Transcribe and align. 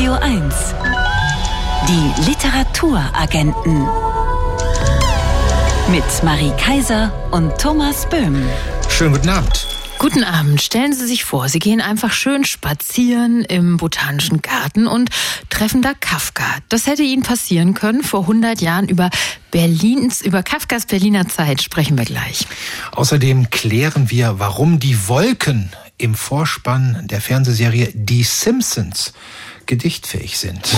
Radio 0.00 0.14
1. 0.14 0.54
Die 1.86 2.22
Literaturagenten. 2.26 3.86
Mit 5.90 6.24
Marie 6.24 6.52
Kaiser 6.56 7.12
und 7.32 7.58
Thomas 7.58 8.08
Böhm. 8.08 8.42
Schönen 8.88 9.12
guten 9.12 9.28
Abend. 9.28 9.66
Guten 9.98 10.24
Abend. 10.24 10.62
Stellen 10.62 10.94
Sie 10.94 11.06
sich 11.06 11.26
vor, 11.26 11.50
Sie 11.50 11.58
gehen 11.58 11.82
einfach 11.82 12.12
schön 12.12 12.46
spazieren 12.46 13.44
im 13.44 13.76
Botanischen 13.76 14.40
Garten 14.40 14.86
und 14.86 15.10
treffen 15.50 15.82
da 15.82 15.92
Kafka. 15.92 16.46
Das 16.70 16.86
hätte 16.86 17.02
Ihnen 17.02 17.22
passieren 17.22 17.74
können 17.74 18.02
vor 18.02 18.22
100 18.22 18.62
Jahren 18.62 18.88
über 18.88 19.10
Berlins, 19.50 20.22
über 20.22 20.42
Kafkas 20.42 20.86
Berliner 20.86 21.28
Zeit 21.28 21.60
sprechen 21.60 21.98
wir 21.98 22.06
gleich. 22.06 22.46
Außerdem 22.92 23.50
klären 23.50 24.08
wir, 24.08 24.38
warum 24.38 24.80
die 24.80 25.08
Wolken 25.08 25.70
im 25.98 26.14
Vorspann 26.14 27.06
der 27.06 27.20
Fernsehserie 27.20 27.90
Die 27.92 28.22
Simpsons 28.22 29.12
gedichtfähig 29.70 30.36
sind. 30.36 30.68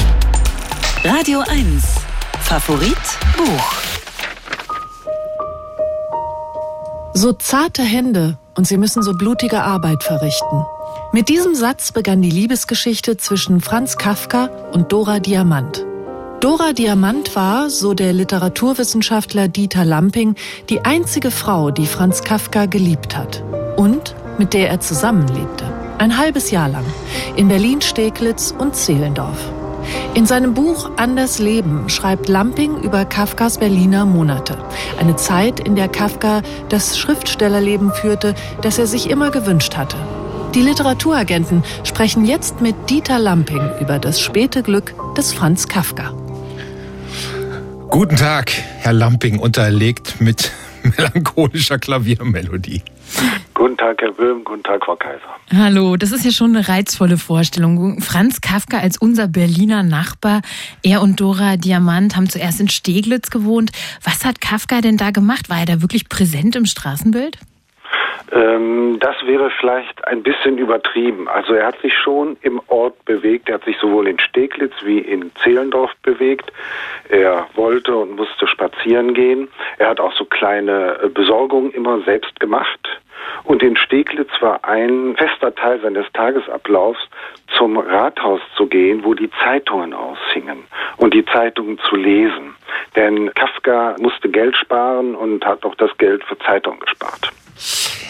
Radio 1.02 1.40
1. 1.48 1.82
Favorit 2.42 2.94
Buch. 3.38 3.72
So 7.14 7.32
zarte 7.32 7.82
Hände 7.82 8.36
und 8.54 8.66
sie 8.66 8.76
müssen 8.76 9.02
so 9.02 9.14
blutige 9.14 9.62
Arbeit 9.62 10.02
verrichten. 10.02 10.66
Mit 11.10 11.30
diesem 11.30 11.54
Satz 11.54 11.92
begann 11.92 12.20
die 12.20 12.28
Liebesgeschichte 12.28 13.16
zwischen 13.16 13.62
Franz 13.62 13.96
Kafka 13.96 14.50
und 14.72 14.92
Dora 14.92 15.20
Diamant. 15.20 15.86
Dora 16.40 16.74
Diamant 16.74 17.34
war, 17.34 17.70
so 17.70 17.94
der 17.94 18.12
Literaturwissenschaftler 18.12 19.48
Dieter 19.48 19.86
Lamping, 19.86 20.34
die 20.68 20.84
einzige 20.84 21.30
Frau, 21.30 21.70
die 21.70 21.86
Franz 21.86 22.24
Kafka 22.24 22.66
geliebt 22.66 23.16
hat 23.16 23.42
und 23.78 24.14
mit 24.36 24.52
der 24.52 24.68
er 24.68 24.80
zusammenlebte. 24.80 25.81
Ein 26.02 26.18
halbes 26.18 26.50
Jahr 26.50 26.68
lang 26.68 26.84
in 27.36 27.46
Berlin-Steglitz 27.46 28.52
und 28.58 28.74
Zehlendorf. 28.74 29.38
In 30.14 30.26
seinem 30.26 30.52
Buch 30.52 30.90
Anders 30.96 31.38
Leben 31.38 31.88
schreibt 31.88 32.28
Lamping 32.28 32.76
über 32.82 33.04
Kafkas 33.04 33.58
Berliner 33.58 34.04
Monate. 34.04 34.58
Eine 34.98 35.14
Zeit, 35.14 35.60
in 35.60 35.76
der 35.76 35.86
Kafka 35.86 36.42
das 36.70 36.98
Schriftstellerleben 36.98 37.92
führte, 37.92 38.34
das 38.62 38.80
er 38.80 38.88
sich 38.88 39.10
immer 39.10 39.30
gewünscht 39.30 39.76
hatte. 39.76 39.96
Die 40.56 40.62
Literaturagenten 40.62 41.62
sprechen 41.84 42.24
jetzt 42.24 42.60
mit 42.60 42.74
Dieter 42.90 43.20
Lamping 43.20 43.62
über 43.80 44.00
das 44.00 44.20
späte 44.20 44.64
Glück 44.64 44.96
des 45.16 45.32
Franz 45.32 45.68
Kafka. 45.68 46.12
Guten 47.90 48.16
Tag, 48.16 48.50
Herr 48.80 48.92
Lamping, 48.92 49.38
unterlegt 49.38 50.20
mit 50.20 50.50
melancholischer 50.82 51.78
Klaviermelodie. 51.78 52.82
Guten 53.54 53.76
Tag, 53.76 54.00
Herr 54.00 54.12
Böhm, 54.12 54.42
guten 54.44 54.62
Tag, 54.62 54.84
Frau 54.84 54.96
Kaiser. 54.96 55.20
Hallo, 55.54 55.96
das 55.96 56.10
ist 56.10 56.24
ja 56.24 56.32
schon 56.32 56.56
eine 56.56 56.66
reizvolle 56.66 57.18
Vorstellung. 57.18 58.00
Franz 58.00 58.40
Kafka 58.40 58.78
als 58.78 58.98
unser 58.98 59.28
Berliner 59.28 59.82
Nachbar. 59.82 60.40
Er 60.82 61.02
und 61.02 61.20
Dora 61.20 61.56
Diamant 61.56 62.16
haben 62.16 62.28
zuerst 62.28 62.60
in 62.60 62.68
Steglitz 62.68 63.30
gewohnt. 63.30 63.70
Was 64.02 64.24
hat 64.24 64.40
Kafka 64.40 64.80
denn 64.80 64.96
da 64.96 65.10
gemacht? 65.10 65.48
War 65.48 65.60
er 65.60 65.66
da 65.66 65.82
wirklich 65.82 66.08
präsent 66.08 66.56
im 66.56 66.66
Straßenbild? 66.66 67.38
Ähm, 68.32 68.98
das 68.98 69.14
wäre 69.26 69.50
vielleicht 69.50 70.06
ein 70.06 70.22
bisschen 70.22 70.56
übertrieben. 70.56 71.28
Also 71.28 71.52
er 71.52 71.66
hat 71.66 71.80
sich 71.80 71.94
schon 71.94 72.36
im 72.40 72.60
Ort 72.68 73.04
bewegt. 73.04 73.48
Er 73.48 73.56
hat 73.56 73.64
sich 73.64 73.76
sowohl 73.78 74.08
in 74.08 74.18
Steglitz 74.18 74.72
wie 74.84 74.98
in 74.98 75.30
Zehlendorf 75.42 75.90
bewegt. 76.02 76.50
Er 77.10 77.46
wollte 77.54 77.94
und 77.94 78.16
musste 78.16 78.46
spazieren 78.46 79.12
gehen. 79.12 79.48
Er 79.78 79.90
hat 79.90 80.00
auch 80.00 80.14
so 80.14 80.24
kleine 80.24 80.98
äh, 81.02 81.08
Besorgungen 81.08 81.72
immer 81.72 82.00
selbst 82.02 82.40
gemacht. 82.40 82.80
Und 83.44 83.62
in 83.62 83.76
Steglitz 83.76 84.30
war 84.40 84.64
ein 84.64 85.14
fester 85.16 85.54
Teil 85.54 85.80
seines 85.80 86.06
Tagesablaufs, 86.12 87.00
zum 87.56 87.76
Rathaus 87.76 88.40
zu 88.56 88.66
gehen, 88.66 89.04
wo 89.04 89.14
die 89.14 89.30
Zeitungen 89.44 89.92
aushingen 89.92 90.64
und 90.96 91.14
die 91.14 91.24
Zeitungen 91.26 91.78
zu 91.88 91.96
lesen. 91.96 92.56
Denn 92.96 93.32
Kafka 93.34 93.96
musste 94.00 94.28
Geld 94.28 94.56
sparen 94.56 95.14
und 95.14 95.44
hat 95.44 95.64
auch 95.64 95.74
das 95.76 95.96
Geld 95.98 96.24
für 96.24 96.38
Zeitungen 96.38 96.80
gespart. 96.80 97.32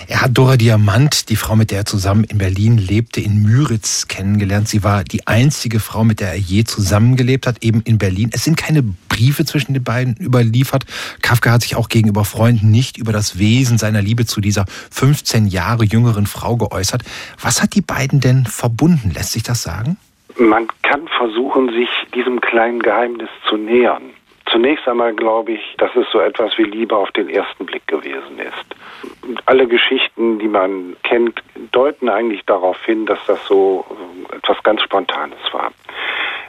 Er 0.08 0.20
hat 0.20 0.36
Dora 0.36 0.56
Diamant, 0.56 1.28
die 1.30 1.36
Frau, 1.36 1.56
mit 1.56 1.70
der 1.70 1.78
er 1.78 1.84
zusammen 1.84 2.24
in 2.24 2.38
Berlin 2.38 2.76
lebte, 2.76 3.20
in 3.20 3.42
Müritz 3.42 4.08
kennengelernt. 4.08 4.68
Sie 4.68 4.84
war 4.84 5.04
die 5.04 5.26
einzige 5.26 5.80
Frau, 5.80 6.04
mit 6.04 6.20
der 6.20 6.28
er 6.28 6.38
je 6.38 6.64
zusammengelebt 6.64 7.46
hat, 7.46 7.62
eben 7.62 7.82
in 7.82 7.98
Berlin. 7.98 8.30
Es 8.32 8.44
sind 8.44 8.56
keine 8.56 8.82
Briefe 8.82 9.44
zwischen 9.44 9.74
den 9.74 9.84
beiden 9.84 10.16
überliefert. 10.20 10.84
Kafka 11.22 11.52
hat 11.52 11.62
sich 11.62 11.76
auch 11.76 11.88
gegenüber 11.88 12.24
Freunden 12.24 12.70
nicht 12.70 12.98
über 12.98 13.12
das 13.12 13.38
Wesen 13.38 13.78
seiner 13.78 14.02
Liebe 14.02 14.26
zu 14.26 14.41
dieser 14.41 14.66
15 14.91 15.46
Jahre 15.46 15.84
jüngeren 15.84 16.26
Frau 16.26 16.56
geäußert. 16.56 17.02
Was 17.41 17.62
hat 17.62 17.74
die 17.74 17.82
beiden 17.82 18.20
denn 18.20 18.44
verbunden? 18.46 19.12
Lässt 19.14 19.32
sich 19.32 19.42
das 19.42 19.62
sagen? 19.62 19.96
Man 20.38 20.66
kann 20.82 21.08
versuchen, 21.16 21.70
sich 21.70 21.88
diesem 22.14 22.41
kleinen 22.41 22.80
Geheimnis 22.80 23.28
zu 23.48 23.56
nähern. 23.56 24.02
Zunächst 24.50 24.86
einmal 24.88 25.14
glaube 25.14 25.53
ich, 25.53 25.75
dass 25.78 25.94
es 25.97 26.06
so 26.10 26.20
etwas 26.20 26.56
wie 26.58 26.64
Liebe 26.64 26.97
auf 26.97 27.10
den 27.12 27.28
ersten 27.28 27.64
Blick 27.64 27.86
gewesen 27.86 28.38
ist. 28.38 29.42
Alle 29.47 29.66
Geschichten, 29.66 30.38
die 30.38 30.48
man 30.48 30.97
kennt, 31.04 31.42
deuten 31.72 32.08
eigentlich 32.08 32.44
darauf 32.47 32.82
hin, 32.84 33.06
dass 33.06 33.19
das 33.26 33.44
so 33.47 33.84
etwas 34.32 34.62
ganz 34.62 34.82
Spontanes 34.82 35.38
war. 35.53 35.72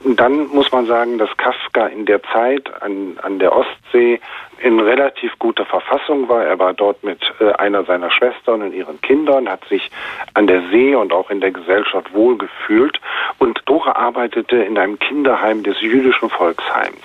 Dann 0.03 0.47
muss 0.47 0.71
man 0.71 0.85
sagen, 0.85 1.17
dass 1.17 1.35
Kafka 1.37 1.87
in 1.87 2.05
der 2.05 2.21
Zeit 2.23 2.69
an, 2.81 3.17
an 3.21 3.39
der 3.39 3.55
Ostsee 3.55 4.19
in 4.63 4.79
relativ 4.79 5.37
guter 5.39 5.65
Verfassung 5.65 6.29
war. 6.29 6.45
Er 6.45 6.57
war 6.57 6.73
dort 6.73 7.03
mit 7.03 7.19
äh, 7.39 7.51
einer 7.53 7.83
seiner 7.83 8.09
Schwestern 8.09 8.61
und 8.61 8.73
ihren 8.73 9.01
Kindern, 9.01 9.49
hat 9.49 9.65
sich 9.65 9.91
an 10.35 10.47
der 10.47 10.61
See 10.71 10.95
und 10.95 11.11
auch 11.11 11.29
in 11.29 11.41
der 11.41 11.51
Gesellschaft 11.51 12.13
wohlgefühlt. 12.13 12.99
Und 13.39 13.61
Dora 13.65 13.91
arbeitete 13.97 14.55
in 14.55 14.77
einem 14.77 14.97
Kinderheim 14.99 15.63
des 15.63 15.81
jüdischen 15.81 16.29
Volksheims. 16.29 17.03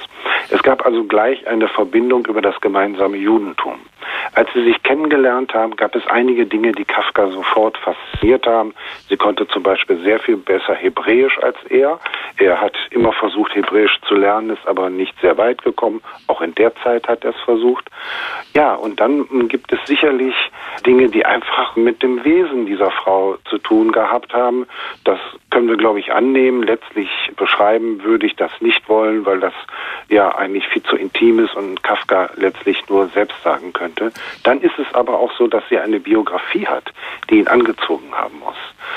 Es 0.50 0.62
gab 0.62 0.86
also 0.86 1.04
gleich 1.04 1.46
eine 1.48 1.66
Verbindung 1.66 2.26
über 2.26 2.40
das 2.40 2.60
gemeinsame 2.60 3.16
Judentum. 3.16 3.80
Als 4.34 4.48
sie 4.54 4.64
sich 4.64 4.82
kennengelernt 4.82 5.52
haben, 5.54 5.76
gab 5.76 5.94
es 5.94 6.06
einige 6.06 6.46
Dinge, 6.46 6.72
die 6.72 6.84
Kafka 6.84 7.28
sofort 7.30 7.76
fasziniert 7.78 8.46
haben. 8.46 8.74
Sie 9.08 9.16
konnte 9.16 9.46
zum 9.48 9.62
Beispiel 9.62 9.98
sehr 10.02 10.20
viel 10.20 10.36
besser 10.36 10.74
Hebräisch 10.74 11.38
als 11.42 11.56
er. 11.68 11.98
Er 12.36 12.60
hat 12.60 12.76
immer 12.90 13.12
versucht, 13.12 13.54
Hebräisch 13.54 13.98
zu 14.06 14.14
lernen, 14.14 14.50
ist 14.50 14.66
aber 14.66 14.90
nicht 14.90 15.14
sehr 15.20 15.36
weit 15.36 15.62
gekommen. 15.62 16.00
Auch 16.26 16.40
in 16.40 16.54
der 16.54 16.74
Zeit 16.76 17.08
hat 17.08 17.24
er 17.24 17.30
es 17.30 17.40
versucht. 17.48 17.88
Ja, 18.54 18.74
und 18.74 19.00
dann 19.00 19.48
gibt 19.48 19.72
es 19.72 19.78
sicherlich 19.86 20.34
Dinge, 20.84 21.08
die 21.08 21.24
einfach 21.24 21.76
mit 21.76 22.02
dem 22.02 22.22
Wesen 22.24 22.66
dieser 22.66 22.90
Frau 22.90 23.38
zu 23.48 23.56
tun 23.56 23.90
gehabt 23.90 24.34
haben. 24.34 24.66
Das 25.04 25.18
können 25.50 25.68
wir, 25.68 25.78
glaube 25.78 25.98
ich, 25.98 26.12
annehmen. 26.12 26.62
Letztlich 26.62 27.08
beschreiben 27.36 28.02
würde 28.04 28.26
ich 28.26 28.36
das 28.36 28.50
nicht 28.60 28.86
wollen, 28.88 29.24
weil 29.24 29.40
das 29.40 29.54
ja 30.08 30.34
eigentlich 30.36 30.66
viel 30.68 30.82
zu 30.82 30.96
intim 30.96 31.38
ist 31.38 31.54
und 31.54 31.82
Kafka 31.82 32.30
letztlich 32.36 32.86
nur 32.88 33.08
selbst 33.08 33.42
sagen 33.42 33.72
könnte. 33.72 34.12
Dann 34.42 34.60
ist 34.60 34.78
es 34.78 34.92
aber 34.94 35.18
auch 35.18 35.32
so, 35.38 35.46
dass 35.46 35.62
sie 35.70 35.78
eine 35.78 36.00
Biografie 36.00 36.66
hat, 36.66 36.92
die 37.30 37.38
ihn 37.38 37.48
angezogen 37.48 38.12
haben 38.12 38.38
muss. 38.40 38.56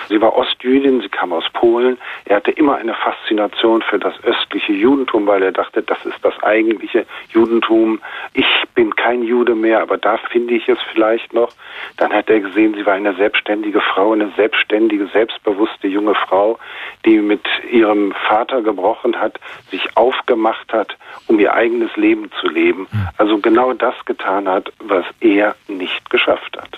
Sie 0.10 0.22
war 0.22 0.36
Ostjüdin, 0.36 1.02
sie 1.02 1.10
kam 1.10 1.34
aus 1.34 1.46
Polen. 1.54 1.98
Er 2.26 2.38
hatte 2.38 2.52
immer 2.52 2.76
eine 2.76 2.94
Faszination 2.94 3.82
für 3.82 4.00
das 4.00 4.14
östliche 4.24 4.74
Judentum, 4.74 5.28
weil 5.28 5.44
er 5.44 5.52
dachte, 5.52 5.82
das 5.82 6.06
ist 6.06 6.20
das 6.22 6.34
eigentliche 6.44 7.06
Judentum. 7.30 8.02
Ich 8.34 8.46
bin 8.76 8.96
kein 8.96 9.24
Jude 9.24 9.56
mehr, 9.56 9.82
aber 9.82 9.98
da 9.98 10.18
finde 10.18 10.54
ich 10.54 10.70
es 10.70 10.78
vielleicht 10.94 11.34
noch. 11.34 11.52
Dann 11.98 12.14
hat 12.14 12.30
er 12.30 12.40
gesehen, 12.40 12.74
sie 12.74 12.86
war 12.86 12.94
eine 12.94 13.14
selbstständige 13.16 13.82
Frau, 13.82 14.14
eine 14.14 14.32
selbstständige, 14.38 15.08
selbstbewusste 15.08 15.88
junge 15.88 16.16
Frau, 16.16 16.58
die 17.06 17.20
mit 17.20 17.46
ihrem 17.70 18.14
Vater 18.28 18.62
gebrochen 18.62 19.20
hat, 19.20 19.40
sich 19.70 19.98
aufgemacht 19.98 20.72
hat, 20.72 20.98
um 21.28 21.40
ihr 21.40 21.54
eigenes 21.54 21.96
Leben 21.98 22.32
zu 22.40 22.48
leben. 22.48 22.88
Hm. 22.92 23.08
Also 23.18 23.38
genau 23.40 23.74
das 23.74 23.96
getan 24.06 24.48
hat, 24.48 24.72
was 24.80 25.06
er 25.20 25.56
nicht 25.68 26.10
geschafft 26.10 26.58
hat. 26.58 26.70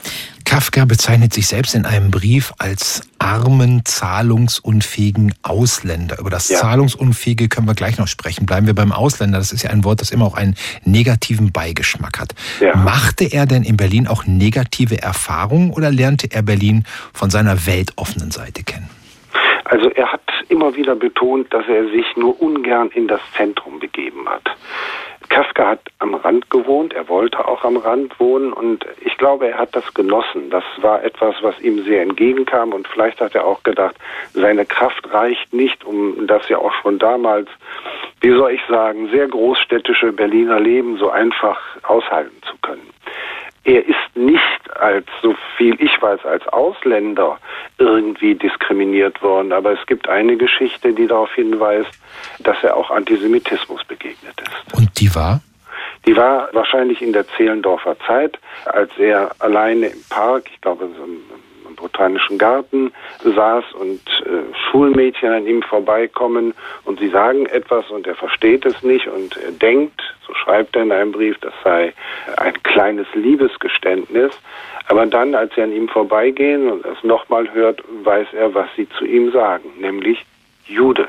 Kafka 0.53 0.85
bezeichnet 0.85 1.33
sich 1.33 1.47
selbst 1.47 1.73
in 1.73 1.83
einem 1.83 2.11
Brief 2.11 2.53
als 2.59 3.01
armen, 3.17 3.81
zahlungsunfähigen 3.85 5.33
Ausländer. 5.41 6.19
Über 6.19 6.29
das 6.29 6.47
ja. 6.47 6.59
Zahlungsunfähige 6.59 7.49
können 7.49 7.65
wir 7.65 7.73
gleich 7.73 7.97
noch 7.97 8.05
sprechen. 8.07 8.45
Bleiben 8.45 8.67
wir 8.67 8.75
beim 8.75 8.91
Ausländer. 8.91 9.39
Das 9.39 9.51
ist 9.51 9.63
ja 9.63 9.71
ein 9.71 9.83
Wort, 9.83 10.01
das 10.01 10.11
immer 10.11 10.25
auch 10.25 10.35
einen 10.35 10.53
negativen 10.85 11.51
Beigeschmack 11.51 12.19
hat. 12.19 12.35
Ja. 12.59 12.75
Machte 12.75 13.25
er 13.25 13.47
denn 13.47 13.63
in 13.63 13.77
Berlin 13.77 14.05
auch 14.07 14.27
negative 14.27 15.01
Erfahrungen 15.01 15.71
oder 15.71 15.89
lernte 15.89 16.27
er 16.29 16.43
Berlin 16.43 16.85
von 17.15 17.31
seiner 17.31 17.65
weltoffenen 17.65 18.29
Seite 18.29 18.61
kennen? 18.61 18.91
Also 19.65 19.89
er 19.89 20.13
hat 20.13 20.21
immer 20.49 20.75
wieder 20.75 20.95
betont, 20.95 21.51
dass 21.51 21.65
er 21.67 21.85
sich 21.85 22.05
nur 22.15 22.39
ungern 22.39 22.91
in 22.93 23.07
das 23.07 23.21
Zentrum 23.35 23.79
begeben 23.79 24.29
hat. 24.29 24.43
Kafka 25.29 25.67
hat 25.67 25.81
am 25.99 26.15
Rand 26.15 26.49
gewohnt, 26.49 26.93
er 26.93 27.07
wollte 27.09 27.47
auch 27.47 27.63
am 27.63 27.77
Rand 27.77 28.19
wohnen 28.19 28.53
und 28.53 28.85
ich 29.01 29.17
glaube, 29.17 29.47
er 29.47 29.57
hat 29.57 29.75
das 29.75 29.93
genossen. 29.93 30.49
Das 30.49 30.63
war 30.77 31.03
etwas, 31.03 31.35
was 31.41 31.59
ihm 31.61 31.83
sehr 31.83 32.01
entgegenkam 32.01 32.73
und 32.73 32.87
vielleicht 32.87 33.19
hat 33.21 33.35
er 33.35 33.45
auch 33.45 33.63
gedacht, 33.63 33.95
seine 34.33 34.65
Kraft 34.65 35.11
reicht 35.11 35.53
nicht, 35.53 35.83
um 35.85 36.27
das 36.27 36.47
ja 36.49 36.57
auch 36.57 36.73
schon 36.81 36.99
damals, 36.99 37.49
wie 38.21 38.31
soll 38.31 38.51
ich 38.51 38.61
sagen, 38.67 39.09
sehr 39.09 39.27
großstädtische 39.27 40.11
Berliner 40.11 40.59
Leben 40.59 40.97
so 40.97 41.09
einfach 41.09 41.59
aushalten 41.83 42.41
zu 42.43 42.57
können. 42.61 42.89
Er 43.65 43.85
ist 43.85 44.15
nicht 44.15 44.41
als, 44.75 45.05
so 45.21 45.35
viel 45.57 45.75
ich 45.79 46.01
weiß, 46.01 46.25
als 46.25 46.45
Ausländer 46.49 47.37
irgendwie 47.77 48.35
diskriminiert 48.35 49.21
worden. 49.21 49.53
Aber 49.53 49.71
es 49.71 49.85
gibt 49.87 50.09
eine 50.09 50.35
Geschichte, 50.35 50.93
die 50.93 51.07
darauf 51.07 51.33
hinweist, 51.33 51.91
dass 52.39 52.61
er 52.63 52.75
auch 52.75 52.91
Antisemitismus 52.91 53.83
begegnet 53.85 54.41
ist. 54.41 54.77
Und 54.77 54.89
die 54.99 55.13
war? 55.15 55.41
Die 56.05 56.15
war 56.17 56.49
wahrscheinlich 56.53 57.01
in 57.01 57.13
der 57.13 57.25
Zehlendorfer 57.37 57.97
Zeit, 58.05 58.37
als 58.65 58.91
er 58.97 59.31
alleine 59.39 59.87
im 59.87 60.03
Park, 60.09 60.49
ich 60.53 60.59
glaube, 60.59 60.89
so 60.97 61.03
im 61.03 61.21
Botanischen 61.75 62.37
Garten 62.37 62.91
saß 63.23 63.63
und 63.73 64.01
äh, 64.25 64.53
Schulmädchen 64.69 65.31
an 65.31 65.47
ihm 65.47 65.61
vorbeikommen 65.61 66.53
und 66.85 66.99
sie 66.99 67.09
sagen 67.09 67.45
etwas 67.47 67.89
und 67.89 68.07
er 68.07 68.15
versteht 68.15 68.65
es 68.65 68.81
nicht 68.83 69.07
und 69.07 69.37
er 69.37 69.51
denkt, 69.51 70.01
so 70.25 70.33
schreibt 70.33 70.75
er 70.75 70.83
in 70.83 70.91
einem 70.91 71.11
Brief, 71.11 71.37
das 71.39 71.53
sei 71.63 71.93
ein 72.37 72.61
kleines 72.63 73.07
Liebesgeständnis. 73.13 74.31
Aber 74.87 75.05
dann, 75.05 75.33
als 75.33 75.55
sie 75.55 75.61
an 75.61 75.71
ihm 75.71 75.87
vorbeigehen 75.87 76.69
und 76.69 76.85
es 76.85 77.01
nochmal 77.03 77.51
hört, 77.53 77.81
weiß 78.03 78.27
er, 78.33 78.53
was 78.53 78.67
sie 78.75 78.87
zu 78.89 79.05
ihm 79.05 79.31
sagen, 79.31 79.69
nämlich 79.79 80.25
Jude. 80.65 81.07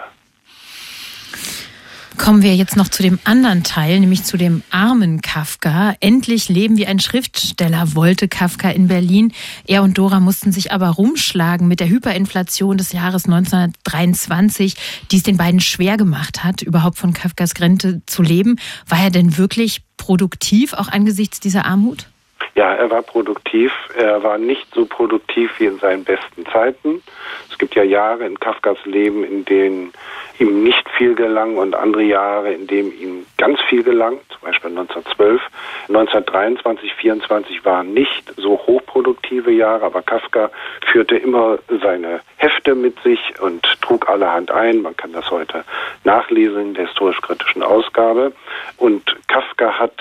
Kommen 2.16 2.42
wir 2.42 2.54
jetzt 2.54 2.76
noch 2.76 2.88
zu 2.88 3.02
dem 3.02 3.18
anderen 3.24 3.64
Teil, 3.64 3.98
nämlich 3.98 4.22
zu 4.24 4.36
dem 4.36 4.62
armen 4.70 5.20
Kafka. 5.20 5.94
Endlich 6.00 6.48
leben 6.48 6.76
wie 6.76 6.86
ein 6.86 7.00
Schriftsteller, 7.00 7.94
wollte 7.94 8.28
Kafka 8.28 8.70
in 8.70 8.86
Berlin. 8.86 9.32
Er 9.66 9.82
und 9.82 9.98
Dora 9.98 10.20
mussten 10.20 10.52
sich 10.52 10.72
aber 10.72 10.88
rumschlagen 10.90 11.66
mit 11.66 11.80
der 11.80 11.88
Hyperinflation 11.88 12.78
des 12.78 12.92
Jahres 12.92 13.24
1923, 13.26 14.76
die 15.10 15.16
es 15.16 15.22
den 15.24 15.36
beiden 15.36 15.60
schwer 15.60 15.96
gemacht 15.96 16.44
hat, 16.44 16.62
überhaupt 16.62 16.98
von 16.98 17.12
Kafkas 17.12 17.54
Grenze 17.54 18.00
zu 18.06 18.22
leben. 18.22 18.56
War 18.88 19.02
er 19.02 19.10
denn 19.10 19.36
wirklich 19.36 19.82
produktiv, 19.96 20.72
auch 20.72 20.88
angesichts 20.88 21.40
dieser 21.40 21.66
Armut? 21.66 22.06
Ja, 22.54 22.72
er 22.74 22.88
war 22.90 23.02
produktiv. 23.02 23.72
Er 23.96 24.22
war 24.22 24.38
nicht 24.38 24.72
so 24.72 24.86
produktiv 24.86 25.58
wie 25.58 25.66
in 25.66 25.78
seinen 25.78 26.04
besten 26.04 26.46
Zeiten. 26.46 27.02
Es 27.50 27.58
gibt 27.58 27.74
ja 27.74 27.82
Jahre 27.82 28.24
in 28.26 28.38
Kafkas 28.38 28.78
Leben, 28.84 29.24
in 29.24 29.44
denen 29.44 29.92
ihm 30.38 30.62
nicht 30.62 30.88
viel 30.90 31.14
gelang 31.14 31.56
und 31.56 31.74
andere 31.74 32.02
Jahre, 32.02 32.52
in 32.52 32.66
denen 32.66 32.92
ihm 32.98 33.26
ganz 33.38 33.60
viel 33.68 33.82
gelang, 33.82 34.18
zum 34.28 34.40
Beispiel 34.42 34.70
1912. 34.70 35.40
1923, 35.88 36.94
24 36.94 37.64
waren 37.64 37.92
nicht 37.92 38.32
so 38.36 38.58
hochproduktive 38.58 39.50
Jahre, 39.50 39.84
aber 39.86 40.02
Kafka 40.02 40.50
führte 40.86 41.16
immer 41.16 41.58
seine 41.82 42.20
Hefte 42.36 42.74
mit 42.74 42.98
sich 43.00 43.20
und 43.40 43.64
trug 43.80 44.08
allerhand 44.08 44.50
ein. 44.50 44.82
Man 44.82 44.96
kann 44.96 45.12
das 45.12 45.30
heute 45.30 45.64
nachlesen 46.04 46.60
in 46.60 46.74
der 46.74 46.86
historisch-kritischen 46.86 47.62
Ausgabe. 47.62 48.32
Und 48.76 49.16
Kafka 49.28 49.78
hat 49.78 49.94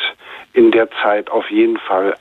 in 0.54 0.72
der 0.72 0.90
Zeit 1.02 1.32
auf 1.32 1.50
jeden 1.50 1.78
Fall 1.78 2.16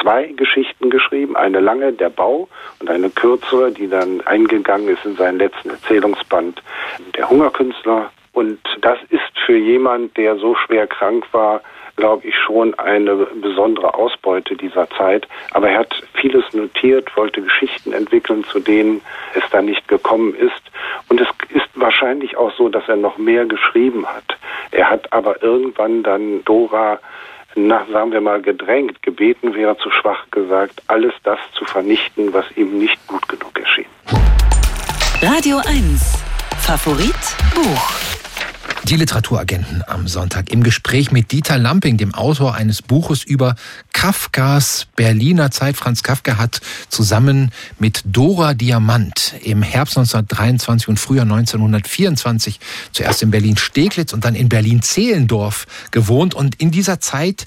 zwei 0.00 0.26
Geschichten 0.26 0.90
geschrieben, 0.90 1.36
eine 1.36 1.60
lange, 1.60 1.92
der 1.92 2.10
Bau, 2.10 2.48
und 2.80 2.90
eine 2.90 3.10
kürzere, 3.10 3.70
die 3.72 3.88
dann 3.88 4.20
eingegangen 4.22 4.88
ist 4.88 5.04
in 5.04 5.16
seinen 5.16 5.38
letzten 5.38 5.70
Erzählungsband, 5.70 6.62
der 7.16 7.28
Hungerkünstler. 7.28 8.10
Und 8.32 8.60
das 8.80 8.98
ist 9.10 9.38
für 9.44 9.56
jemand, 9.56 10.16
der 10.16 10.36
so 10.36 10.54
schwer 10.54 10.86
krank 10.86 11.26
war, 11.32 11.60
glaube 11.96 12.26
ich, 12.26 12.34
schon 12.36 12.74
eine 12.74 13.14
besondere 13.14 13.94
Ausbeute 13.94 14.56
dieser 14.56 14.88
Zeit. 14.90 15.28
Aber 15.52 15.68
er 15.68 15.80
hat 15.80 16.02
vieles 16.14 16.44
notiert, 16.52 17.14
wollte 17.16 17.42
Geschichten 17.42 17.92
entwickeln, 17.92 18.44
zu 18.44 18.60
denen 18.60 19.02
es 19.34 19.42
dann 19.50 19.66
nicht 19.66 19.86
gekommen 19.88 20.34
ist. 20.34 20.62
Und 21.08 21.20
es 21.20 21.28
ist 21.50 21.68
wahrscheinlich 21.74 22.36
auch 22.36 22.52
so, 22.56 22.68
dass 22.68 22.88
er 22.88 22.96
noch 22.96 23.18
mehr 23.18 23.44
geschrieben 23.44 24.06
hat. 24.06 24.36
Er 24.70 24.88
hat 24.88 25.12
aber 25.12 25.42
irgendwann 25.42 26.02
dann 26.02 26.44
Dora 26.44 27.00
nach, 27.54 27.88
sagen 27.88 28.12
wir 28.12 28.20
mal, 28.20 28.40
gedrängt, 28.40 29.02
gebeten 29.02 29.54
wäre 29.54 29.76
zu 29.78 29.90
schwach 29.90 30.30
gesagt, 30.30 30.82
alles 30.86 31.12
das 31.24 31.38
zu 31.56 31.64
vernichten, 31.64 32.32
was 32.32 32.44
ihm 32.56 32.78
nicht 32.78 33.04
gut 33.06 33.28
genug 33.28 33.58
erschien. 33.58 33.86
Radio 35.22 35.58
1. 35.58 36.22
Favorit 36.60 37.14
Buch. 37.54 38.19
Die 38.84 38.96
Literaturagenten 38.96 39.84
am 39.86 40.08
Sonntag 40.08 40.50
im 40.50 40.62
Gespräch 40.62 41.12
mit 41.12 41.32
Dieter 41.32 41.58
Lamping, 41.58 41.96
dem 41.96 42.14
Autor 42.14 42.54
eines 42.54 42.82
Buches 42.82 43.22
über 43.22 43.54
Kafkas 43.92 44.86
Berliner 44.96 45.50
Zeit. 45.50 45.76
Franz 45.76 46.02
Kafka 46.02 46.38
hat 46.38 46.60
zusammen 46.88 47.52
mit 47.78 48.02
Dora 48.06 48.54
Diamant 48.54 49.34
im 49.42 49.62
Herbst 49.62 49.98
1923 49.98 50.88
und 50.88 50.98
Frühjahr 50.98 51.24
1924 51.24 52.58
zuerst 52.92 53.22
in 53.22 53.30
Berlin-Steglitz 53.30 54.12
und 54.12 54.24
dann 54.24 54.34
in 54.34 54.48
Berlin-Zehlendorf 54.48 55.66
gewohnt 55.90 56.34
und 56.34 56.54
in 56.56 56.70
dieser 56.70 57.00
Zeit 57.00 57.46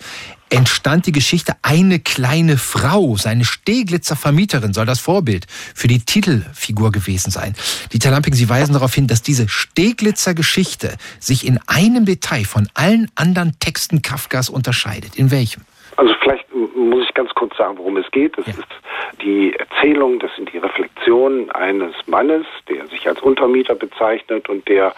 entstand 0.49 1.05
die 1.07 1.11
Geschichte 1.11 1.55
Eine 1.61 1.99
kleine 1.99 2.57
Frau. 2.57 3.17
Seine 3.17 3.45
Steglitzer 3.45 4.15
Vermieterin 4.15 4.73
soll 4.73 4.85
das 4.85 4.99
Vorbild 4.99 5.47
für 5.49 5.87
die 5.87 5.99
Titelfigur 5.99 6.91
gewesen 6.91 7.31
sein. 7.31 7.55
Dieter 7.91 8.11
Lamping, 8.11 8.33
Sie 8.33 8.49
weisen 8.49 8.73
darauf 8.73 8.93
hin, 8.93 9.07
dass 9.07 9.21
diese 9.21 9.49
Steglitzer 9.49 10.33
Geschichte 10.33 10.97
sich 11.19 11.45
in 11.45 11.59
einem 11.67 12.05
Detail 12.05 12.45
von 12.45 12.67
allen 12.73 13.09
anderen 13.15 13.57
Texten 13.59 14.01
Kafkas 14.01 14.49
unterscheidet. 14.49 15.15
In 15.15 15.31
welchem? 15.31 15.63
Also 15.97 16.13
vielleicht 16.21 16.42
muss 16.53 17.05
ich 17.05 17.13
ganz 17.13 17.33
kurz 17.33 17.55
sagen, 17.57 17.77
worum 17.77 17.97
es 17.97 18.09
geht. 18.11 18.37
Es 18.37 18.47
ja. 18.47 18.53
ist 18.53 19.21
die 19.21 19.53
Erzählung, 19.55 20.19
das 20.19 20.35
sind 20.35 20.51
die 20.51 20.57
Reflexionen 20.57 21.49
eines 21.51 21.93
Mannes, 22.07 22.45
der 22.67 22.87
sich 22.87 23.07
als 23.07 23.21
Untermieter 23.21 23.75
bezeichnet 23.75 24.49
und 24.49 24.67
der 24.67 24.93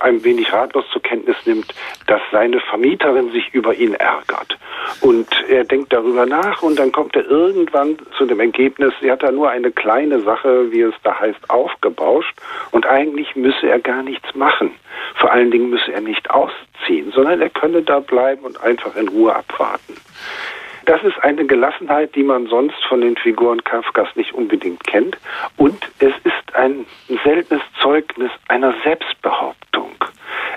ein 0.00 0.22
wenig 0.24 0.52
ratlos 0.52 0.84
zur 0.92 1.02
Kenntnis 1.02 1.36
nimmt, 1.44 1.74
dass 2.06 2.20
seine 2.30 2.60
Vermieterin 2.60 3.32
sich 3.32 3.52
über 3.52 3.74
ihn 3.74 3.94
ärgert. 3.94 4.58
Und 5.00 5.28
er 5.48 5.64
denkt 5.64 5.92
darüber 5.92 6.26
nach 6.26 6.62
und 6.62 6.78
dann 6.78 6.92
kommt 6.92 7.16
er 7.16 7.24
irgendwann 7.24 7.98
zu 8.16 8.26
dem 8.26 8.40
Ergebnis, 8.40 8.92
er 9.00 9.12
hat 9.12 9.22
da 9.22 9.30
nur 9.30 9.50
eine 9.50 9.70
kleine 9.70 10.20
Sache, 10.20 10.70
wie 10.70 10.82
es 10.82 10.94
da 11.02 11.18
heißt, 11.18 11.50
aufgebauscht 11.50 12.36
und 12.70 12.86
eigentlich 12.86 13.36
müsse 13.36 13.68
er 13.68 13.80
gar 13.80 14.02
nichts 14.02 14.34
machen. 14.34 14.70
Vor 15.16 15.32
allen 15.32 15.50
Dingen 15.50 15.70
müsse 15.70 15.92
er 15.92 16.00
nicht 16.00 16.30
ausziehen, 16.30 17.12
sondern 17.12 17.40
er 17.40 17.50
könne 17.50 17.82
da 17.82 18.00
bleiben 18.00 18.44
und 18.44 18.62
einfach 18.62 18.96
in 18.96 19.08
Ruhe 19.08 19.34
abwarten. 19.34 19.96
Das 20.90 21.04
ist 21.04 21.22
eine 21.22 21.46
Gelassenheit, 21.46 22.16
die 22.16 22.24
man 22.24 22.48
sonst 22.48 22.84
von 22.88 23.00
den 23.00 23.16
Figuren 23.16 23.62
Kafkas 23.62 24.08
nicht 24.16 24.34
unbedingt 24.34 24.82
kennt. 24.88 25.18
Und 25.56 25.88
es 26.00 26.12
ist 26.24 26.56
ein 26.56 26.84
seltenes 27.22 27.62
Zeugnis 27.80 28.32
einer 28.48 28.74
Selbstbehauptung. 28.82 29.92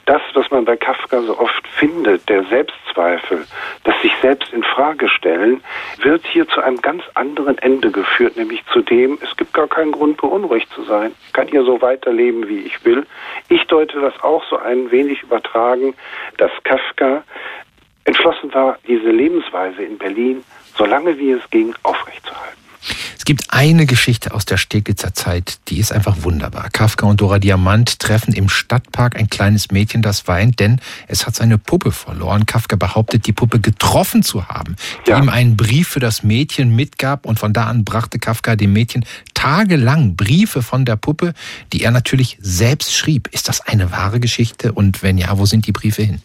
Das, 0.08 0.24
was 0.34 0.50
man 0.50 0.66
bei 0.66 0.76
Kafka 0.76 1.22
so 1.22 1.38
oft 1.38 1.68
findet, 1.68 2.28
der 2.30 2.46
Selbstzweifel, 2.46 3.46
das 3.84 4.02
sich 4.02 4.12
selbst 4.24 4.52
in 4.52 4.64
Frage 4.64 5.08
stellen, 5.08 5.64
wird 6.02 6.26
hier 6.26 6.48
zu 6.48 6.62
einem 6.62 6.82
ganz 6.82 7.04
anderen 7.14 7.60
Ende 7.60 7.92
geführt, 7.92 8.36
nämlich 8.36 8.66
zu 8.74 8.82
dem, 8.82 9.20
es 9.22 9.38
gibt 9.38 9.54
gar 9.54 9.68
keinen 9.68 9.92
Grund, 9.92 10.18
beunruhigt 10.18 10.70
zu 10.74 10.82
sein. 10.82 11.14
Ich 11.28 11.34
kann 11.34 11.48
hier 11.48 11.64
so 11.64 11.80
weiterleben, 11.84 12.50
wie 12.50 12.62
ich 12.62 12.84
will. 12.84 13.06
Ich 13.50 13.66
deute 13.68 14.02
das 14.02 14.20
auch 14.24 14.44
so 14.50 14.58
ein 14.58 14.90
wenig 14.90 15.22
übertragen, 15.22 15.94
dass 16.40 16.52
Kafka 16.64 17.24
entschlossen 18.06 18.54
war, 18.54 18.78
diese 18.88 19.10
Lebensweise 19.10 19.84
in 19.84 19.98
Berlin, 19.98 20.44
so 20.78 20.86
lange 20.86 21.18
wie 21.18 21.32
es 21.32 21.42
ging, 21.50 21.74
aufrechtzuerhalten. 21.84 22.64
Es 23.18 23.26
gibt 23.26 23.54
eine 23.54 23.86
Geschichte 23.86 24.34
aus 24.34 24.44
der 24.44 24.58
Steglitzer 24.58 25.14
Zeit, 25.14 25.60
die 25.70 25.80
ist 25.80 25.94
einfach 25.94 26.24
wunderbar. 26.24 26.70
Kafka 26.70 27.06
und 27.06 27.22
Dora 27.22 27.40
Diamant 27.40 28.00
treffen 28.00 28.34
im 28.34 28.50
Stadtpark 28.50 29.16
ein 29.16 29.30
kleines 29.30 29.72
Mädchen, 29.72 30.02
das 30.02 30.28
weint, 30.28 30.60
denn 30.60 30.82
es 31.08 31.26
hat 31.26 31.36
seine 31.36 31.58
Puppe 31.58 31.94
verloren. 31.94 32.46
Kafka 32.46 32.76
behauptet, 32.76 33.26
die 33.26 33.32
Puppe 33.32 33.62
getroffen 33.62 34.24
zu 34.24 34.50
haben, 34.50 34.76
die 35.06 35.12
ja. 35.12 35.20
ihm 35.20 35.30
einen 35.30 35.56
Brief 35.56 35.88
für 35.88 36.02
das 36.02 36.24
Mädchen 36.24 36.76
mitgab 36.76 37.26
und 37.26 37.40
von 37.40 37.54
da 37.54 37.68
an 37.68 37.86
brachte 37.86 38.20
Kafka 38.20 38.58
dem 38.58 38.74
Mädchen 38.74 39.06
tagelang 39.34 40.18
Briefe 40.18 40.62
von 40.62 40.84
der 40.84 40.98
Puppe, 40.98 41.34
die 41.72 41.84
er 41.84 41.92
natürlich 41.92 42.38
selbst 42.42 42.94
schrieb. 42.94 43.30
Ist 43.32 43.48
das 43.48 43.62
eine 43.62 43.92
wahre 43.92 44.20
Geschichte 44.20 44.74
und 44.74 45.02
wenn 45.02 45.18
ja, 45.18 45.38
wo 45.38 45.46
sind 45.46 45.66
die 45.68 45.72
Briefe 45.72 46.04
hin? 46.04 46.22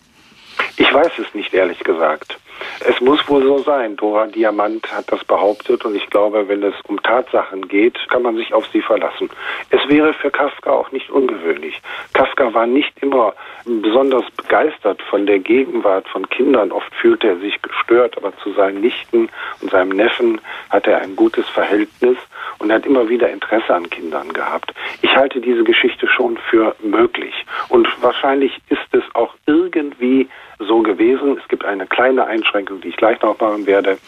Ich 0.77 0.93
weiß 0.93 1.19
es 1.19 1.35
nicht, 1.35 1.53
ehrlich 1.55 1.81
gesagt. 1.81 2.39
Es 2.81 3.01
muss 3.01 3.27
wohl 3.29 3.43
so 3.43 3.59
sein. 3.59 3.97
Dora 3.97 4.27
Diamant 4.27 4.91
hat 4.93 5.11
das 5.11 5.25
behauptet 5.25 5.85
und 5.85 5.95
ich 5.95 6.09
glaube, 6.11 6.49
wenn 6.49 6.63
es 6.63 6.75
um 6.87 7.03
Tatsachen 7.03 7.69
geht, 7.69 7.99
kann 8.09 8.23
man 8.23 8.37
sich 8.37 8.53
auf 8.55 8.67
sie 8.73 8.83
verlassen. 8.83 9.31
Es 9.71 9.81
wäre 9.89 10.13
für 10.15 10.31
Kafka 10.31 10.71
auch 10.71 10.91
nicht 10.93 11.11
ungewöhnlich. 11.11 11.81
Kafka 12.15 12.53
war 12.55 12.67
nicht 12.67 12.93
immer 13.01 13.35
besonders 13.65 14.25
begeistert 14.31 15.03
von 15.03 15.27
der 15.27 15.39
Gegenwart 15.39 16.09
von 16.09 16.29
Kindern. 16.31 16.73
Oft 16.73 16.93
fühlte 16.95 17.29
er 17.29 17.37
sich 17.39 17.61
gestört, 17.63 18.17
aber 18.17 18.37
zu 18.39 18.53
seinen 18.53 18.81
Nichten 18.81 19.29
und 19.61 19.71
seinem 19.71 19.91
Neffen 19.91 20.41
hatte 20.71 20.93
er 20.93 21.01
ein 21.01 21.17
gutes 21.17 21.49
Verhältnis 21.49 22.17
und 22.59 22.73
hat 22.73 22.87
immer 22.87 23.09
wieder 23.09 23.29
Interesse 23.29 23.75
an 23.75 23.91
Kindern 23.91 24.33
gehabt. 24.33 24.73
Ich 25.03 25.15
halte 25.15 25.41
diese 25.41 25.65
Geschichte 25.65 26.09
schon 26.09 26.37
für 26.51 26.75
möglich 26.83 27.35
und 27.69 27.89
wahrscheinlich 28.03 28.59
ist 28.69 28.93
es 28.93 29.05
auch 29.15 29.35
irgendwie 29.47 30.29
so 30.59 30.83
gewesen. 30.83 31.39
Es 31.41 31.49
gibt 31.49 31.65
eine 31.65 31.87
kleine 31.87 32.27
Einschränkung, 32.27 32.81
die 32.81 32.89
ich 32.89 32.97
gleich 32.97 33.21
noch 33.23 33.39
machen 33.41 33.67
werde. 33.67 33.99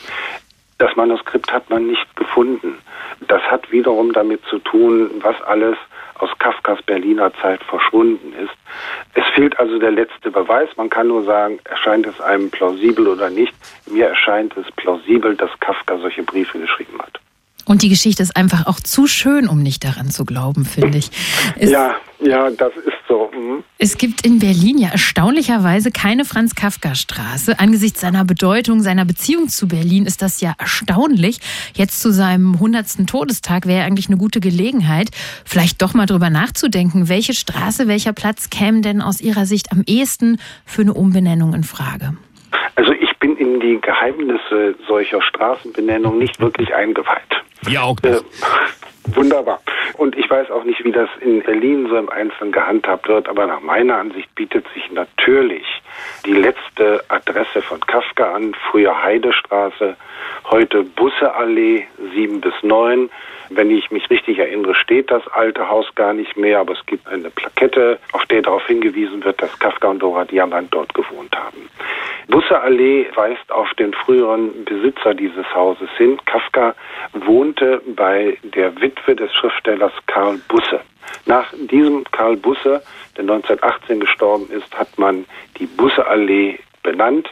Das 0.78 0.97
Manuskript 0.97 1.52
hat 1.52 1.69
man 1.69 1.87
nicht 1.87 2.16
gefunden. 2.16 2.78
Das 3.28 3.42
hat 3.42 3.71
wiederum 3.71 4.12
damit 4.12 4.42
zu 4.47 4.59
tun, 4.61 5.11
was 5.21 5.40
alles 5.42 5.76
aus 6.14 6.30
Kafkas 6.38 6.80
Berliner 6.83 7.33
Zeit 7.35 7.62
verschwunden 7.64 8.33
ist. 8.33 8.54
Es 9.14 9.25
fehlt 9.35 9.59
also 9.59 9.78
der 9.78 9.90
letzte 9.90 10.30
Beweis. 10.30 10.69
Man 10.76 10.90
kann 10.90 11.09
nur 11.09 11.25
sagen, 11.25 11.59
erscheint 11.64 12.07
es 12.07 12.21
einem 12.21 12.50
plausibel 12.50 13.09
oder 13.09 13.30
nicht. 13.30 13.54
Mir 13.90 14.07
erscheint 14.07 14.57
es 14.57 14.71
plausibel, 14.73 15.37
dass 15.37 15.50
Kafka 15.61 15.99
solche 15.99 16.23
Briefe 16.23 16.59
geschrieben 16.59 16.99
hat. 17.00 17.21
Und 17.64 17.83
die 17.83 17.88
Geschichte 17.88 18.23
ist 18.23 18.37
einfach 18.37 18.67
auch 18.67 18.81
zu 18.81 19.07
schön, 19.07 19.49
um 19.49 19.62
nicht 19.62 19.85
daran 19.85 20.11
zu 20.11 20.25
glauben, 20.25 20.64
finde 20.64 20.99
ich. 20.99 21.11
Es, 21.57 21.71
ja, 21.71 21.95
ja, 22.21 22.50
das 22.50 22.73
ist 22.76 22.93
so. 23.09 23.31
Mhm. 23.35 23.64
Es 23.79 23.97
gibt 23.97 24.26
in 24.26 24.38
Berlin 24.38 24.79
ja 24.79 24.88
erstaunlicherweise 24.90 25.90
keine 25.90 26.25
Franz-Kafka-Straße. 26.25 27.59
Angesichts 27.59 28.00
seiner 28.00 28.25
Bedeutung, 28.25 28.83
seiner 28.83 29.05
Beziehung 29.05 29.49
zu 29.49 29.69
Berlin 29.69 30.07
ist 30.07 30.23
das 30.23 30.40
ja 30.40 30.55
erstaunlich. 30.59 31.38
Jetzt 31.75 32.00
zu 32.00 32.12
seinem 32.12 32.55
100. 32.55 33.07
Todestag 33.07 33.67
wäre 33.67 33.85
eigentlich 33.85 34.09
eine 34.09 34.19
gute 34.19 34.40
Gelegenheit, 34.40 35.11
vielleicht 35.45 35.81
doch 35.83 35.95
mal 35.95 36.07
drüber 36.07 36.31
nachzudenken, 36.31 37.09
welche 37.09 37.33
Straße, 37.35 37.88
welcher 37.88 38.12
Platz 38.12 38.50
kämen 38.50 38.83
denn 38.83 39.00
aus 39.00 39.21
Ihrer 39.21 39.47
Sicht 39.47 39.73
am 39.73 39.83
ehesten 39.87 40.38
für 40.64 40.83
eine 40.83 40.95
Umbenennung 40.95 41.55
in 41.55 41.64
Frage? 41.64 42.17
Also 42.76 42.93
in 43.54 43.61
die 43.61 43.80
Geheimnisse 43.80 44.75
solcher 44.87 45.23
Straßenbenennungen 45.23 46.19
nicht 46.19 46.40
wirklich 46.40 46.75
eingeweiht. 46.75 47.42
Ja, 47.69 47.83
auch 47.83 47.97
nicht. 48.02 48.23
Äh, 48.23 48.79
wunderbar. 49.14 49.61
Und 49.95 50.16
ich 50.16 50.28
weiß 50.30 50.50
auch 50.50 50.64
nicht, 50.64 50.85
wie 50.85 50.92
das 50.92 51.09
in 51.21 51.42
Berlin 51.42 51.87
so 51.88 51.97
im 51.97 52.09
Einzelnen 52.09 52.52
gehandhabt 52.52 53.09
wird, 53.09 53.28
aber 53.28 53.47
nach 53.47 53.61
meiner 53.61 53.99
Ansicht 53.99 54.35
bietet 54.35 54.66
sich 54.75 54.90
natürlich 54.92 55.66
die 56.25 56.33
letzte 56.33 57.02
Adresse 57.09 57.62
von 57.62 57.80
Kafka 57.80 58.35
an, 58.35 58.54
früher 58.71 59.02
Heidestraße, 59.02 59.97
heute 60.50 60.83
Busseallee 60.83 61.87
7 62.14 62.40
bis 62.40 62.54
9. 62.62 63.11
Wenn 63.52 63.71
ich 63.73 63.90
mich 63.90 64.09
richtig 64.11 64.38
erinnere, 64.38 64.76
steht 64.76 65.11
das 65.11 65.26
alte 65.28 65.69
Haus 65.69 65.92
gar 65.97 66.14
nicht 66.14 66.37
mehr, 66.37 66.61
aber 66.61 66.75
es 66.75 66.87
gibt 66.87 67.09
eine 67.09 67.30
Plakette, 67.30 67.99
auf 68.12 68.25
der 68.26 68.42
darauf 68.42 68.64
hingewiesen 68.69 69.25
wird, 69.25 69.42
dass 69.42 69.59
Kafka 69.59 69.88
und 69.88 69.99
Dora 69.99 70.25
Diamant 70.25 70.73
dort 70.73 70.95
gewohnt 70.95 71.37
haben. 71.37 71.69
Busseallee 72.28 73.07
weist 73.16 73.50
auf 73.50 73.75
den 73.75 73.92
früheren 73.92 74.64
Besitzer 74.64 75.14
dieses 75.14 75.52
Hauses 75.52 75.90
hin. 75.97 76.16
Kafka 76.26 76.76
wohnte 77.12 77.83
bei 77.97 78.38
der 78.45 78.80
Witwe 78.90 79.14
des 79.14 79.32
Schriftstellers 79.32 79.92
Karl 80.06 80.38
Busse. 80.49 80.80
Nach 81.26 81.47
diesem 81.70 82.02
Karl 82.11 82.37
Busse, 82.37 82.82
der 83.16 83.23
1918 83.23 84.00
gestorben 84.00 84.50
ist, 84.50 84.76
hat 84.76 84.99
man 84.99 85.26
die 85.59 85.66
Busseallee 85.66 86.59
benannt 86.82 87.28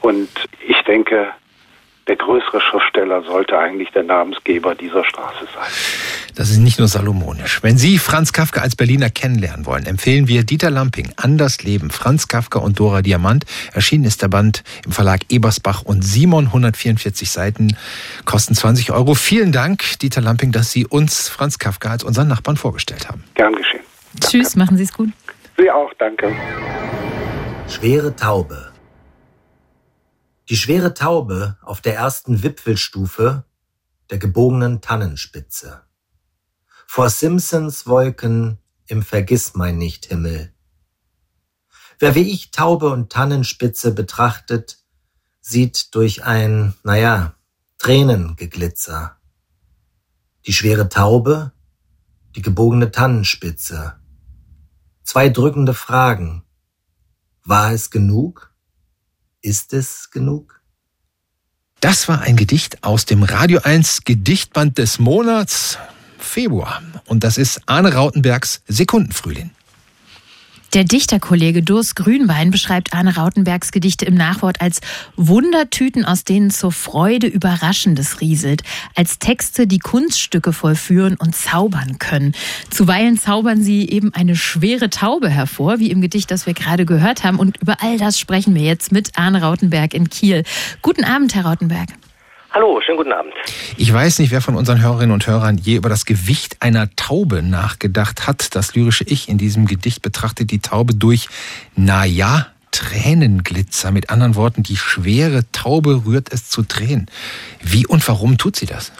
und 0.00 0.28
ich 0.66 0.80
denke, 0.82 1.28
der 2.08 2.16
größere 2.16 2.60
Schriftsteller 2.60 3.22
sollte 3.22 3.58
eigentlich 3.58 3.90
der 3.90 4.04
Namensgeber 4.04 4.74
dieser 4.74 5.04
Straße 5.04 5.44
sein. 5.54 5.70
Das 6.36 6.50
ist 6.50 6.58
nicht 6.58 6.78
nur 6.78 6.86
salomonisch. 6.86 7.62
Wenn 7.62 7.78
Sie 7.78 7.98
Franz 7.98 8.32
Kafka 8.32 8.60
als 8.60 8.76
Berliner 8.76 9.10
kennenlernen 9.10 9.66
wollen, 9.66 9.86
empfehlen 9.86 10.28
wir 10.28 10.44
Dieter 10.44 10.70
Lamping, 10.70 11.12
Anders 11.16 11.64
Leben, 11.64 11.90
Franz 11.90 12.28
Kafka 12.28 12.60
und 12.60 12.78
Dora 12.78 13.02
Diamant. 13.02 13.44
Erschienen 13.72 14.04
ist 14.04 14.22
der 14.22 14.28
Band 14.28 14.62
im 14.84 14.92
Verlag 14.92 15.22
Ebersbach 15.30 15.82
und 15.82 16.02
Simon, 16.02 16.46
144 16.46 17.28
Seiten, 17.28 17.76
kosten 18.24 18.54
20 18.54 18.92
Euro. 18.92 19.14
Vielen 19.14 19.50
Dank, 19.50 19.98
Dieter 20.00 20.20
Lamping, 20.20 20.52
dass 20.52 20.70
Sie 20.70 20.86
uns 20.86 21.28
Franz 21.28 21.58
Kafka 21.58 21.90
als 21.90 22.04
unseren 22.04 22.28
Nachbarn 22.28 22.56
vorgestellt 22.56 23.08
haben. 23.08 23.24
Gern 23.34 23.54
geschehen. 23.54 23.80
Danke. 24.12 24.28
Tschüss, 24.28 24.56
machen 24.56 24.76
Sie 24.76 24.84
es 24.84 24.92
gut. 24.92 25.08
Sie 25.58 25.70
auch, 25.70 25.92
danke. 25.98 26.34
Schwere 27.68 28.14
Taube. 28.14 28.75
Die 30.48 30.56
schwere 30.56 30.94
Taube 30.94 31.58
auf 31.60 31.80
der 31.80 31.96
ersten 31.96 32.44
Wipfelstufe 32.44 33.44
der 34.10 34.18
gebogenen 34.18 34.80
Tannenspitze. 34.80 35.82
Vor 36.86 37.10
Simpsons 37.10 37.88
Wolken 37.88 38.58
im 38.86 39.02
Vergissmeinnicht-Himmel. 39.02 40.54
Wer 41.98 42.14
wie 42.14 42.30
ich 42.30 42.52
Taube 42.52 42.90
und 42.90 43.10
Tannenspitze 43.10 43.90
betrachtet, 43.90 44.78
sieht 45.40 45.92
durch 45.96 46.22
ein, 46.22 46.74
naja, 46.84 47.34
Tränengeglitzer. 47.78 49.20
Die 50.46 50.52
schwere 50.52 50.88
Taube, 50.88 51.52
die 52.36 52.42
gebogene 52.42 52.92
Tannenspitze. 52.92 53.98
Zwei 55.02 55.28
drückende 55.28 55.74
Fragen. 55.74 56.44
War 57.42 57.72
es 57.72 57.90
genug? 57.90 58.45
Ist 59.40 59.72
es 59.72 60.10
genug? 60.10 60.60
Das 61.80 62.08
war 62.08 62.22
ein 62.22 62.36
Gedicht 62.36 62.82
aus 62.82 63.04
dem 63.04 63.22
Radio 63.22 63.60
1 63.62 64.04
Gedichtband 64.04 64.78
des 64.78 64.98
Monats 64.98 65.78
Februar. 66.18 66.82
Und 67.06 67.22
das 67.22 67.38
ist 67.38 67.60
Arne 67.66 67.94
Rautenbergs 67.94 68.62
Sekundenfrühling. 68.66 69.50
Der 70.74 70.84
Dichterkollege 70.84 71.62
Durs 71.62 71.94
Grünbein 71.94 72.50
beschreibt 72.50 72.92
Arne 72.92 73.16
Rautenbergs 73.16 73.70
Gedichte 73.72 74.04
im 74.04 74.14
Nachwort 74.14 74.60
als 74.60 74.80
Wundertüten, 75.16 76.04
aus 76.04 76.24
denen 76.24 76.50
zur 76.50 76.72
Freude 76.72 77.28
Überraschendes 77.28 78.20
rieselt, 78.20 78.62
als 78.94 79.18
Texte, 79.18 79.66
die 79.66 79.78
Kunststücke 79.78 80.52
vollführen 80.52 81.16
und 81.16 81.34
zaubern 81.34 81.98
können. 81.98 82.32
Zuweilen 82.68 83.18
zaubern 83.18 83.62
sie 83.62 83.88
eben 83.88 84.12
eine 84.12 84.36
schwere 84.36 84.90
Taube 84.90 85.30
hervor, 85.30 85.78
wie 85.78 85.90
im 85.90 86.00
Gedicht, 86.00 86.30
das 86.30 86.46
wir 86.46 86.54
gerade 86.54 86.84
gehört 86.84 87.24
haben. 87.24 87.38
Und 87.38 87.58
über 87.58 87.82
all 87.82 87.96
das 87.96 88.18
sprechen 88.18 88.54
wir 88.54 88.62
jetzt 88.62 88.92
mit 88.92 89.16
Arne 89.16 89.42
Rautenberg 89.42 89.94
in 89.94 90.10
Kiel. 90.10 90.42
Guten 90.82 91.04
Abend, 91.04 91.34
Herr 91.34 91.46
Rautenberg. 91.46 91.88
Hallo, 92.56 92.80
schönen 92.80 92.96
guten 92.96 93.12
Abend. 93.12 93.34
Ich 93.76 93.92
weiß 93.92 94.18
nicht, 94.18 94.32
wer 94.32 94.40
von 94.40 94.56
unseren 94.56 94.82
Hörerinnen 94.82 95.12
und 95.12 95.26
Hörern 95.26 95.58
je 95.58 95.76
über 95.76 95.90
das 95.90 96.06
Gewicht 96.06 96.56
einer 96.62 96.88
Taube 96.96 97.42
nachgedacht 97.42 98.26
hat. 98.26 98.56
Das 98.56 98.74
lyrische 98.74 99.04
Ich 99.06 99.28
in 99.28 99.36
diesem 99.36 99.66
Gedicht 99.66 100.00
betrachtet 100.00 100.50
die 100.50 100.60
Taube 100.60 100.94
durch, 100.94 101.28
na 101.76 102.06
ja, 102.06 102.46
Tränenglitzer. 102.72 103.90
Mit 103.90 104.08
anderen 104.08 104.36
Worten, 104.36 104.62
die 104.62 104.76
schwere 104.76 105.42
Taube 105.52 106.04
rührt 106.06 106.32
es 106.32 106.48
zu 106.48 106.62
Tränen. 106.62 107.10
Wie 107.60 107.86
und 107.86 108.08
warum 108.08 108.38
tut 108.38 108.56
sie 108.56 108.64
das? 108.64 108.90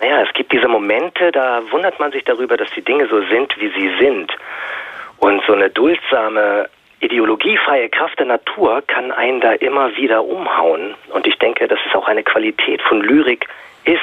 Naja, 0.00 0.24
es 0.26 0.34
gibt 0.34 0.50
diese 0.50 0.66
Momente, 0.66 1.30
da 1.30 1.62
wundert 1.70 2.00
man 2.00 2.10
sich 2.10 2.24
darüber, 2.24 2.56
dass 2.56 2.70
die 2.76 2.82
Dinge 2.82 3.06
so 3.08 3.20
sind, 3.30 3.54
wie 3.60 3.70
sie 3.70 4.04
sind. 4.04 4.32
Und 5.18 5.40
so 5.46 5.52
eine 5.52 5.70
duldsame 5.70 6.68
ideologiefreie 7.00 7.88
Kraft 7.88 8.18
der 8.18 8.26
Natur 8.26 8.82
kann 8.86 9.12
einen 9.12 9.40
da 9.40 9.52
immer 9.52 9.96
wieder 9.96 10.24
umhauen. 10.24 10.94
Und 11.10 11.26
ich 11.26 11.38
denke, 11.38 11.68
dass 11.68 11.78
es 11.88 11.94
auch 11.94 12.08
eine 12.08 12.22
Qualität 12.22 12.82
von 12.82 13.00
Lyrik 13.00 13.46
ist, 13.84 14.00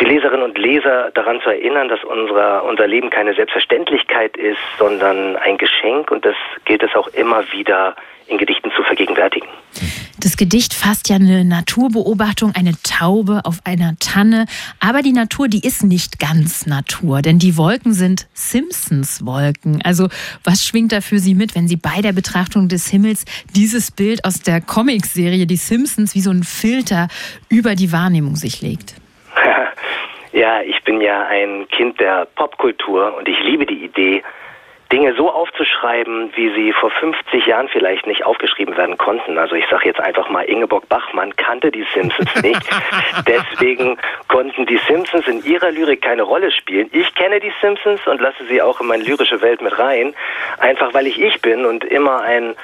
die 0.00 0.04
Leserinnen 0.04 0.42
und 0.42 0.58
Leser 0.58 1.10
daran 1.12 1.40
zu 1.42 1.50
erinnern, 1.50 1.88
dass 1.88 2.02
unser, 2.02 2.64
unser 2.64 2.86
Leben 2.86 3.10
keine 3.10 3.34
Selbstverständlichkeit 3.34 4.36
ist, 4.36 4.58
sondern 4.78 5.36
ein 5.36 5.56
Geschenk. 5.56 6.10
Und 6.10 6.24
das 6.24 6.34
gilt 6.64 6.82
es 6.82 6.94
auch 6.96 7.08
immer 7.08 7.44
wieder 7.52 7.94
in 8.26 8.38
Gedichten 8.38 8.70
zu 8.76 8.82
vergegenwärtigen. 8.82 9.48
Das 10.20 10.36
Gedicht 10.36 10.72
fasst 10.72 11.10
ja 11.10 11.16
eine 11.16 11.44
Naturbeobachtung, 11.44 12.52
eine 12.54 12.72
Taube 12.82 13.42
auf 13.44 13.58
einer 13.64 13.94
Tanne. 13.98 14.46
Aber 14.80 15.02
die 15.02 15.12
Natur, 15.12 15.48
die 15.48 15.66
ist 15.66 15.84
nicht 15.84 16.18
ganz 16.18 16.66
Natur, 16.66 17.20
denn 17.20 17.38
die 17.38 17.56
Wolken 17.56 17.92
sind 17.92 18.26
Simpsons-Wolken. 18.32 19.82
Also 19.84 20.08
was 20.42 20.64
schwingt 20.64 20.92
da 20.92 21.00
für 21.00 21.18
Sie 21.18 21.34
mit, 21.34 21.54
wenn 21.54 21.68
Sie 21.68 21.76
bei 21.76 22.00
der 22.00 22.12
Betrachtung 22.12 22.68
des 22.68 22.88
Himmels 22.88 23.24
dieses 23.54 23.90
Bild 23.90 24.24
aus 24.24 24.40
der 24.40 24.60
Comicserie 24.60 25.46
Die 25.46 25.56
Simpsons 25.56 26.14
wie 26.14 26.20
so 26.20 26.30
ein 26.30 26.42
Filter 26.42 27.08
über 27.48 27.74
die 27.74 27.92
Wahrnehmung 27.92 28.36
sich 28.36 28.62
legt? 28.62 28.94
Ja, 30.32 30.62
ich 30.62 30.82
bin 30.82 31.00
ja 31.00 31.28
ein 31.28 31.68
Kind 31.68 32.00
der 32.00 32.26
Popkultur 32.34 33.16
und 33.16 33.28
ich 33.28 33.38
liebe 33.44 33.66
die 33.66 33.84
Idee, 33.84 34.20
Dinge 34.92 35.14
so 35.14 35.30
aufzuschreiben, 35.30 36.32
wie 36.36 36.50
sie 36.54 36.72
vor 36.72 36.90
50 36.90 37.46
Jahren 37.46 37.68
vielleicht 37.68 38.06
nicht 38.06 38.24
aufgeschrieben 38.24 38.76
werden 38.76 38.96
konnten. 38.96 39.38
Also 39.38 39.54
ich 39.54 39.66
sage 39.68 39.86
jetzt 39.86 40.00
einfach 40.00 40.28
mal, 40.28 40.42
Ingeborg 40.42 40.88
Bachmann 40.88 41.34
kannte 41.36 41.70
die 41.70 41.84
Simpsons 41.94 42.34
nicht. 42.42 42.62
Deswegen 43.26 43.98
konnten 44.28 44.66
die 44.66 44.78
Simpsons 44.86 45.26
in 45.26 45.44
ihrer 45.44 45.70
Lyrik 45.70 46.02
keine 46.02 46.22
Rolle 46.22 46.50
spielen. 46.50 46.88
Ich 46.92 47.14
kenne 47.14 47.40
die 47.40 47.52
Simpsons 47.60 48.06
und 48.06 48.20
lasse 48.20 48.44
sie 48.46 48.62
auch 48.62 48.80
in 48.80 48.86
meine 48.86 49.04
lyrische 49.04 49.40
Welt 49.40 49.62
mit 49.62 49.78
rein, 49.78 50.14
einfach 50.58 50.94
weil 50.94 51.06
ich 51.06 51.20
ich 51.20 51.40
bin 51.40 51.64
und 51.64 51.84
immer 51.84 52.20
ein 52.20 52.54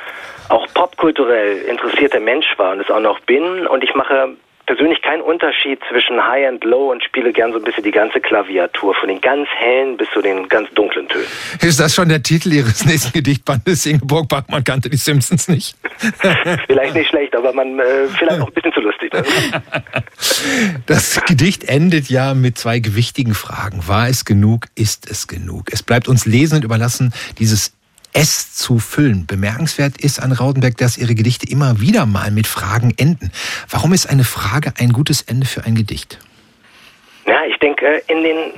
auch 0.49 0.67
popkulturell 0.75 1.63
interessierter 1.63 2.21
Mensch 2.21 2.47
war 2.59 2.73
und 2.73 2.81
es 2.81 2.91
auch 2.91 3.01
noch 3.01 3.21
bin. 3.21 3.67
Und 3.67 3.85
ich 3.85 3.95
mache 3.95 4.37
persönlich 4.71 5.03
keinen 5.03 5.23
Unterschied 5.23 5.81
zwischen 5.91 6.25
High 6.25 6.49
und 6.49 6.63
Low 6.63 6.93
und 6.93 7.03
spiele 7.03 7.33
gern 7.33 7.51
so 7.51 7.59
ein 7.59 7.65
bisschen 7.65 7.83
die 7.83 7.91
ganze 7.91 8.21
Klaviatur, 8.21 8.95
von 8.95 9.09
den 9.09 9.21
ganz 9.21 9.49
hellen 9.59 9.97
bis 9.97 10.07
zu 10.15 10.23
den 10.23 10.49
ganz 10.49 10.71
dunklen 10.75 11.09
Tönen. 11.09 11.27
Ist 11.61 11.81
das 11.81 11.93
schon 11.93 12.09
der 12.09 12.23
Titel 12.23 12.53
Ihres 12.53 12.85
nächsten 12.85 13.13
Gedichtbandes? 13.13 13.85
Ingeborg 13.87 14.29
Bachmann 14.29 14.63
kannte 14.63 14.89
die 14.89 14.97
Simpsons 14.97 15.49
nicht. 15.49 15.75
vielleicht 16.69 16.95
nicht 16.95 17.09
schlecht, 17.09 17.35
aber 17.35 17.53
man 17.53 17.81
äh, 17.81 18.07
vielleicht 18.17 18.41
auch 18.41 18.47
ein 18.47 18.53
bisschen 18.53 18.73
zu 18.73 18.81
lustig. 18.81 19.13
Ne? 19.13 19.25
Das 20.87 21.21
Gedicht 21.25 21.65
endet 21.65 22.09
ja 22.09 22.35
mit 22.35 22.57
zwei 22.57 22.79
gewichtigen 22.79 23.35
Fragen. 23.35 23.87
War 23.89 24.09
es 24.09 24.25
genug? 24.25 24.67
Ist 24.77 25.11
es 25.11 25.27
genug? 25.27 25.67
Es 25.73 25.83
bleibt 25.83 26.09
uns 26.09 26.27
Lesenden 26.27 26.65
überlassen, 26.65 27.13
dieses 27.39 27.75
es 28.13 28.55
zu 28.55 28.79
füllen. 28.79 29.27
Bemerkenswert 29.27 30.01
ist 30.01 30.21
an 30.21 30.33
Raudenberg, 30.33 30.77
dass 30.77 30.99
ihre 30.99 31.15
Gedichte 31.15 31.51
immer 31.51 31.81
wieder 31.81 32.07
mal 32.07 32.31
mit 32.31 32.47
Fragen 32.47 32.93
enden. 32.99 33.31
Warum 33.69 33.93
ist 33.93 34.07
eine 34.07 34.25
Frage 34.25 34.73
ein 34.79 34.93
gutes 34.93 35.23
Ende 35.23 35.47
für 35.47 35.65
ein 35.65 35.75
Gedicht? 35.75 36.19
Ja, 37.27 37.45
ich 37.45 37.59
denke, 37.59 38.03
in 38.09 38.23
den 38.23 38.53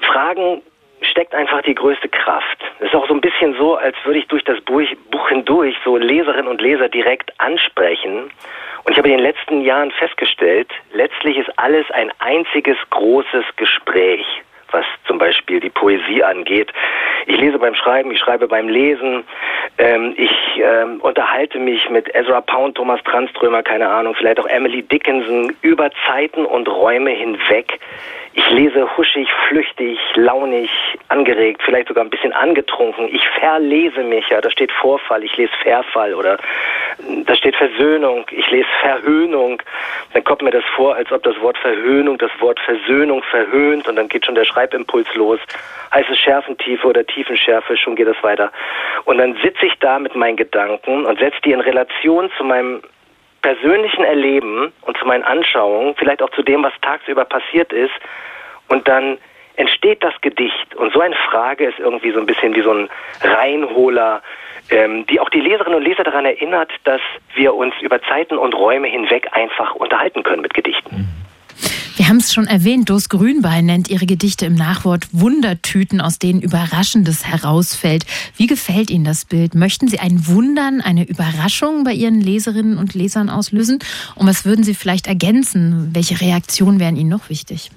Fragen 0.00 0.62
steckt 1.02 1.34
einfach 1.34 1.62
die 1.62 1.74
größte 1.74 2.08
Kraft. 2.08 2.58
Es 2.80 2.86
ist 2.86 2.94
auch 2.94 3.08
so 3.08 3.14
ein 3.14 3.20
bisschen 3.20 3.54
so, 3.56 3.76
als 3.76 3.96
würde 4.04 4.18
ich 4.18 4.26
durch 4.28 4.44
das 4.44 4.60
Buch, 4.62 5.28
hindurch 5.28 5.76
so 5.84 5.96
Leserinnen 5.96 6.48
und 6.48 6.60
Leser 6.60 6.88
direkt 6.88 7.32
ansprechen. 7.40 8.30
Und 8.84 8.92
ich 8.92 8.98
habe 8.98 9.08
in 9.08 9.16
den 9.16 9.24
letzten 9.24 9.62
Jahren 9.62 9.90
festgestellt, 9.92 10.70
letztlich 10.92 11.36
ist 11.36 11.50
alles 11.58 11.90
ein 11.90 12.10
einziges 12.18 12.76
großes 12.90 13.44
Gespräch 13.56 14.24
was 14.70 14.84
zum 15.06 15.18
Beispiel 15.18 15.60
die 15.60 15.70
Poesie 15.70 16.22
angeht. 16.22 16.72
Ich 17.26 17.38
lese 17.38 17.58
beim 17.58 17.74
Schreiben, 17.74 18.10
ich 18.10 18.18
schreibe 18.18 18.48
beim 18.48 18.68
Lesen, 18.68 19.24
ähm, 19.78 20.14
ich 20.16 20.30
ähm, 20.62 21.00
unterhalte 21.00 21.58
mich 21.58 21.88
mit 21.90 22.14
Ezra 22.14 22.40
Pound, 22.40 22.76
Thomas 22.76 23.02
Tranströmer, 23.04 23.62
keine 23.62 23.88
Ahnung, 23.88 24.14
vielleicht 24.14 24.40
auch 24.40 24.46
Emily 24.46 24.82
Dickinson 24.82 25.54
über 25.62 25.90
Zeiten 26.06 26.44
und 26.44 26.68
Räume 26.68 27.10
hinweg. 27.10 27.78
Ich 28.34 28.50
lese 28.50 28.96
huschig, 28.96 29.28
flüchtig, 29.48 29.98
launig, 30.14 30.70
angeregt, 31.08 31.60
vielleicht 31.64 31.88
sogar 31.88 32.04
ein 32.04 32.10
bisschen 32.10 32.32
angetrunken. 32.32 33.08
Ich 33.12 33.26
verlese 33.40 34.04
mich, 34.04 34.28
ja, 34.28 34.40
da 34.40 34.50
steht 34.50 34.70
Vorfall, 34.70 35.24
ich 35.24 35.36
lese 35.36 35.52
Verfall 35.62 36.14
oder 36.14 36.38
da 37.24 37.34
steht 37.34 37.56
Versöhnung, 37.56 38.26
ich 38.30 38.48
lese 38.50 38.68
Verhöhnung. 38.80 39.60
Dann 40.12 40.24
kommt 40.24 40.42
mir 40.42 40.50
das 40.50 40.64
vor, 40.76 40.94
als 40.94 41.10
ob 41.10 41.22
das 41.24 41.40
Wort 41.40 41.58
Verhöhnung 41.58 42.18
das 42.18 42.30
Wort 42.40 42.60
Versöhnung 42.60 43.22
verhöhnt 43.24 43.88
und 43.88 43.96
dann 43.96 44.08
geht 44.08 44.26
schon 44.26 44.34
der 44.34 44.44
Schreibimpuls 44.58 45.06
los. 45.14 45.38
Es 45.90 46.18
Schärfentiefe 46.18 46.86
oder 46.86 47.06
Tiefenschärfe, 47.06 47.76
schon 47.76 47.96
geht 47.96 48.08
das 48.08 48.22
weiter. 48.22 48.50
Und 49.04 49.18
dann 49.18 49.36
sitze 49.42 49.66
ich 49.66 49.74
da 49.80 49.98
mit 49.98 50.14
meinen 50.14 50.36
Gedanken 50.36 51.06
und 51.06 51.18
setze 51.18 51.40
die 51.44 51.52
in 51.52 51.60
Relation 51.60 52.30
zu 52.36 52.44
meinem 52.44 52.82
persönlichen 53.42 54.04
Erleben 54.04 54.72
und 54.82 54.98
zu 54.98 55.06
meinen 55.06 55.22
Anschauungen, 55.22 55.94
vielleicht 55.96 56.22
auch 56.22 56.30
zu 56.30 56.42
dem, 56.42 56.62
was 56.62 56.72
tagsüber 56.82 57.24
passiert 57.24 57.72
ist. 57.72 57.94
Und 58.68 58.86
dann 58.88 59.18
entsteht 59.56 60.02
das 60.02 60.14
Gedicht. 60.20 60.74
Und 60.74 60.92
so 60.92 61.00
eine 61.00 61.16
Frage 61.30 61.66
ist 61.66 61.78
irgendwie 61.78 62.10
so 62.10 62.20
ein 62.20 62.26
bisschen 62.26 62.54
wie 62.54 62.62
so 62.62 62.72
ein 62.72 62.88
Reinholer, 63.22 64.22
ähm, 64.70 65.06
die 65.06 65.20
auch 65.20 65.30
die 65.30 65.40
Leserinnen 65.40 65.78
und 65.78 65.84
Leser 65.84 66.04
daran 66.04 66.26
erinnert, 66.26 66.70
dass 66.84 67.00
wir 67.34 67.54
uns 67.54 67.74
über 67.80 68.02
Zeiten 68.02 68.36
und 68.36 68.54
Räume 68.54 68.88
hinweg 68.88 69.28
einfach 69.32 69.74
unterhalten 69.74 70.22
können 70.22 70.42
mit 70.42 70.52
Gedichten. 70.52 71.08
Wir 72.08 72.14
haben 72.14 72.20
es 72.20 72.32
schon 72.32 72.46
erwähnt, 72.46 72.88
Dos 72.88 73.10
Grünbein 73.10 73.66
nennt 73.66 73.90
ihre 73.90 74.06
Gedichte 74.06 74.46
im 74.46 74.54
Nachwort 74.54 75.04
Wundertüten, 75.12 76.00
aus 76.00 76.18
denen 76.18 76.40
Überraschendes 76.40 77.28
herausfällt. 77.28 78.04
Wie 78.38 78.46
gefällt 78.46 78.88
Ihnen 78.88 79.04
das 79.04 79.26
Bild? 79.26 79.54
Möchten 79.54 79.88
Sie 79.88 79.98
ein 79.98 80.24
Wundern, 80.24 80.80
eine 80.80 81.04
Überraschung 81.06 81.84
bei 81.84 81.92
Ihren 81.92 82.22
Leserinnen 82.22 82.78
und 82.78 82.94
Lesern 82.94 83.28
auslösen? 83.28 83.80
Und 84.16 84.26
was 84.26 84.46
würden 84.46 84.64
Sie 84.64 84.72
vielleicht 84.72 85.06
ergänzen? 85.06 85.90
Welche 85.92 86.18
Reaktionen 86.24 86.80
wären 86.80 86.96
Ihnen 86.96 87.10
noch 87.10 87.28
wichtig? 87.28 87.68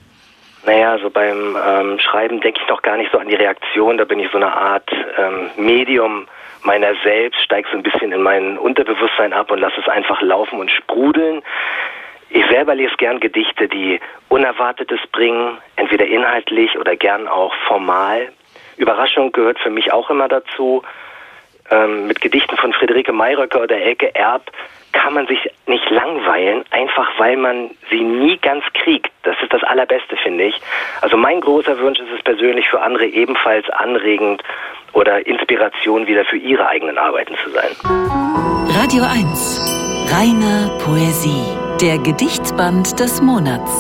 Naja, 0.66 0.98
so 1.04 1.10
beim 1.10 1.58
ähm, 1.60 2.00
Schreiben 2.00 2.40
denke 2.40 2.62
ich 2.64 2.70
noch 2.70 2.84
gar 2.84 2.96
nicht 2.96 3.12
so 3.12 3.18
an 3.18 3.28
die 3.28 3.36
Reaktion. 3.36 3.98
Da 3.98 4.06
bin 4.06 4.22
ich 4.22 4.32
so 4.32 4.38
eine 4.38 4.56
Art 4.56 4.90
ähm, 5.18 5.50
Medium 5.58 6.26
meiner 6.64 6.94
selbst, 7.04 7.42
steige 7.42 7.68
so 7.70 7.76
ein 7.76 7.84
bisschen 7.84 8.14
in 8.14 8.22
mein 8.22 8.58
Unterbewusstsein 8.58 9.34
ab 9.34 9.52
und 9.52 9.60
lasse 9.60 9.82
es 9.82 9.90
einfach 9.90 10.22
laufen 10.22 10.58
und 10.58 10.72
sprudeln. 10.72 11.42
Ich 12.34 12.46
selber 12.48 12.76
lese 12.76 12.96
gern 12.98 13.20
Gedichte, 13.20 13.68
die 13.68 14.00
Unerwartetes 14.30 15.00
bringen, 15.12 15.58
entweder 15.76 16.06
inhaltlich 16.06 16.78
oder 16.78 16.96
gern 16.96 17.28
auch 17.28 17.54
formal. 17.68 18.32
Überraschung 18.78 19.34
gehört 19.34 19.60
für 19.60 19.70
mich 19.70 19.92
auch 19.92 20.10
immer 20.10 20.30
dazu. 20.30 20.82
Ähm, 21.70 22.08
mit 22.08 22.22
Gedichten 22.22 22.56
von 22.58 22.74
Friederike 22.74 23.12
Mayröcker 23.12 23.62
oder 23.62 23.78
Elke 23.78 24.16
Erb 24.16 24.52
kann 24.94 25.14
man 25.14 25.28
sich 25.28 25.40
nicht 25.68 25.90
langweilen, 25.90 26.64
einfach 26.72 27.08
weil 27.18 27.38
man 27.38 27.72
sie 27.90 28.02
nie 28.02 28.38
ganz 28.38 28.64
kriegt. 28.74 29.12
Das 29.24 29.36
ist 29.42 29.52
das 29.54 29.64
Allerbeste, 29.64 30.16
finde 30.18 30.46
ich. 30.46 30.62
Also 31.02 31.18
mein 31.18 31.42
großer 31.42 31.80
Wunsch 31.80 32.00
ist 32.00 32.12
es 32.16 32.24
persönlich 32.24 32.68
für 32.70 32.82
andere 32.82 33.06
ebenfalls 33.06 33.70
anregend 33.70 34.42
oder 34.94 35.26
Inspiration 35.26 36.08
wieder 36.08 36.26
für 36.26 36.38
ihre 36.38 36.68
eigenen 36.68 36.98
Arbeiten 36.98 37.36
zu 37.44 37.50
sein. 37.52 37.72
Radio 38.74 39.04
1. 39.04 39.91
Reine 40.14 40.70
Poesie. 40.84 41.42
Der 41.80 41.98
Gedichtband 41.98 43.00
des 43.00 43.22
Monats. 43.22 43.72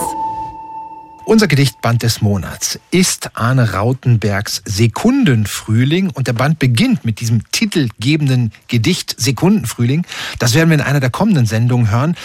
Unser 1.25 1.49
Gedichtband 1.49 2.03
des 2.03 2.21
Monats 2.21 2.79
ist 2.89 3.31
Arne 3.33 3.73
Rautenbergs 3.73 4.61
Sekundenfrühling 4.63 6.09
und 6.09 6.27
der 6.27 6.33
Band 6.33 6.57
beginnt 6.57 7.03
mit 7.03 7.19
diesem 7.19 7.43
titelgebenden 7.51 8.53
Gedicht 8.69 9.13
Sekundenfrühling. 9.19 10.05
Das 10.39 10.53
werden 10.53 10.69
wir 10.69 10.75
in 10.75 10.81
einer 10.81 11.01
der 11.01 11.09
kommenden 11.09 11.47
Sendungen 11.47 11.91
hören. 11.91 12.15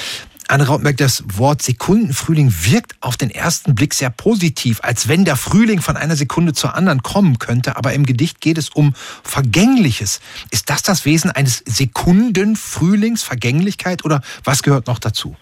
Anne 0.48 0.68
Rautenberg, 0.68 0.96
das 0.96 1.24
Wort 1.40 1.61
Sekundenfrühling 1.61 2.52
wirkt 2.70 2.92
auf 3.00 3.16
den 3.16 3.30
ersten 3.30 3.74
Blick 3.74 3.92
sehr 3.94 4.11
positiv, 4.11 4.78
als 4.80 5.09
wenn 5.09 5.24
der 5.24 5.35
Frühling 5.35 5.80
von 5.80 5.96
einer 5.96 6.14
Sekunde 6.14 6.52
zur 6.52 6.76
anderen 6.76 7.02
kommen 7.02 7.40
könnte. 7.40 7.76
Aber 7.76 7.92
im 7.94 8.06
Gedicht 8.06 8.40
geht 8.40 8.56
es 8.56 8.68
um 8.70 8.94
Vergängliches. 9.24 10.20
Ist 10.52 10.70
das 10.70 10.85
das 10.85 11.04
Wesen 11.04 11.32
eines 11.32 11.64
Sekundenfrühlings, 11.66 13.24
Vergänglichkeit 13.24 14.04
oder 14.04 14.20
was 14.44 14.62
gehört 14.62 14.87
noch 14.87 15.00
dazu? 15.00 15.35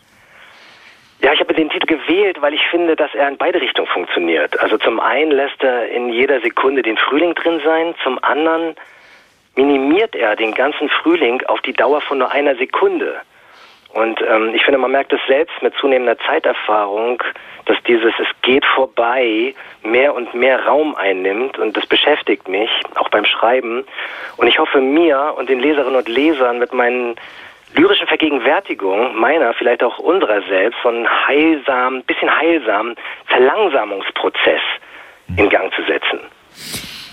Ja, 1.21 1.35
ich 1.35 1.41
habe 1.41 1.53
den 1.53 1.69
Titel 1.69 1.87
gewählt, 1.87 2.41
weil 2.41 2.55
ich 2.55 2.63
finde, 2.71 2.97
dass 2.97 3.15
er 3.15 3.29
in 3.29 3.37
beide 3.37 3.61
Richtungen 3.61 3.89
funktioniert. 3.89 4.59
Also 4.61 4.79
zum 4.79 5.01
einen 5.01 5.33
lässt 5.33 5.63
er 5.63 5.87
in 5.91 6.15
jeder 6.15 6.41
Sekunde 6.41 6.81
den 6.81 6.97
Frühling 6.97 7.35
drin 7.35 7.61
sein, 7.63 7.95
zum 8.03 8.19
anderen 8.25 8.75
minimiert 9.55 10.15
er 10.15 10.35
den 10.35 10.55
ganzen 10.55 10.89
Frühling 10.89 11.43
auf 11.45 11.61
die 11.61 11.75
Dauer 11.75 12.01
von 12.01 12.19
nur 12.19 12.31
einer 12.31 12.57
Sekunde. 12.57 13.21
Und 13.95 14.21
ähm, 14.29 14.53
ich 14.55 14.65
finde, 14.65 14.79
man 14.79 14.91
merkt 14.91 15.13
es 15.13 15.21
selbst 15.29 15.55
mit 15.63 15.73
zunehmender 15.81 16.19
Zeiterfahrung, 16.27 17.23
dass 17.67 17.77
dieses 17.87 18.13
Es 18.19 18.27
geht 18.43 18.65
vorbei 18.67 19.55
mehr 19.85 20.15
und 20.15 20.35
mehr 20.35 20.67
Raum 20.67 20.97
einnimmt 20.97 21.59
und 21.59 21.77
das 21.77 21.87
beschäftigt 21.87 22.49
mich, 22.49 22.71
auch 22.97 23.09
beim 23.09 23.25
Schreiben. 23.25 23.85
Und 24.37 24.49
ich 24.49 24.59
hoffe 24.59 24.81
mir 24.81 25.35
und 25.39 25.49
den 25.49 25.61
Leserinnen 25.61 25.97
und 25.97 26.09
Lesern 26.09 26.59
mit 26.59 26.73
meinen 26.73 27.15
lyrischen 27.75 28.09
Vergegenwärtigung 28.09 29.17
meiner, 29.17 29.55
vielleicht 29.55 29.83
auch 29.83 29.99
unserer 29.99 30.43
selbst, 30.43 30.79
so 30.83 30.89
einen 30.89 31.09
heilsamen, 31.09 32.03
bisschen 32.03 32.37
heilsamen 32.37 32.97
Verlangsamungsprozess 33.27 34.61
in 35.37 35.49
Gang 35.49 35.73
zu 35.73 35.83
setzen. 35.85 36.19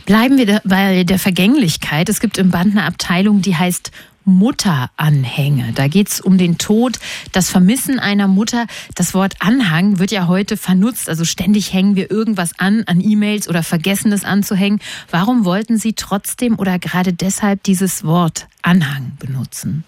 Bleiben 0.06 0.38
wir 0.38 0.60
bei 0.66 1.04
der 1.04 1.20
Vergänglichkeit. 1.20 2.10
Es 2.10 2.20
gibt 2.20 2.38
im 2.38 2.52
Band 2.52 2.76
eine 2.76 2.86
Abteilung, 2.86 3.42
die 3.42 3.56
heißt 3.56 3.92
Mutteranhänge. 4.26 5.74
Da 5.76 5.88
geht 5.88 6.10
es 6.10 6.22
um 6.22 6.38
den 6.38 6.58
Tod, 6.58 6.94
das 7.34 7.50
Vermissen 7.50 8.00
einer 8.00 8.28
Mutter. 8.28 8.66
Das 8.96 9.14
Wort 9.14 9.34
Anhang 9.40 10.00
wird 10.00 10.12
ja 10.12 10.28
heute 10.28 10.58
vernutzt. 10.58 11.10
Also 11.10 11.26
ständig 11.26 11.74
hängen 11.74 11.96
wir 11.96 12.12
irgendwas 12.12 12.58
an, 12.60 12.84
an 12.88 13.02
E-Mails 13.02 13.50
oder 13.50 13.64
vergessen 13.64 14.12
es 14.12 14.26
anzuhängen. 14.26 14.80
Warum 15.10 15.46
wollten 15.46 15.78
Sie 15.78 15.94
trotzdem 15.94 16.60
oder 16.60 16.80
gerade 16.80 17.14
deshalb 17.14 17.64
dieses 17.64 18.06
Wort 18.06 18.48
Anhang 18.62 19.18
benutzen? 19.20 19.84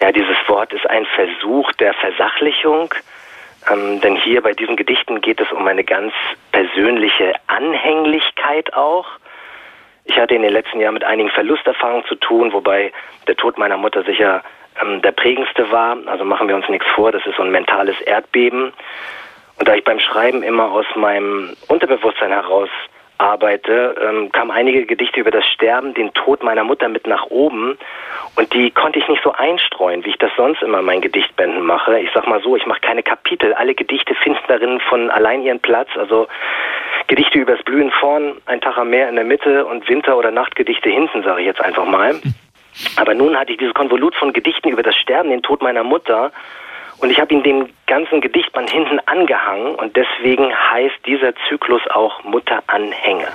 Ja, 0.00 0.12
dieses 0.12 0.36
Wort 0.48 0.72
ist 0.72 0.88
ein 0.88 1.06
Versuch 1.14 1.72
der 1.72 1.94
Versachlichung. 1.94 2.92
Ähm, 3.72 4.00
denn 4.00 4.16
hier 4.16 4.42
bei 4.42 4.52
diesen 4.52 4.76
Gedichten 4.76 5.20
geht 5.20 5.40
es 5.40 5.50
um 5.52 5.66
eine 5.66 5.84
ganz 5.84 6.12
persönliche 6.52 7.32
Anhänglichkeit 7.46 8.74
auch. 8.74 9.06
Ich 10.04 10.18
hatte 10.18 10.34
in 10.34 10.42
den 10.42 10.52
letzten 10.52 10.80
Jahren 10.80 10.94
mit 10.94 11.04
einigen 11.04 11.30
Verlusterfahrungen 11.30 12.04
zu 12.06 12.14
tun, 12.16 12.52
wobei 12.52 12.92
der 13.26 13.36
Tod 13.36 13.58
meiner 13.58 13.76
Mutter 13.76 14.02
sicher 14.04 14.42
ähm, 14.80 15.00
der 15.02 15.12
prägendste 15.12 15.70
war. 15.70 15.96
Also 16.06 16.24
machen 16.24 16.48
wir 16.48 16.56
uns 16.56 16.68
nichts 16.68 16.86
vor, 16.94 17.12
das 17.12 17.24
ist 17.26 17.36
so 17.36 17.42
ein 17.42 17.50
mentales 17.50 18.00
Erdbeben. 18.02 18.72
Und 19.58 19.68
da 19.68 19.74
ich 19.74 19.84
beim 19.84 20.00
Schreiben 20.00 20.42
immer 20.42 20.70
aus 20.70 20.86
meinem 20.96 21.56
Unterbewusstsein 21.68 22.32
heraus 22.32 22.68
arbeite, 23.18 23.94
ähm, 24.00 24.32
kamen 24.32 24.50
einige 24.50 24.84
Gedichte 24.86 25.20
über 25.20 25.30
das 25.30 25.46
Sterben, 25.46 25.94
den 25.94 26.12
Tod 26.14 26.42
meiner 26.42 26.64
Mutter 26.64 26.88
mit 26.88 27.06
nach 27.06 27.26
oben. 27.26 27.78
Und 28.36 28.52
die 28.52 28.72
konnte 28.72 28.98
ich 28.98 29.08
nicht 29.08 29.22
so 29.22 29.32
einstreuen, 29.32 30.04
wie 30.04 30.10
ich 30.10 30.18
das 30.18 30.32
sonst 30.36 30.62
immer 30.62 30.80
in 30.80 30.84
meinen 30.84 31.00
Gedichtbänden 31.00 31.64
mache. 31.64 32.00
Ich 32.00 32.10
sag 32.12 32.26
mal 32.26 32.42
so, 32.42 32.56
ich 32.56 32.66
mache 32.66 32.80
keine 32.80 33.04
Kapitel. 33.04 33.54
Alle 33.54 33.74
Gedichte 33.74 34.14
finden 34.16 34.40
darin 34.48 34.80
von 34.80 35.10
allein 35.10 35.42
ihren 35.42 35.60
Platz. 35.60 35.88
Also 35.96 36.26
Gedichte 37.06 37.38
übers 37.38 37.62
Blühen 37.62 37.90
vorn, 37.90 38.40
ein 38.46 38.60
Tag 38.60 38.78
am 38.78 38.90
Meer 38.90 39.08
in 39.08 39.16
der 39.16 39.24
Mitte 39.24 39.66
und 39.66 39.88
Winter- 39.88 40.16
oder 40.16 40.30
Nachtgedichte 40.30 40.88
hinten, 40.88 41.22
sage 41.22 41.40
ich 41.42 41.46
jetzt 41.46 41.60
einfach 41.60 41.84
mal. 41.84 42.20
Aber 42.96 43.14
nun 43.14 43.36
hatte 43.36 43.52
ich 43.52 43.58
dieses 43.58 43.74
Konvolut 43.74 44.14
von 44.16 44.32
Gedichten 44.32 44.70
über 44.70 44.82
das 44.82 44.96
Sterben, 44.96 45.30
den 45.30 45.42
Tod 45.42 45.62
meiner 45.62 45.84
Mutter. 45.84 46.32
Und 46.98 47.10
ich 47.10 47.20
habe 47.20 47.34
ihn 47.34 47.42
dem 47.42 47.68
ganzen 47.86 48.20
Gedichtband 48.20 48.70
hinten 48.70 48.98
angehangen 49.06 49.74
und 49.74 49.96
deswegen 49.96 50.52
heißt 50.54 51.06
dieser 51.06 51.34
Zyklus 51.48 51.82
auch 51.90 52.24
Mutteranhänge. 52.24 53.28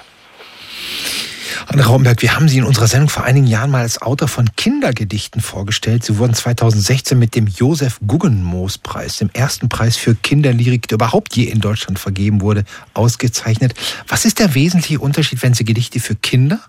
Anne 1.67 1.86
Raumberg, 1.86 2.22
wir 2.22 2.36
haben 2.36 2.48
Sie 2.48 2.58
in 2.58 2.63
unserer 2.63 2.88
Sendung 2.88 3.10
vor 3.10 3.24
einigen 3.24 3.48
Jahren 3.48 3.72
mal 3.72 3.82
als 3.82 4.02
Autor 4.02 4.28
von 4.28 4.50
Kindergedichten 4.56 5.41
vorgestellt. 5.41 6.04
Sie 6.04 6.17
wurden 6.17 6.34
2016 6.34 7.17
mit 7.17 7.36
dem 7.36 7.48
Josef 7.48 8.00
Guggenmoos-Preis, 8.06 9.17
dem 9.17 9.30
ersten 9.34 9.69
Preis 9.69 9.98
für 9.98 10.15
Kinderlyrik, 10.15 10.88
der 10.88 10.95
überhaupt 10.95 11.36
je 11.36 11.45
in 11.45 11.60
Deutschland 11.60 12.00
vergeben 12.00 12.41
wurde, 12.41 12.63
ausgezeichnet. 12.93 13.74
Was 14.08 14.26
ist 14.26 14.39
der 14.39 14.56
wesentliche 14.56 15.00
Unterschied, 15.00 15.43
wenn 15.43 15.54
Sie 15.54 15.65
Gedichte 15.65 16.00
für 16.00 16.15
Kinder 16.15 16.60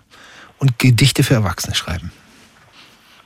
und 0.57 0.77
Gedichte 0.77 1.23
für 1.23 1.35
Erwachsene 1.35 1.75
schreiben? 1.75 2.11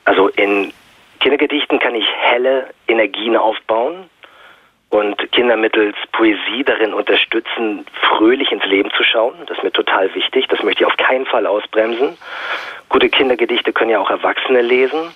Also 0.06 0.30
in 0.30 0.72
Kindergedichten 1.20 1.80
kann 1.80 1.96
ich 1.96 2.06
helle 2.22 2.68
Energien 2.88 3.36
aufbauen 3.36 4.10
und 4.96 5.30
Kinder 5.34 5.58
mittels 5.58 5.96
Poesie 6.14 6.64
darin 6.64 6.94
unterstützen, 6.94 7.86
fröhlich 8.00 8.52
ins 8.54 8.66
Leben 8.66 8.90
zu 8.92 9.04
schauen. 9.04 9.36
Das 9.46 9.58
ist 9.58 9.64
mir 9.64 9.74
total 9.74 10.14
wichtig. 10.16 10.48
Das 10.48 10.64
möchte 10.64 10.84
ich 10.84 10.88
auf 10.88 10.96
keinen 10.96 11.26
Fall 11.26 11.46
ausbremsen. 11.46 12.18
Gute 12.88 13.10
Kindergedichte 13.10 13.74
können 13.74 13.92
ja 13.92 14.00
auch 14.00 14.10
Erwachsene 14.10 14.62
lesen. 14.62 15.14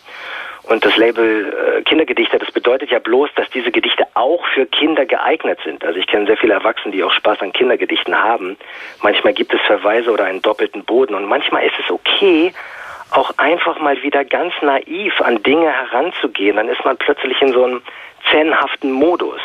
Und 0.63 0.83
das 0.83 0.97
Label 0.97 1.77
äh, 1.77 1.81
Kindergedichte, 1.83 2.37
das 2.37 2.51
bedeutet 2.51 2.91
ja 2.91 2.99
bloß, 2.99 3.29
dass 3.35 3.49
diese 3.51 3.71
Gedichte 3.71 4.05
auch 4.15 4.45
für 4.47 4.65
Kinder 4.65 5.05
geeignet 5.05 5.59
sind. 5.63 5.85
Also 5.85 5.97
ich 5.97 6.07
kenne 6.07 6.27
sehr 6.27 6.37
viele 6.37 6.55
Erwachsene, 6.55 6.93
die 6.93 7.01
auch 7.01 7.13
Spaß 7.13 7.41
an 7.41 7.53
Kindergedichten 7.53 8.13
haben. 8.13 8.57
Manchmal 9.01 9.33
gibt 9.33 9.53
es 9.53 9.61
Verweise 9.61 10.11
oder 10.11 10.25
einen 10.25 10.41
doppelten 10.41 10.83
Boden. 10.83 11.15
Und 11.15 11.25
manchmal 11.25 11.65
ist 11.65 11.79
es 11.79 11.89
okay, 11.89 12.53
auch 13.11 13.31
einfach 13.37 13.79
mal 13.79 14.03
wieder 14.03 14.25
ganz 14.25 14.53
naiv 14.61 15.21
an 15.21 15.41
Dinge 15.41 15.71
heranzugehen. 15.71 16.57
Dann 16.57 16.67
ist 16.67 16.83
man 16.83 16.97
plötzlich 16.97 17.41
in 17.41 17.53
so 17.53 17.63
einem 17.63 17.81
zen 18.29 18.53
Modus. 18.91 19.39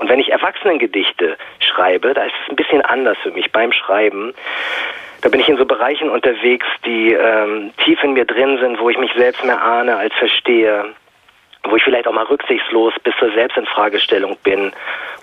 Und 0.00 0.08
wenn 0.08 0.18
ich 0.18 0.32
Erwachsenengedichte 0.32 1.36
schreibe, 1.58 2.14
da 2.14 2.24
ist 2.24 2.32
es 2.42 2.50
ein 2.50 2.56
bisschen 2.56 2.80
anders 2.80 3.18
für 3.22 3.30
mich 3.32 3.52
beim 3.52 3.70
Schreiben. 3.70 4.32
Da 5.20 5.28
bin 5.28 5.40
ich 5.40 5.48
in 5.48 5.58
so 5.58 5.66
Bereichen 5.66 6.08
unterwegs, 6.08 6.64
die 6.86 7.12
ähm, 7.12 7.70
tief 7.84 8.02
in 8.02 8.14
mir 8.14 8.24
drin 8.24 8.58
sind, 8.62 8.80
wo 8.80 8.88
ich 8.88 8.96
mich 8.96 9.12
selbst 9.12 9.44
mehr 9.44 9.62
ahne 9.62 9.96
als 9.96 10.14
verstehe, 10.14 10.86
wo 11.64 11.76
ich 11.76 11.84
vielleicht 11.84 12.08
auch 12.08 12.14
mal 12.14 12.24
rücksichtslos 12.24 12.94
bis 13.04 13.14
zur 13.18 13.30
Selbstinfragestellung 13.32 14.38
bin, 14.42 14.72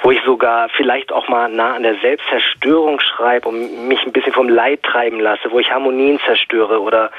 wo 0.03 0.11
ich 0.11 0.21
sogar 0.23 0.69
vielleicht 0.69 1.11
auch 1.11 1.27
mal 1.27 1.49
nah 1.49 1.73
an 1.73 1.81
der 1.81 1.95
Selbstzerstörung 1.95 2.99
schreibe 2.99 3.49
und 3.49 3.87
mich 3.87 4.05
ein 4.05 4.11
bisschen 4.11 4.33
vom 4.33 4.47
Leid 4.47 4.83
treiben 4.83 5.19
lasse, 5.19 5.49
wo 5.49 5.57
ich 5.59 5.71
Harmonien 5.71 6.19
zerstöre 6.19 6.79
oder 6.79 7.09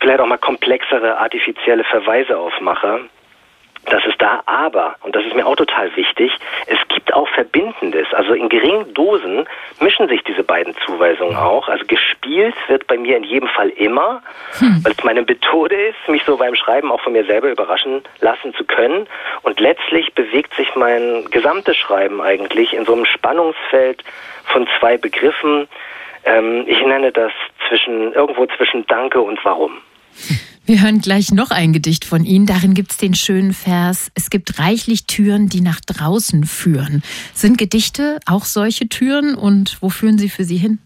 vielleicht 0.00 0.20
auch 0.20 0.26
mal 0.26 0.38
komplexere 0.38 1.18
artifizielle 1.18 1.84
Verweise 1.84 2.38
aufmache 2.38 3.10
dass 3.86 4.04
es 4.06 4.16
da 4.18 4.42
aber, 4.46 4.96
und 5.02 5.14
das 5.16 5.24
ist 5.24 5.34
mir 5.34 5.46
auch 5.46 5.56
total 5.56 5.94
wichtig, 5.96 6.32
es 6.66 6.78
gibt 6.88 7.14
auch 7.14 7.28
Verbindendes. 7.28 8.06
Also 8.12 8.34
in 8.34 8.48
geringen 8.48 8.92
Dosen 8.94 9.46
mischen 9.80 10.08
sich 10.08 10.22
diese 10.24 10.42
beiden 10.42 10.74
Zuweisungen 10.86 11.36
auch. 11.36 11.68
Also 11.68 11.84
gespielt 11.86 12.54
wird 12.68 12.86
bei 12.86 12.98
mir 12.98 13.16
in 13.16 13.24
jedem 13.24 13.48
Fall 13.48 13.70
immer, 13.70 14.22
hm. 14.58 14.84
weil 14.84 14.92
es 14.92 15.04
meine 15.04 15.22
Methode 15.22 15.74
ist, 15.74 16.08
mich 16.08 16.22
so 16.24 16.36
beim 16.36 16.54
Schreiben 16.54 16.92
auch 16.92 17.00
von 17.00 17.12
mir 17.12 17.24
selber 17.24 17.50
überraschen 17.50 18.02
lassen 18.20 18.54
zu 18.54 18.64
können. 18.64 19.06
Und 19.42 19.60
letztlich 19.60 20.12
bewegt 20.14 20.54
sich 20.54 20.74
mein 20.74 21.26
gesamtes 21.30 21.76
Schreiben 21.76 22.20
eigentlich 22.20 22.72
in 22.72 22.84
so 22.84 22.94
einem 22.94 23.06
Spannungsfeld 23.06 24.04
von 24.44 24.68
zwei 24.78 24.96
Begriffen. 24.96 25.68
Ähm, 26.24 26.64
ich 26.66 26.80
nenne 26.84 27.12
das 27.12 27.32
zwischen, 27.68 28.12
irgendwo 28.12 28.46
zwischen 28.46 28.86
Danke 28.86 29.20
und 29.20 29.44
Warum. 29.44 29.78
Wir 30.68 30.82
hören 30.82 31.00
gleich 31.00 31.32
noch 31.32 31.50
ein 31.50 31.72
Gedicht 31.72 32.04
von 32.04 32.26
Ihnen. 32.26 32.44
Darin 32.44 32.74
gibt 32.74 32.90
es 32.90 32.98
den 32.98 33.14
schönen 33.14 33.54
Vers, 33.54 34.12
es 34.14 34.28
gibt 34.28 34.58
reichlich 34.60 35.06
Türen, 35.06 35.48
die 35.48 35.62
nach 35.62 35.80
draußen 35.80 36.44
führen. 36.44 37.02
Sind 37.32 37.56
Gedichte 37.56 38.18
auch 38.30 38.44
solche 38.44 38.86
Türen 38.86 39.34
und 39.34 39.78
wo 39.80 39.88
führen 39.88 40.18
sie 40.18 40.28
für 40.28 40.44
Sie 40.44 40.58
hin? 40.58 40.78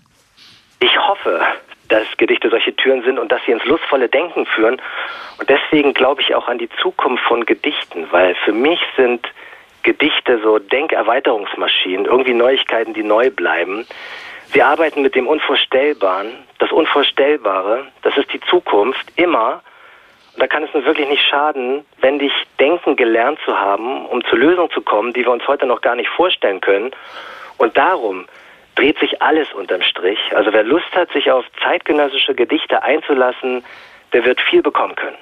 Ich 0.79 0.97
hoffe, 0.97 1.41
dass 1.89 2.05
Gedichte 2.17 2.49
solche 2.49 2.77
Türen 2.77 3.03
sind 3.03 3.19
und 3.19 3.33
dass 3.33 3.41
sie 3.45 3.51
ins 3.51 3.65
lustvolle 3.65 4.09
Denken 4.09 4.47
führen. 4.47 4.81
Und 5.39 5.51
deswegen 5.51 5.95
glaube 5.95 6.21
ich 6.21 6.33
auch 6.37 6.47
an 6.47 6.59
die 6.59 6.69
Zukunft 6.81 7.25
von 7.25 7.45
Gedichten, 7.45 8.07
weil 8.13 8.37
für 8.45 8.53
mich 8.53 8.79
sind 8.97 9.27
Gedichte 9.83 10.39
so 10.45 10.61
Denkerweiterungsmaschinen, 10.61 12.07
irgendwie 12.07 12.35
Neuigkeiten, 12.35 12.95
die 12.95 13.03
neu 13.03 13.33
bleiben. 13.33 13.85
Sie 14.53 14.63
arbeiten 14.63 15.03
mit 15.03 15.17
dem 15.17 15.27
Unvorstellbaren. 15.27 16.29
Das 16.61 16.71
Unvorstellbare, 16.71 17.89
das 18.03 18.17
ist 18.17 18.33
die 18.33 18.41
Zukunft, 18.43 19.11
immer 19.17 19.61
und 20.35 20.41
da 20.43 20.47
kann 20.47 20.63
es 20.63 20.73
nur 20.73 20.85
wirklich 20.85 21.09
nicht 21.09 21.23
schaden, 21.29 21.85
wenn 22.01 22.19
dich 22.19 22.33
denken 22.59 22.97
gelernt 22.97 23.39
zu 23.45 23.57
haben, 23.57 24.07
um 24.07 24.25
zur 24.25 24.39
Lösung 24.39 24.71
zu 24.71 24.81
kommen, 24.81 25.13
die 25.13 25.21
wir 25.21 25.31
uns 25.31 25.47
heute 25.47 25.67
noch 25.67 25.83
gar 25.83 25.95
nicht 25.95 26.09
vorstellen 26.09 26.61
können. 26.61 26.91
Und 27.59 27.77
darum 27.77 28.27
dreht 28.75 28.99
sich 28.99 29.21
alles 29.21 29.53
unterm 29.53 29.83
Strich. 29.83 30.19
Also 30.35 30.53
wer 30.53 30.63
Lust 30.63 30.91
hat, 30.93 31.13
sich 31.13 31.31
auf 31.31 31.45
zeitgenössische 31.63 32.35
Gedichte 32.35 32.83
einzulassen, 32.83 33.63
der 34.15 34.25
wird 34.25 34.41
viel 34.41 34.63
bekommen 34.63 34.95
können. 34.95 35.17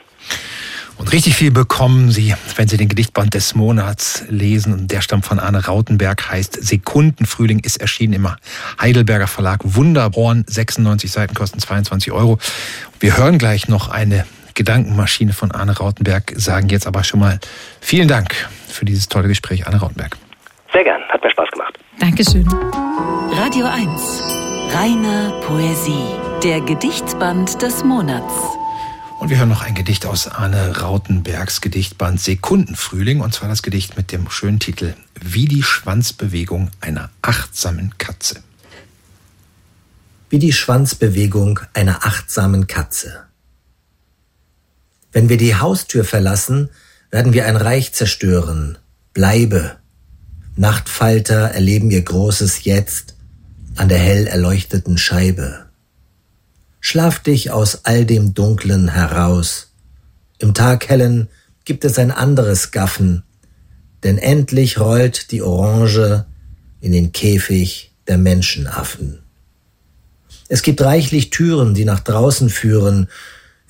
Und 0.97 1.13
richtig 1.13 1.35
viel 1.35 1.51
bekommen 1.51 2.11
Sie, 2.11 2.35
wenn 2.57 2.69
Sie 2.69 2.77
den 2.77 2.89
Gedichtband 2.89 3.33
des 3.33 3.55
Monats 3.55 4.27
lesen. 4.29 4.75
Und 4.75 4.93
der 4.93 5.01
stammt 5.01 5.25
von 5.25 5.41
Arne 5.41 5.65
Rautenberg, 5.65 6.31
heißt 6.31 6.63
Sekundenfrühling, 6.63 7.61
ist 7.61 7.81
erschienen 7.81 8.13
im 8.13 8.29
Heidelberger 8.81 9.27
Verlag. 9.27 9.61
Wunderborn, 9.65 10.45
96 10.47 11.11
Seiten, 11.11 11.35
kosten 11.35 11.59
22 11.59 12.13
Euro. 12.13 12.39
Wir 13.01 13.17
hören 13.17 13.39
gleich 13.39 13.67
noch 13.67 13.89
eine 13.89 14.27
Gedankenmaschine 14.61 15.33
von 15.33 15.53
Arne 15.53 15.75
Rautenberg, 15.75 16.35
sagen 16.37 16.69
jetzt 16.69 16.87
aber 16.87 17.03
schon 17.03 17.19
mal 17.19 17.41
vielen 17.81 18.09
Dank 18.09 18.35
für 18.69 18.85
dieses 18.85 19.09
tolle 19.09 19.27
Gespräch, 19.27 19.67
Arne 19.67 19.81
Rautenberg. 19.81 20.19
Sehr 20.71 20.85
gern, 20.85 21.01
hat 21.09 21.25
mir 21.25 21.31
Spaß 21.31 21.51
gemacht. 21.51 21.79
Dankeschön. 21.99 22.47
Radio 23.33 23.65
1, 23.65 24.23
reine 24.75 25.33
Poesie, 25.47 26.15
der 26.45 26.61
Gedichtsband 26.61 27.63
des 27.63 27.85
Monats. 27.85 28.35
Und 29.19 29.31
wir 29.31 29.39
hören 29.39 29.49
noch 29.49 29.63
ein 29.63 29.75
Gedicht 29.75 30.05
aus 30.05 30.29
Arne 30.29 30.79
Rautenbergs 30.79 31.63
Gedichtband 31.63 32.21
Sekundenfrühling, 32.21 33.23
und 33.23 33.33
zwar 33.33 33.49
das 33.49 33.63
Gedicht 33.63 33.97
mit 33.97 34.13
dem 34.13 34.29
schönen 34.29 34.59
Titel 34.59 34.93
Wie 35.19 35.47
die 35.47 35.63
Schwanzbewegung 35.63 36.71
einer 36.83 37.09
achtsamen 37.23 37.97
Katze. 37.97 38.43
Wie 40.29 40.39
die 40.39 40.53
Schwanzbewegung 40.53 41.61
einer 41.73 42.05
achtsamen 42.05 42.67
Katze. 42.67 43.30
Wenn 45.13 45.29
wir 45.29 45.37
die 45.37 45.57
Haustür 45.57 46.05
verlassen, 46.05 46.71
werden 47.11 47.33
wir 47.33 47.47
ein 47.47 47.57
Reich 47.57 47.93
zerstören. 47.93 48.79
Bleibe. 49.13 49.77
Nachtfalter 50.57 51.51
erleben 51.51 51.91
ihr 51.91 52.03
großes 52.03 52.65
Jetzt 52.65 53.15
an 53.77 53.89
der 53.89 53.99
hell 53.99 54.27
erleuchteten 54.27 54.99
Scheibe. 54.99 55.67
Schlaf 56.81 57.19
dich 57.19 57.51
aus 57.51 57.85
all 57.85 58.05
dem 58.05 58.35
Dunklen 58.35 58.89
heraus. 58.89 59.73
Im 60.39 60.55
Taghellen 60.55 61.29
gibt 61.65 61.85
es 61.85 61.99
ein 61.99 62.11
anderes 62.11 62.71
Gaffen, 62.71 63.23
denn 64.03 64.19
endlich 64.19 64.79
rollt 64.79 65.31
die 65.31 65.43
Orange 65.43 66.25
in 66.81 66.93
den 66.93 67.13
Käfig 67.13 67.93
der 68.09 68.19
Menschenaffen. 68.19 69.21
Es 70.49 70.63
gibt 70.63 70.81
reichlich 70.81 71.31
Türen, 71.31 71.75
die 71.75 71.85
nach 71.85 72.01
draußen 72.01 72.49
führen, 72.51 73.09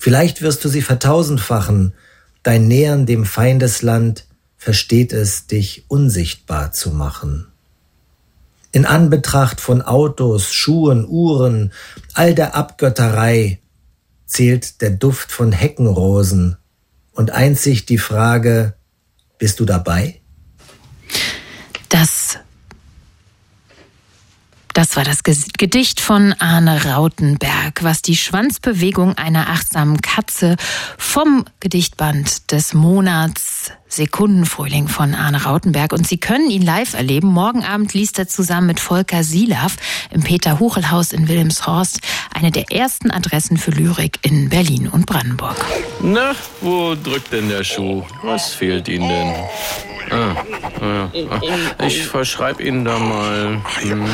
Vielleicht 0.01 0.41
wirst 0.41 0.65
du 0.65 0.67
sie 0.67 0.81
vertausendfachen. 0.81 1.93
Dein 2.41 2.67
Nähern 2.67 3.05
dem 3.05 3.23
Feindesland 3.23 4.25
versteht 4.57 5.13
es, 5.13 5.45
dich 5.45 5.85
unsichtbar 5.89 6.71
zu 6.71 6.89
machen. 6.89 7.45
In 8.71 8.87
Anbetracht 8.87 9.61
von 9.61 9.83
Autos, 9.83 10.55
Schuhen, 10.55 11.05
Uhren, 11.07 11.71
all 12.15 12.33
der 12.33 12.55
Abgötterei 12.55 13.59
zählt 14.25 14.81
der 14.81 14.89
Duft 14.89 15.31
von 15.31 15.51
Heckenrosen 15.51 16.57
und 17.11 17.29
einzig 17.29 17.85
die 17.85 17.99
Frage, 17.99 18.73
bist 19.37 19.59
du 19.59 19.65
dabei? 19.65 20.19
Das 21.89 22.39
das 24.73 24.95
war 24.95 25.03
das 25.03 25.23
Gedicht 25.23 25.99
von 25.99 26.33
Arne 26.33 26.85
Rautenberg, 26.85 27.83
was 27.83 28.01
die 28.01 28.15
Schwanzbewegung 28.15 29.17
einer 29.17 29.49
achtsamen 29.49 30.01
Katze 30.01 30.55
vom 30.97 31.45
Gedichtband 31.59 32.51
des 32.51 32.73
Monats 32.73 33.71
Sekundenfrühling 33.91 34.87
von 34.87 35.13
Arne 35.13 35.43
Rautenberg. 35.43 35.93
Und 35.93 36.07
Sie 36.07 36.17
können 36.17 36.49
ihn 36.49 36.61
live 36.61 36.93
erleben. 36.93 37.27
Morgen 37.27 37.63
Abend 37.63 37.93
liest 37.93 38.17
er 38.19 38.27
zusammen 38.27 38.67
mit 38.67 38.79
Volker 38.79 39.23
Silav 39.23 39.75
im 40.09 40.23
Peter-Huchel-Haus 40.23 41.11
in 41.11 41.27
Wilhelmshorst, 41.27 41.99
eine 42.33 42.51
der 42.51 42.71
ersten 42.71 43.11
Adressen 43.11 43.57
für 43.57 43.71
Lyrik 43.71 44.19
in 44.21 44.49
Berlin 44.49 44.87
und 44.87 45.05
Brandenburg. 45.05 45.57
Na, 46.01 46.33
wo 46.61 46.95
drückt 46.95 47.33
denn 47.33 47.49
der 47.49 47.63
Schuh? 47.63 48.03
Was 48.23 48.53
fehlt 48.53 48.87
Ihnen 48.87 49.09
denn? 49.09 49.33
Ah, 50.11 50.35
ah, 50.81 51.85
ich 51.85 52.05
verschreibe 52.05 52.63
Ihnen 52.63 52.83
da 52.83 52.97
mal. 52.99 53.61
Hm. 53.81 54.05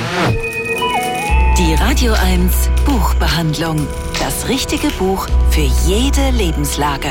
Die 1.57 1.73
Radio 1.73 2.13
1 2.13 2.69
Buchbehandlung. 2.85 3.87
Das 4.19 4.47
richtige 4.47 4.89
Buch 4.89 5.27
für 5.49 5.67
jede 5.87 6.29
Lebenslage. 6.31 7.09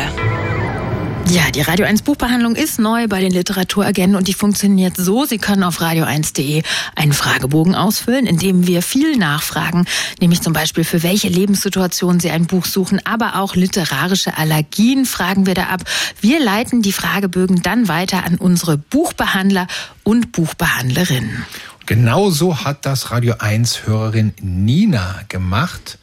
Ja, 1.28 1.50
die 1.50 1.60
Radio 1.60 1.86
1 1.86 2.02
Buchbehandlung 2.02 2.54
ist 2.54 2.78
neu 2.78 3.08
bei 3.08 3.20
den 3.20 3.32
Literaturagenten 3.32 4.16
und 4.16 4.28
die 4.28 4.32
funktioniert 4.32 4.96
so. 4.96 5.24
Sie 5.24 5.38
können 5.38 5.64
auf 5.64 5.80
radio1.de 5.80 6.62
einen 6.94 7.12
Fragebogen 7.12 7.74
ausfüllen, 7.74 8.26
in 8.26 8.38
dem 8.38 8.66
wir 8.66 8.80
viel 8.80 9.16
nachfragen, 9.16 9.86
nämlich 10.20 10.40
zum 10.40 10.52
Beispiel 10.52 10.84
für 10.84 11.02
welche 11.02 11.28
Lebenssituation 11.28 12.20
Sie 12.20 12.30
ein 12.30 12.46
Buch 12.46 12.64
suchen, 12.64 13.00
aber 13.04 13.36
auch 13.36 13.56
literarische 13.56 14.38
Allergien 14.38 15.04
fragen 15.04 15.46
wir 15.46 15.54
da 15.54 15.64
ab. 15.64 15.82
Wir 16.20 16.38
leiten 16.38 16.82
die 16.82 16.92
Fragebögen 16.92 17.62
dann 17.62 17.88
weiter 17.88 18.24
an 18.24 18.36
unsere 18.36 18.78
Buchbehandler 18.78 19.66
und 20.04 20.32
Buchbehandlerinnen. 20.32 21.44
Genauso 21.86 22.64
hat 22.64 22.86
das 22.86 23.10
Radio 23.10 23.34
1 23.38 23.86
Hörerin 23.86 24.32
Nina 24.40 25.20
gemacht 25.28 25.98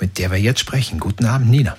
mit 0.00 0.18
der 0.18 0.30
wir 0.30 0.38
jetzt 0.38 0.60
sprechen. 0.60 1.00
Guten 1.00 1.26
Abend, 1.26 1.50
Nina. 1.50 1.76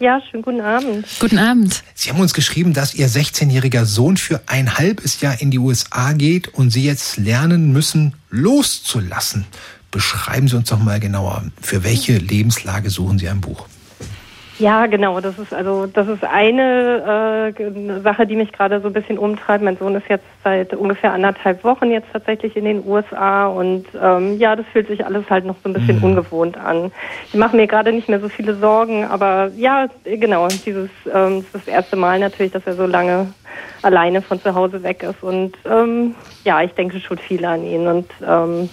Ja, 0.00 0.20
schönen 0.30 0.44
guten 0.44 0.60
Abend. 0.60 1.06
Guten 1.18 1.38
Abend. 1.38 1.82
Sie 1.94 2.10
haben 2.10 2.20
uns 2.20 2.32
geschrieben, 2.32 2.72
dass 2.72 2.94
Ihr 2.94 3.08
16-jähriger 3.08 3.84
Sohn 3.84 4.16
für 4.16 4.40
ein 4.46 4.78
halbes 4.78 5.20
Jahr 5.20 5.40
in 5.40 5.50
die 5.50 5.58
USA 5.58 6.12
geht 6.12 6.48
und 6.48 6.70
Sie 6.70 6.84
jetzt 6.84 7.16
lernen 7.16 7.72
müssen, 7.72 8.14
loszulassen. 8.30 9.44
Beschreiben 9.90 10.46
Sie 10.46 10.56
uns 10.56 10.68
doch 10.68 10.78
mal 10.78 11.00
genauer, 11.00 11.42
für 11.60 11.82
welche 11.82 12.18
Lebenslage 12.18 12.90
suchen 12.90 13.18
Sie 13.18 13.28
ein 13.28 13.40
Buch? 13.40 13.66
Ja, 14.58 14.86
genau. 14.86 15.20
Das 15.20 15.38
ist 15.38 15.54
also 15.54 15.86
das 15.86 16.08
ist 16.08 16.24
eine 16.24 17.52
äh, 17.56 18.00
Sache, 18.00 18.26
die 18.26 18.36
mich 18.36 18.52
gerade 18.52 18.80
so 18.80 18.88
ein 18.88 18.92
bisschen 18.92 19.18
umtreibt. 19.18 19.62
Mein 19.62 19.76
Sohn 19.76 19.94
ist 19.94 20.08
jetzt 20.08 20.24
seit 20.42 20.74
ungefähr 20.74 21.12
anderthalb 21.12 21.62
Wochen 21.64 21.90
jetzt 21.90 22.08
tatsächlich 22.12 22.56
in 22.56 22.64
den 22.64 22.86
USA 22.86 23.46
und 23.46 23.86
ähm, 24.02 24.38
ja, 24.38 24.56
das 24.56 24.66
fühlt 24.72 24.88
sich 24.88 25.04
alles 25.04 25.28
halt 25.30 25.44
noch 25.44 25.56
so 25.62 25.70
ein 25.70 25.74
bisschen 25.74 25.98
mhm. 25.98 26.04
ungewohnt 26.04 26.56
an. 26.56 26.90
Ich 27.28 27.34
mache 27.34 27.56
mir 27.56 27.66
gerade 27.66 27.92
nicht 27.92 28.08
mehr 28.08 28.20
so 28.20 28.28
viele 28.28 28.54
Sorgen, 28.56 29.04
aber 29.04 29.50
ja, 29.56 29.86
genau. 30.04 30.48
Dieses 30.48 30.90
ähm, 31.12 31.44
das, 31.44 31.44
ist 31.44 31.54
das 31.54 31.68
erste 31.68 31.96
Mal 31.96 32.18
natürlich, 32.18 32.52
dass 32.52 32.66
er 32.66 32.74
so 32.74 32.86
lange 32.86 33.32
alleine 33.82 34.22
von 34.22 34.40
zu 34.40 34.54
Hause 34.54 34.82
weg 34.82 35.02
ist 35.02 35.22
und 35.22 35.56
ähm, 35.64 36.14
ja, 36.44 36.62
ich 36.62 36.72
denke 36.72 37.00
schon 37.00 37.18
viel 37.18 37.44
an 37.44 37.64
ihn 37.64 37.86
und 37.86 38.06
ähm, 38.26 38.68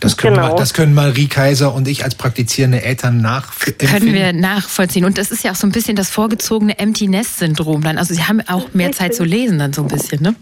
das 0.00 0.16
können, 0.16 0.36
genau. 0.36 0.48
mal, 0.48 0.56
das 0.56 0.74
können 0.74 0.94
Marie 0.94 1.26
Kaiser 1.28 1.74
und 1.74 1.88
ich 1.88 2.04
als 2.04 2.14
praktizierende 2.14 2.82
Eltern 2.82 3.20
nachvollziehen. 3.20 3.88
Können 3.88 4.14
wir 4.14 4.32
nachvollziehen. 4.32 5.04
Und 5.04 5.18
das 5.18 5.30
ist 5.30 5.44
ja 5.44 5.52
auch 5.52 5.56
so 5.56 5.66
ein 5.66 5.72
bisschen 5.72 5.96
das 5.96 6.10
vorgezogene 6.10 6.78
Empty 6.78 7.08
Nest 7.08 7.38
Syndrom 7.38 7.82
dann. 7.82 7.98
Also 7.98 8.14
Sie 8.14 8.22
haben 8.22 8.40
auch 8.48 8.74
mehr 8.74 8.88
Richtig. 8.88 8.96
Zeit 8.96 9.14
zu 9.14 9.24
lesen 9.24 9.58
dann 9.58 9.72
so 9.72 9.82
ein 9.82 9.88
bisschen, 9.88 10.22
ne? 10.22 10.34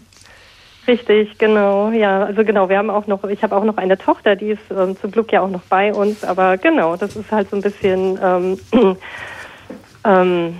Richtig, 0.87 1.37
genau. 1.39 1.89
Ja, 1.89 2.25
also 2.25 2.43
genau, 2.43 2.69
wir 2.69 2.77
haben 2.77 2.91
auch 2.91 3.07
noch, 3.07 3.23
ich 3.23 3.41
habe 3.41 3.55
auch 3.55 3.63
noch 3.63 3.77
eine 3.77 3.97
Tochter, 3.97 4.35
die 4.35 4.51
ist 4.51 4.61
ähm, 4.69 4.95
zum 4.99 5.11
Glück 5.11 5.31
ja 5.31 5.41
auch 5.41 5.49
noch 5.49 5.63
bei 5.63 5.91
uns, 5.91 6.23
aber 6.23 6.57
genau, 6.57 6.95
das 6.95 7.15
ist 7.15 7.31
halt 7.31 7.49
so 7.49 7.55
ein 7.55 7.61
bisschen 7.63 8.19
ähm, 8.21 8.59
ähm, 10.05 10.57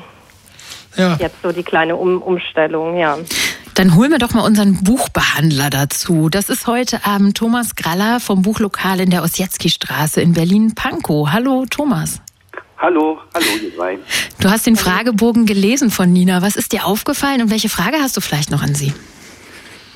ja. 0.98 1.18
jetzt 1.20 1.42
so 1.42 1.52
die 1.52 1.64
kleine 1.64 1.96
um 1.96 2.22
Umstellung, 2.22 2.98
ja. 2.98 3.18
Dann 3.76 3.96
holen 3.96 4.12
wir 4.12 4.20
doch 4.20 4.34
mal 4.34 4.46
unseren 4.46 4.84
Buchbehandler 4.84 5.70
dazu. 5.70 6.30
Das 6.30 6.50
ist 6.50 6.66
heute 6.66 7.06
Abend 7.06 7.36
Thomas 7.36 7.76
Graller 7.76 8.22
vom 8.22 8.42
Buchlokal 8.42 9.02
in 9.02 9.10
der 9.10 9.22
Ossietzky-Straße 9.22 10.22
in 10.22 10.34
Berlin-Pankow. 10.34 11.30
Hallo, 11.32 11.66
Thomas. 11.70 12.22
Hallo, 12.78 13.20
hallo, 13.34 13.46
ihr 13.62 13.76
zwei. 13.76 13.98
Du 14.40 14.50
hast 14.50 14.66
den 14.66 14.76
Fragebogen 14.76 15.46
gelesen 15.46 15.90
von 15.90 16.12
Nina. 16.12 16.42
Was 16.42 16.56
ist 16.56 16.72
dir 16.72 16.86
aufgefallen 16.86 17.42
und 17.42 17.52
welche 17.52 17.68
Frage 17.68 17.98
hast 17.98 18.16
du 18.16 18.22
vielleicht 18.22 18.52
noch 18.52 18.64
an 18.64 18.76
sie? 18.76 18.94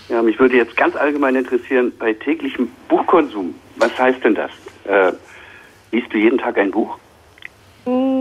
Ja, 0.10 0.22
mich 0.24 0.40
würde 0.40 0.58
jetzt 0.58 0.76
ganz 0.76 0.96
allgemein 0.96 1.36
interessieren, 1.36 1.94
bei 2.00 2.14
täglichem 2.14 2.70
Buchkonsum, 2.88 3.54
was 3.78 3.98
heißt 3.98 4.24
denn 4.24 4.36
das? 4.36 4.52
Äh, 4.86 5.14
liest 5.92 6.12
du 6.12 6.18
jeden 6.18 6.40
Tag 6.40 6.58
ein 6.58 6.72
Buch? 6.72 6.98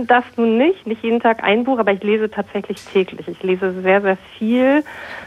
Das 0.06 0.24
nun 0.36 0.58
nicht, 0.58 0.86
nicht 0.86 1.02
jeden 1.02 1.20
Tag 1.20 1.42
ein 1.42 1.64
Buch, 1.64 1.78
aber 1.78 1.92
ich 1.92 2.02
lese 2.02 2.30
tatsächlich 2.30 2.78
täglich. 2.92 3.26
Ich 3.28 3.42
lese 3.42 3.80
sehr, 3.82 4.00
sehr 4.00 4.18
viel. 4.38 4.84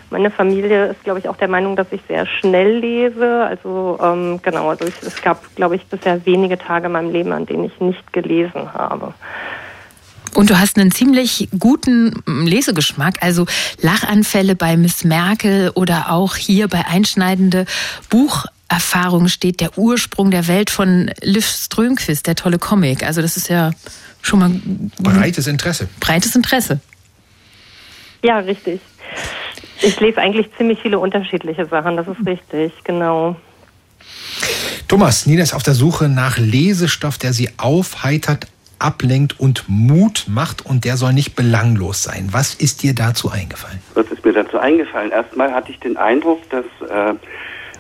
Meine 0.10 0.32
Familie 0.32 0.88
ist, 0.88 1.04
glaube 1.04 1.19
ich, 1.19 1.30
auch 1.30 1.38
der 1.38 1.47
Meinung, 1.47 1.75
dass 1.75 1.91
ich 1.91 2.01
sehr 2.08 2.25
schnell 2.25 2.80
lese. 2.80 3.45
Also 3.45 3.99
ähm, 4.01 4.39
genau, 4.41 4.69
also 4.69 4.86
ich, 4.86 4.93
es 5.01 5.21
gab, 5.21 5.56
glaube 5.56 5.75
ich, 5.75 5.86
bisher 5.86 6.25
wenige 6.25 6.58
Tage 6.58 6.88
in 6.88 6.91
meinem 6.91 7.12
Leben, 7.12 7.32
an 7.32 7.45
denen 7.45 7.65
ich 7.65 7.80
nicht 7.80 8.12
gelesen 8.12 8.73
habe. 8.73 9.13
Und 10.34 10.49
du 10.49 10.60
hast 10.60 10.77
einen 10.77 10.91
ziemlich 10.91 11.49
guten 11.60 12.23
Lesegeschmack. 12.25 13.15
Also 13.21 13.45
Lachanfälle 13.82 14.56
bei 14.56 14.77
Miss 14.77 15.04
Merkel 15.04 15.71
oder 15.75 16.12
auch 16.12 16.36
hier 16.36 16.67
bei 16.67 16.86
einschneidende 16.86 17.65
Bucherfahrungen 18.10 19.30
steht 19.30 19.60
der 19.60 19.77
Ursprung 19.77 20.32
der 20.32 20.47
Welt 20.47 20.69
von 20.69 21.12
Liv 21.21 21.45
Strömquist, 21.45 22.27
der 22.27 22.36
tolle 22.36 22.60
Comic. 22.60 23.04
Also 23.04 23.21
das 23.21 23.36
ist 23.36 23.49
ja 23.49 23.71
schon 24.21 24.39
mal. 24.39 24.51
Breites 25.01 25.47
Interesse. 25.47 25.89
Breites 25.99 26.36
Interesse. 26.36 26.79
Ja, 28.23 28.39
richtig. 28.39 28.81
Ich 29.81 29.99
lese 29.99 30.19
eigentlich 30.19 30.49
ziemlich 30.57 30.79
viele 30.81 30.99
unterschiedliche 30.99 31.65
Sachen, 31.65 31.97
das 31.97 32.07
ist 32.07 32.25
richtig, 32.25 32.71
genau. 32.84 33.36
Thomas, 34.88 35.25
Nina 35.25 35.41
ist 35.41 35.53
auf 35.53 35.63
der 35.63 35.73
Suche 35.73 36.07
nach 36.07 36.38
Lesestoff, 36.38 37.17
der 37.17 37.34
sie 37.34 37.49
aufheitert, 37.57 38.47
ablenkt 38.77 39.39
und 39.39 39.65
Mut 39.67 40.25
macht 40.27 40.65
und 40.65 40.86
der 40.86 40.97
soll 40.97 41.13
nicht 41.13 41.36
belanglos 41.36 42.03
sein. 42.03 42.29
Was 42.31 42.53
ist 42.53 42.84
dir 42.84 42.93
dazu 42.93 43.31
eingefallen? 43.31 43.79
Was 43.93 44.07
ist 44.12 44.23
mir 44.25 44.34
dazu 44.34 44.57
eingefallen? 44.57 45.12
Erstmal 45.12 45.53
hatte 45.53 45.71
ich 45.71 45.79
den 45.79 45.97
Eindruck, 45.97 46.47
dass 46.49 46.65
äh, 46.89 47.13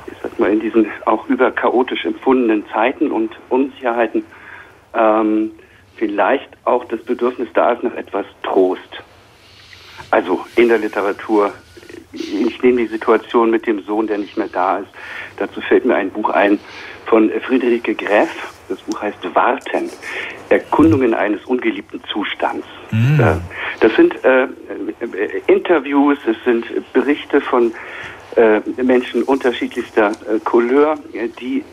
ich 0.07 0.17
sag 0.23 0.39
mal 0.39 0.51
in 0.51 0.59
diesen 0.59 0.87
auch 1.05 1.27
überchaotisch 1.27 2.05
empfundenen 2.05 2.63
Zeiten 2.71 3.11
und 3.11 3.31
Unsicherheiten 3.49 4.23
ähm, 4.93 5.51
vielleicht 6.01 6.49
auch 6.65 6.83
das 6.85 6.99
Bedürfnis 7.03 7.47
da 7.53 7.73
ist 7.73 7.83
nach 7.83 7.93
etwas 7.93 8.25
Trost. 8.41 9.03
Also 10.09 10.43
in 10.55 10.67
der 10.67 10.79
Literatur. 10.79 11.53
Ich 12.11 12.59
nehme 12.63 12.81
die 12.81 12.87
Situation 12.87 13.51
mit 13.51 13.67
dem 13.67 13.83
Sohn, 13.83 14.07
der 14.07 14.17
nicht 14.17 14.35
mehr 14.35 14.49
da 14.51 14.79
ist. 14.79 14.89
Dazu 15.37 15.61
fällt 15.61 15.85
mir 15.85 15.93
ein 15.93 16.09
Buch 16.09 16.31
ein 16.31 16.59
von 17.05 17.29
Friederike 17.47 17.93
Greff. 17.93 18.51
Das 18.67 18.79
Buch 18.79 18.99
heißt 18.99 19.19
Warten. 19.35 19.91
Erkundungen 20.49 21.13
eines 21.13 21.45
ungeliebten 21.45 22.01
Zustands. 22.11 22.65
Mhm. 22.89 23.41
Das 23.79 23.95
sind 23.95 24.15
äh, 24.25 24.47
Interviews, 25.45 26.17
es 26.25 26.37
sind 26.43 26.65
Berichte 26.93 27.41
von 27.41 27.71
äh, 28.37 28.59
Menschen 28.81 29.21
unterschiedlichster 29.23 30.09
äh, 30.09 30.39
Couleur, 30.43 30.95
die 31.39 31.63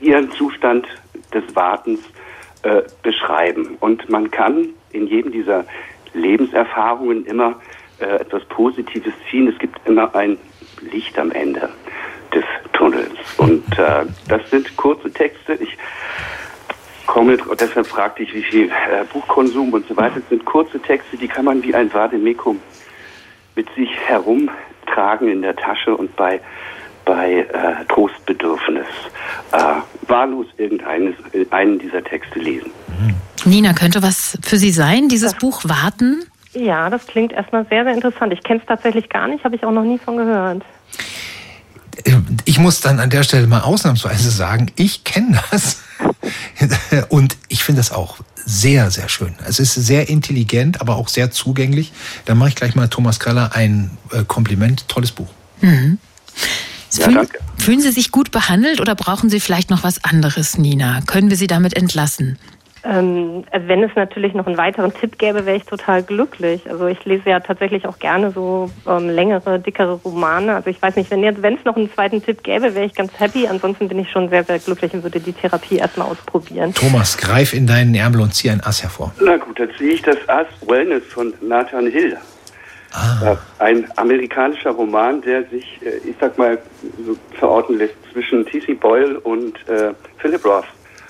ihren 0.00 0.30
Zustand 0.32 0.86
des 1.34 1.44
Wartens 1.56 2.00
äh, 2.66 2.82
beschreiben. 3.02 3.76
Und 3.78 4.08
man 4.10 4.28
kann 4.32 4.70
in 4.90 5.06
jedem 5.06 5.30
dieser 5.30 5.64
Lebenserfahrungen 6.14 7.24
immer 7.26 7.60
äh, 8.00 8.06
etwas 8.06 8.44
Positives 8.46 9.12
ziehen. 9.30 9.46
Es 9.46 9.56
gibt 9.60 9.78
immer 9.86 10.12
ein 10.16 10.36
Licht 10.80 11.16
am 11.16 11.30
Ende 11.30 11.68
des 12.34 12.44
Tunnels. 12.72 13.16
Und 13.36 13.62
äh, 13.78 14.04
das 14.28 14.50
sind 14.50 14.76
kurze 14.76 15.12
Texte. 15.12 15.54
Ich 15.54 15.78
komme, 17.06 17.36
deshalb 17.58 17.86
fragte 17.86 18.24
ich, 18.24 18.34
wie 18.34 18.42
viel 18.42 18.66
äh, 18.68 19.04
Buchkonsum 19.12 19.72
und 19.72 19.86
so 19.86 19.96
weiter. 19.96 20.16
Das 20.16 20.28
sind 20.28 20.44
kurze 20.44 20.80
Texte, 20.80 21.16
die 21.16 21.28
kann 21.28 21.44
man 21.44 21.62
wie 21.62 21.72
ein 21.72 21.94
Vademekum 21.94 22.60
mit 23.54 23.68
sich 23.76 23.94
herumtragen 24.08 25.28
in 25.28 25.42
der 25.42 25.54
Tasche 25.54 25.96
und 25.96 26.16
bei 26.16 26.40
bei 27.06 27.38
äh, 27.38 27.84
Trostbedürfnis 27.88 28.86
äh, 29.52 29.58
wahllos 30.08 30.46
irgendeines 30.58 31.14
einen 31.50 31.78
dieser 31.78 32.04
Texte 32.04 32.38
lesen. 32.38 32.70
Nina, 33.46 33.72
könnte 33.72 34.02
was 34.02 34.36
für 34.42 34.58
Sie 34.58 34.70
sein, 34.70 35.08
dieses 35.08 35.32
das, 35.32 35.40
Buch 35.40 35.62
Warten? 35.64 36.24
Ja, 36.52 36.90
das 36.90 37.06
klingt 37.06 37.32
erstmal 37.32 37.64
sehr, 37.68 37.84
sehr 37.84 37.94
interessant. 37.94 38.32
Ich 38.32 38.42
kenne 38.42 38.60
es 38.60 38.66
tatsächlich 38.66 39.08
gar 39.08 39.28
nicht, 39.28 39.44
habe 39.44 39.56
ich 39.56 39.64
auch 39.64 39.72
noch 39.72 39.84
nie 39.84 39.98
von 39.98 40.16
gehört. 40.16 40.62
Ich 42.44 42.58
muss 42.58 42.80
dann 42.80 43.00
an 43.00 43.08
der 43.08 43.22
Stelle 43.22 43.46
mal 43.46 43.60
ausnahmsweise 43.60 44.30
sagen, 44.30 44.70
ich 44.76 45.04
kenne 45.04 45.40
das 45.50 45.82
und 47.08 47.36
ich 47.48 47.64
finde 47.64 47.80
das 47.80 47.92
auch 47.92 48.18
sehr, 48.44 48.90
sehr 48.90 49.08
schön. 49.08 49.34
Es 49.46 49.58
ist 49.58 49.74
sehr 49.74 50.08
intelligent, 50.08 50.80
aber 50.80 50.96
auch 50.96 51.08
sehr 51.08 51.30
zugänglich. 51.30 51.92
Da 52.26 52.34
mache 52.34 52.50
ich 52.50 52.54
gleich 52.54 52.74
mal 52.74 52.88
Thomas 52.88 53.20
Kraller 53.20 53.50
ein 53.54 53.96
äh, 54.12 54.24
Kompliment. 54.24 54.88
Tolles 54.88 55.12
Buch. 55.12 55.28
Mhm. 55.60 55.98
Ja, 56.92 57.04
fühlen, 57.04 57.16
danke. 57.16 57.38
fühlen 57.58 57.80
Sie 57.80 57.90
sich 57.90 58.12
gut 58.12 58.30
behandelt 58.30 58.80
oder 58.80 58.94
brauchen 58.94 59.30
Sie 59.30 59.40
vielleicht 59.40 59.70
noch 59.70 59.84
was 59.84 60.04
anderes, 60.04 60.58
Nina? 60.58 61.00
Können 61.06 61.30
wir 61.30 61.36
Sie 61.36 61.46
damit 61.46 61.74
entlassen? 61.76 62.38
Ähm, 62.88 63.44
wenn 63.52 63.82
es 63.82 63.90
natürlich 63.96 64.32
noch 64.34 64.46
einen 64.46 64.58
weiteren 64.58 64.94
Tipp 64.94 65.18
gäbe, 65.18 65.44
wäre 65.44 65.56
ich 65.56 65.64
total 65.64 66.02
glücklich. 66.02 66.70
Also 66.70 66.86
ich 66.86 67.04
lese 67.04 67.30
ja 67.30 67.40
tatsächlich 67.40 67.86
auch 67.86 67.98
gerne 67.98 68.30
so 68.30 68.70
ähm, 68.86 69.08
längere, 69.08 69.58
dickere 69.58 69.94
Romane. 70.04 70.54
Also 70.54 70.70
ich 70.70 70.80
weiß 70.80 70.94
nicht, 70.94 71.10
wenn 71.10 71.22
jetzt, 71.24 71.42
wenn 71.42 71.56
es 71.56 71.64
noch 71.64 71.76
einen 71.76 71.92
zweiten 71.92 72.22
Tipp 72.22 72.44
gäbe, 72.44 72.74
wäre 72.74 72.86
ich 72.86 72.94
ganz 72.94 73.10
happy. 73.18 73.48
Ansonsten 73.48 73.88
bin 73.88 73.98
ich 73.98 74.10
schon 74.10 74.28
sehr, 74.28 74.44
sehr 74.44 74.60
glücklich 74.60 74.94
und 74.94 75.02
würde 75.02 75.18
die 75.18 75.32
Therapie 75.32 75.76
erstmal 75.76 76.08
ausprobieren. 76.08 76.74
Thomas, 76.74 77.18
greif 77.18 77.54
in 77.54 77.66
deinen 77.66 77.94
Ärmel 77.94 78.20
und 78.20 78.34
zieh 78.34 78.50
ein 78.50 78.60
Ass 78.60 78.82
hervor. 78.82 79.12
Na 79.20 79.36
gut, 79.36 79.58
dann 79.58 79.70
ziehe 79.76 79.94
ich 79.94 80.02
das 80.02 80.18
Ass 80.28 80.46
Wellness 80.66 81.02
von 81.08 81.34
Nathan 81.40 81.90
Hill. 81.90 82.16
Ah. 82.96 83.32
Äh, 83.32 83.36
ein 83.58 83.92
amerikanischer 83.96 84.70
Roman, 84.70 85.20
der 85.20 85.44
sich, 85.44 85.78
äh, 85.82 86.08
ich 86.08 86.16
sag 86.18 86.38
mal, 86.38 86.58
so 87.04 87.16
verorten 87.38 87.76
lässt 87.76 87.94
zwischen 88.12 88.46
T.C. 88.46 88.72
Boyle 88.74 89.20
und 89.20 89.56
äh, 89.68 89.92
Philip 90.18 90.44
Roth. 90.46 90.64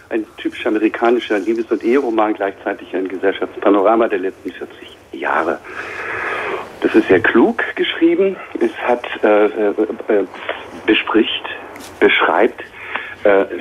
Ein 0.09 0.25
typisch 0.37 0.67
amerikanischer 0.67 1.39
Liebes- 1.39 1.71
und 1.71 1.85
Eheroman, 1.85 2.35
gleichzeitig 2.35 2.95
ein 2.95 3.09
Gesellschaftspanorama 3.09 4.09
der 4.09 4.19
letzten 4.19 4.51
40 4.51 4.97
Jahre. 5.13 5.59
Das 6.81 6.95
ist 6.95 7.09
sehr 7.09 7.21
klug 7.21 7.63
geschrieben. 7.75 8.37
Es 8.61 8.73
hat 8.79 9.05
äh, 9.23 9.47
äh, 9.47 9.71
äh 10.09 10.25
bespricht, 10.87 11.45
beschreibt 11.99 12.63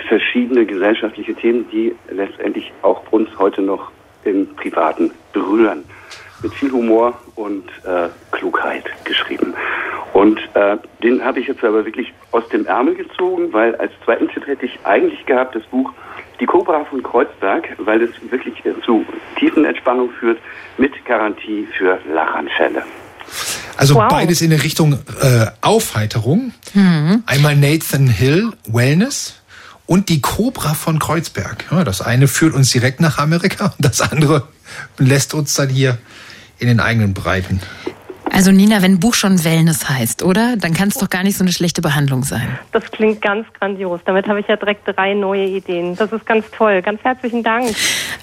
verschiedene 0.08 0.64
gesellschaftliche 0.64 1.34
Themen, 1.34 1.68
die 1.72 1.96
letztendlich 2.12 2.72
auch 2.84 3.02
uns 3.12 3.30
heute 3.40 3.64
noch 3.64 3.90
im 4.24 4.56
Privaten 4.56 5.10
berühren 5.34 5.86
mit 6.42 6.54
viel 6.54 6.72
Humor 6.72 7.20
und 7.36 7.68
äh, 7.84 8.10
Klugheit 8.32 8.86
geschrieben. 9.04 9.54
Und 10.14 10.40
äh, 10.54 10.78
den 11.04 11.24
habe 11.24 11.42
ich 11.42 11.48
jetzt 11.48 11.64
aber 11.64 11.86
wirklich 11.86 12.14
aus 12.32 12.48
dem 12.50 12.66
Ärmel 12.66 12.96
gezogen, 12.96 13.52
weil 13.52 13.76
als 13.76 13.92
zweiten 14.06 14.30
Tipp 14.30 14.48
hätte 14.48 14.66
ich 14.66 14.80
eigentlich 14.84 15.26
gehabt 15.26 15.56
das 15.56 15.64
Buch 15.64 15.92
Die 16.40 16.46
Cobra 16.46 16.86
von 16.86 17.04
Kreuzberg, 17.04 17.68
weil 17.80 18.02
es 18.02 18.12
wirklich 18.30 18.56
zu 18.86 19.06
tiefen 19.38 19.66
Entspannung 19.66 20.10
führt, 20.20 20.40
mit 20.78 20.94
Garantie 21.06 21.68
für 21.78 22.00
Lachanfälle. 22.14 22.84
Also 23.78 23.96
wow. 23.96 24.08
beides 24.10 24.42
in 24.42 24.52
der 24.52 24.64
Richtung 24.64 24.94
äh, 25.22 25.48
Aufheiterung. 25.62 26.54
Mhm. 26.74 27.24
Einmal 27.26 27.56
Nathan 27.58 28.08
Hill 28.08 28.54
Wellness 28.68 29.42
und 29.86 30.10
die 30.10 30.22
Cobra 30.22 30.74
von 30.74 31.00
Kreuzberg. 31.00 31.66
Ja, 31.72 31.84
das 31.84 32.02
eine 32.02 32.28
führt 32.28 32.54
uns 32.54 32.72
direkt 32.72 33.02
nach 33.02 33.18
Amerika 33.18 33.74
und 33.78 33.86
das 33.86 34.02
andere 34.02 34.48
lässt 34.98 35.34
uns 35.34 35.54
dann 35.56 35.70
hier 35.70 35.98
in 36.60 36.68
den 36.68 36.80
eigenen 36.80 37.14
Breiten. 37.14 37.62
Also 38.36 38.52
Nina, 38.52 38.82
wenn 38.82 38.96
ein 38.96 39.00
Buch 39.00 39.14
schon 39.14 39.46
Wellness 39.46 39.88
heißt, 39.88 40.22
oder? 40.22 40.58
Dann 40.58 40.74
kann 40.74 40.90
es 40.90 40.96
doch 40.96 41.10
gar 41.10 41.24
nicht 41.24 41.38
so 41.38 41.46
eine 41.46 41.54
schlechte 41.54 41.82
Behandlung 41.82 42.26
sein. 42.26 42.60
Das 42.74 42.84
klingt 42.92 43.22
ganz 43.22 43.48
grandios. 43.58 44.02
Damit 44.04 44.28
habe 44.28 44.42
ich 44.42 44.48
ja 44.48 44.58
direkt 44.58 44.86
drei 44.86 45.14
neue 45.14 45.46
Ideen. 45.46 45.96
Das 45.96 46.12
ist 46.12 46.26
ganz 46.26 46.46
toll. 46.52 46.82
Ganz 46.82 47.02
herzlichen 47.02 47.44
Dank. 47.44 47.74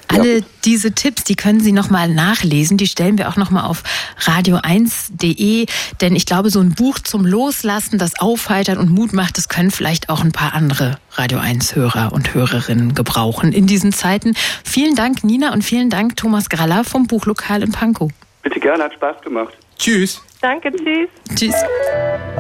Alle 0.09 0.41
ja. 0.41 0.45
diese 0.67 0.93
Tipps, 0.93 1.25
die 1.25 1.35
können 1.35 1.61
Sie 1.61 1.73
nochmal 1.73 2.11
nachlesen. 2.11 2.77
Die 2.77 2.89
stellen 2.89 3.17
wir 3.17 3.31
auch 3.31 3.37
nochmal 3.37 3.65
auf 3.65 3.85
radio1.de. 4.21 5.65
Denn 6.03 6.15
ich 6.15 6.27
glaube, 6.27 6.51
so 6.51 6.61
ein 6.61 6.75
Buch 6.75 6.99
zum 6.99 7.25
Loslassen, 7.25 7.99
das 7.99 8.21
aufheitert 8.21 8.77
und 8.77 8.91
Mut 8.91 9.15
macht, 9.15 9.39
das 9.39 9.49
können 9.49 9.71
vielleicht 9.71 10.11
auch 10.11 10.23
ein 10.23 10.33
paar 10.33 10.53
andere 10.53 10.99
Radio 11.13 11.39
1 11.39 11.75
Hörer 11.75 12.13
und 12.13 12.35
Hörerinnen 12.35 12.95
gebrauchen 12.95 13.53
in 13.53 13.67
diesen 13.67 13.95
Zeiten. 13.95 14.35
Vielen 14.63 14.95
Dank, 14.95 15.25
Nina, 15.25 15.55
und 15.55 15.65
vielen 15.65 15.89
Dank, 15.89 16.17
Thomas 16.17 16.51
Graller 16.51 16.85
vom 16.85 17.07
Buchlokal 17.07 17.63
in 17.63 17.73
Pankow. 17.73 18.11
Bitte 18.43 18.59
gerne, 18.59 18.85
hat 18.85 18.95
Spaß 18.95 19.23
gemacht. 19.23 19.55
Tschüss. 19.79 20.21
Danke, 20.41 20.73
tschüss. 20.73 21.09
Tschüss. 21.37 21.55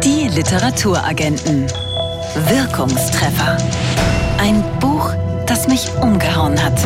Die 0.03 0.29
Literaturagenten. 0.29 1.67
Wirkungstreffer. 2.49 3.57
Ein 4.39 4.65
Buch, 4.81 5.13
das 5.47 5.69
mich 5.69 5.89
umgehauen 6.01 6.61
hat. 6.61 6.79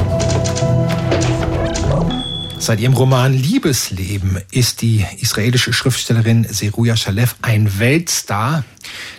Seit 2.58 2.80
ihrem 2.80 2.94
Roman 2.94 3.32
Liebesleben 3.32 4.40
ist 4.50 4.82
die 4.82 5.06
israelische 5.20 5.72
Schriftstellerin 5.72 6.46
Seruja 6.50 6.96
Shalev 6.96 7.36
ein 7.40 7.78
Weltstar. 7.78 8.64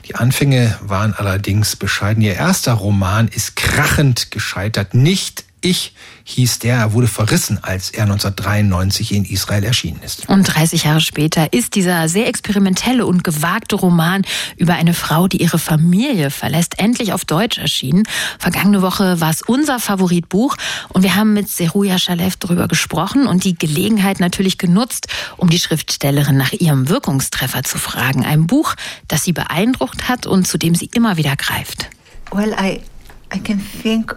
Die 0.08 0.16
Anfänge 0.16 0.78
waren 0.82 1.14
allerdings 1.14 1.76
bescheiden. 1.76 2.22
Ihr 2.22 2.36
erster 2.36 2.74
Roman 2.74 3.28
ist 3.30 3.56
krachend 3.56 4.32
gescheitert. 4.32 4.94
Nicht 4.94 5.47
ich 5.68 5.92
hieß 6.24 6.60
der, 6.60 6.78
er 6.78 6.94
wurde 6.94 7.08
verrissen, 7.08 7.60
als 7.62 7.90
er 7.90 8.04
1993 8.04 9.14
in 9.14 9.26
Israel 9.26 9.64
erschienen 9.64 10.00
ist. 10.04 10.28
Und 10.30 10.44
30 10.44 10.84
Jahre 10.84 11.02
später 11.02 11.52
ist 11.52 11.76
dieser 11.76 12.08
sehr 12.08 12.28
experimentelle 12.28 13.06
und 13.06 13.24
gewagte 13.24 13.76
Roman 13.76 14.24
über 14.56 14.76
eine 14.76 14.94
Frau, 14.94 15.28
die 15.28 15.42
ihre 15.42 15.60
Familie 15.60 16.32
verlässt, 16.32 16.80
endlich 16.80 17.12
auf 17.12 17.26
Deutsch 17.26 17.58
erschienen. 17.58 18.04
Vergangene 18.40 18.82
Woche 18.82 19.20
war 19.20 19.30
es 19.30 19.42
unser 19.42 19.80
Favoritbuch 19.80 20.56
und 20.90 21.04
wir 21.04 21.16
haben 21.16 21.34
mit 21.34 21.50
Seruja 21.50 22.00
Shalev 22.00 22.38
darüber 22.38 22.68
gesprochen 22.68 23.28
und 23.28 23.44
die 23.44 23.58
Gelegenheit 23.58 24.20
natürlich 24.22 24.58
genutzt, 24.58 25.08
um 25.36 25.50
die 25.50 25.60
Schriftstellerin 25.60 26.38
nach 26.38 26.54
ihrem 26.54 26.88
Wirkungstreffer 26.88 27.64
zu 27.64 27.78
fragen. 27.78 28.26
Ein 28.26 28.48
Buch, 28.48 28.76
das 29.08 29.24
sie 29.24 29.34
beeindruckt 29.34 30.08
hat 30.08 30.28
und 30.28 30.48
zu 30.48 30.58
dem 30.58 30.76
sie 30.76 30.90
immer 30.94 31.18
wieder 31.18 31.36
greift. 31.36 31.90
Well, 32.32 32.54
I 32.60 32.82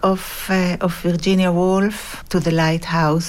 Of, 0.03 0.51
uh, 0.51 0.85
of 0.85 1.05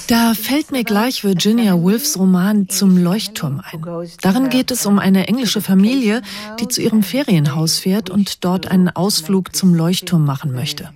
da 0.07 0.33
fällt 0.33 0.71
mir 0.71 0.83
gleich 0.83 1.23
Virginia 1.23 1.73
Woolfs 1.73 2.17
Roman 2.17 2.69
Zum 2.69 2.97
Leuchtturm 2.97 3.61
ein. 3.63 3.81
Darin 4.21 4.49
geht 4.49 4.71
es 4.71 4.85
um 4.85 4.99
eine 4.99 5.27
englische 5.27 5.61
Familie, 5.61 6.21
die 6.59 6.67
zu 6.67 6.81
ihrem 6.81 7.03
Ferienhaus 7.03 7.79
fährt 7.79 8.09
und 8.09 8.43
dort 8.43 8.69
einen 8.69 8.89
Ausflug 8.89 9.55
zum 9.55 9.73
Leuchtturm 9.73 10.23
machen 10.23 10.53
möchte. 10.53 10.91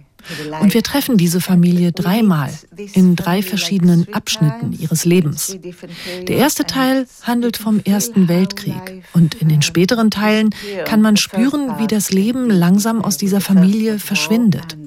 Und 0.62 0.74
wir 0.74 0.84
treffen 0.84 1.18
diese 1.18 1.42
Familie 1.42 1.92
dreimal 1.92 2.52
in 2.94 3.16
drei 3.16 3.42
verschiedenen 3.42 4.14
Abschnitten 4.14 4.74
ihres 4.74 5.06
Lebens. 5.06 5.58
Der 6.28 6.38
erste 6.38 6.66
Teil 6.66 7.08
handelt 7.24 7.58
vom 7.58 7.80
Ersten 7.80 8.28
Weltkrieg 8.28 9.04
und 9.14 9.36
in 9.36 9.50
den 9.50 9.62
späteren 9.62 10.12
Teilen 10.12 10.50
kann 10.86 11.02
man 11.02 11.18
spüren, 11.18 11.80
wie 11.80 11.88
das 11.88 12.12
Leben 12.12 12.50
langsam 12.50 13.04
aus 13.04 13.18
dieser 13.18 13.42
Familie 13.42 14.00
verschwindet. 14.00 14.78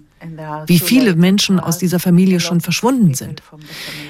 Wie 0.66 0.80
viele 0.80 1.14
Menschen 1.14 1.60
aus 1.60 1.78
dieser 1.78 2.00
Familie 2.00 2.40
schon 2.40 2.60
verschwunden 2.60 3.14
sind. 3.14 3.42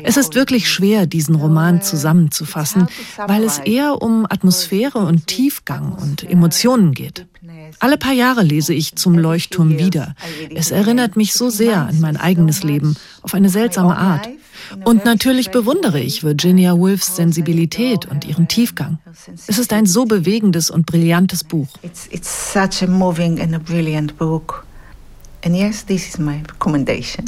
Es 0.02 0.16
ist 0.16 0.34
wirklich 0.34 0.70
schwer, 0.70 1.06
diesen 1.06 1.34
Roman 1.34 1.82
zusammenzufassen, 1.82 2.88
weil 3.26 3.44
es 3.44 3.58
eher 3.58 4.00
um 4.00 4.24
Atmosphäre 4.28 4.98
und 4.98 5.26
Tiefgang 5.26 5.92
und 5.92 6.28
Emotionen 6.28 6.92
geht. 6.94 7.26
Alle 7.80 7.96
paar 7.96 8.12
Jahre 8.12 8.42
lese 8.42 8.74
ich 8.74 8.96
zum 8.96 9.18
Leuchtturm 9.18 9.78
wieder. 9.78 10.14
Es 10.54 10.70
erinnert 10.70 11.16
mich 11.16 11.34
so 11.34 11.50
sehr 11.50 11.86
an 11.86 12.00
mein 12.00 12.16
eigenes 12.16 12.62
Leben, 12.62 12.96
auf 13.22 13.34
eine 13.34 13.48
seltsame 13.48 13.96
Art. 13.96 14.28
Und 14.84 15.04
natürlich 15.04 15.50
bewundere 15.50 16.00
ich 16.00 16.24
Virginia 16.24 16.76
Woolfs 16.76 17.16
Sensibilität 17.16 18.06
und 18.06 18.26
ihren 18.26 18.48
Tiefgang. 18.48 18.98
Es 19.46 19.58
ist 19.58 19.72
ein 19.72 19.86
so 19.86 20.04
bewegendes 20.04 20.70
und 20.70 20.86
brillantes 20.86 21.44
Buch. 21.44 21.68
And 25.44 25.54
yes, 25.54 25.86
this 25.86 26.08
is 26.08 26.18
my 26.18 26.42
recommendation. 26.48 27.24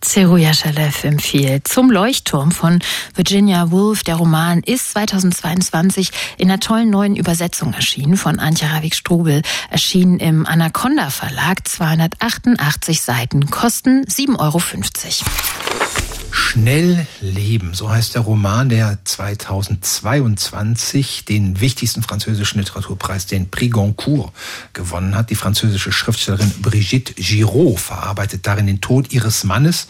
Zeruja 0.00 0.54
Shalev 0.54 1.04
empfiehlt 1.04 1.66
Zum 1.66 1.90
Leuchtturm 1.90 2.52
von 2.52 2.78
Virginia 3.14 3.72
Woolf. 3.72 4.04
Der 4.04 4.14
Roman 4.14 4.60
ist 4.60 4.92
2022 4.92 6.10
in 6.36 6.50
einer 6.50 6.60
tollen 6.60 6.88
neuen 6.88 7.16
Übersetzung 7.16 7.74
erschienen 7.74 8.16
von 8.16 8.38
Antje 8.38 8.68
Ravik-Strubel. 8.68 9.42
Erschienen 9.70 10.20
im 10.20 10.46
Anaconda 10.46 11.10
Verlag. 11.10 11.66
288 11.66 13.02
Seiten, 13.02 13.50
kosten 13.50 14.04
7,50 14.04 14.38
Euro. 14.38 16.07
Schnell 16.50 17.06
leben, 17.20 17.74
so 17.74 17.90
heißt 17.90 18.14
der 18.14 18.22
Roman, 18.22 18.70
der 18.70 18.96
2022 19.04 21.26
den 21.26 21.60
wichtigsten 21.60 22.02
französischen 22.02 22.58
Literaturpreis, 22.58 23.26
den 23.26 23.50
Prix 23.50 23.74
Goncourt, 23.74 24.32
gewonnen 24.72 25.14
hat. 25.14 25.28
Die 25.28 25.34
französische 25.34 25.92
Schriftstellerin 25.92 26.50
Brigitte 26.62 27.12
Giraud 27.12 27.78
verarbeitet 27.78 28.46
darin 28.46 28.66
den 28.66 28.80
Tod 28.80 29.12
ihres 29.12 29.44
Mannes, 29.44 29.88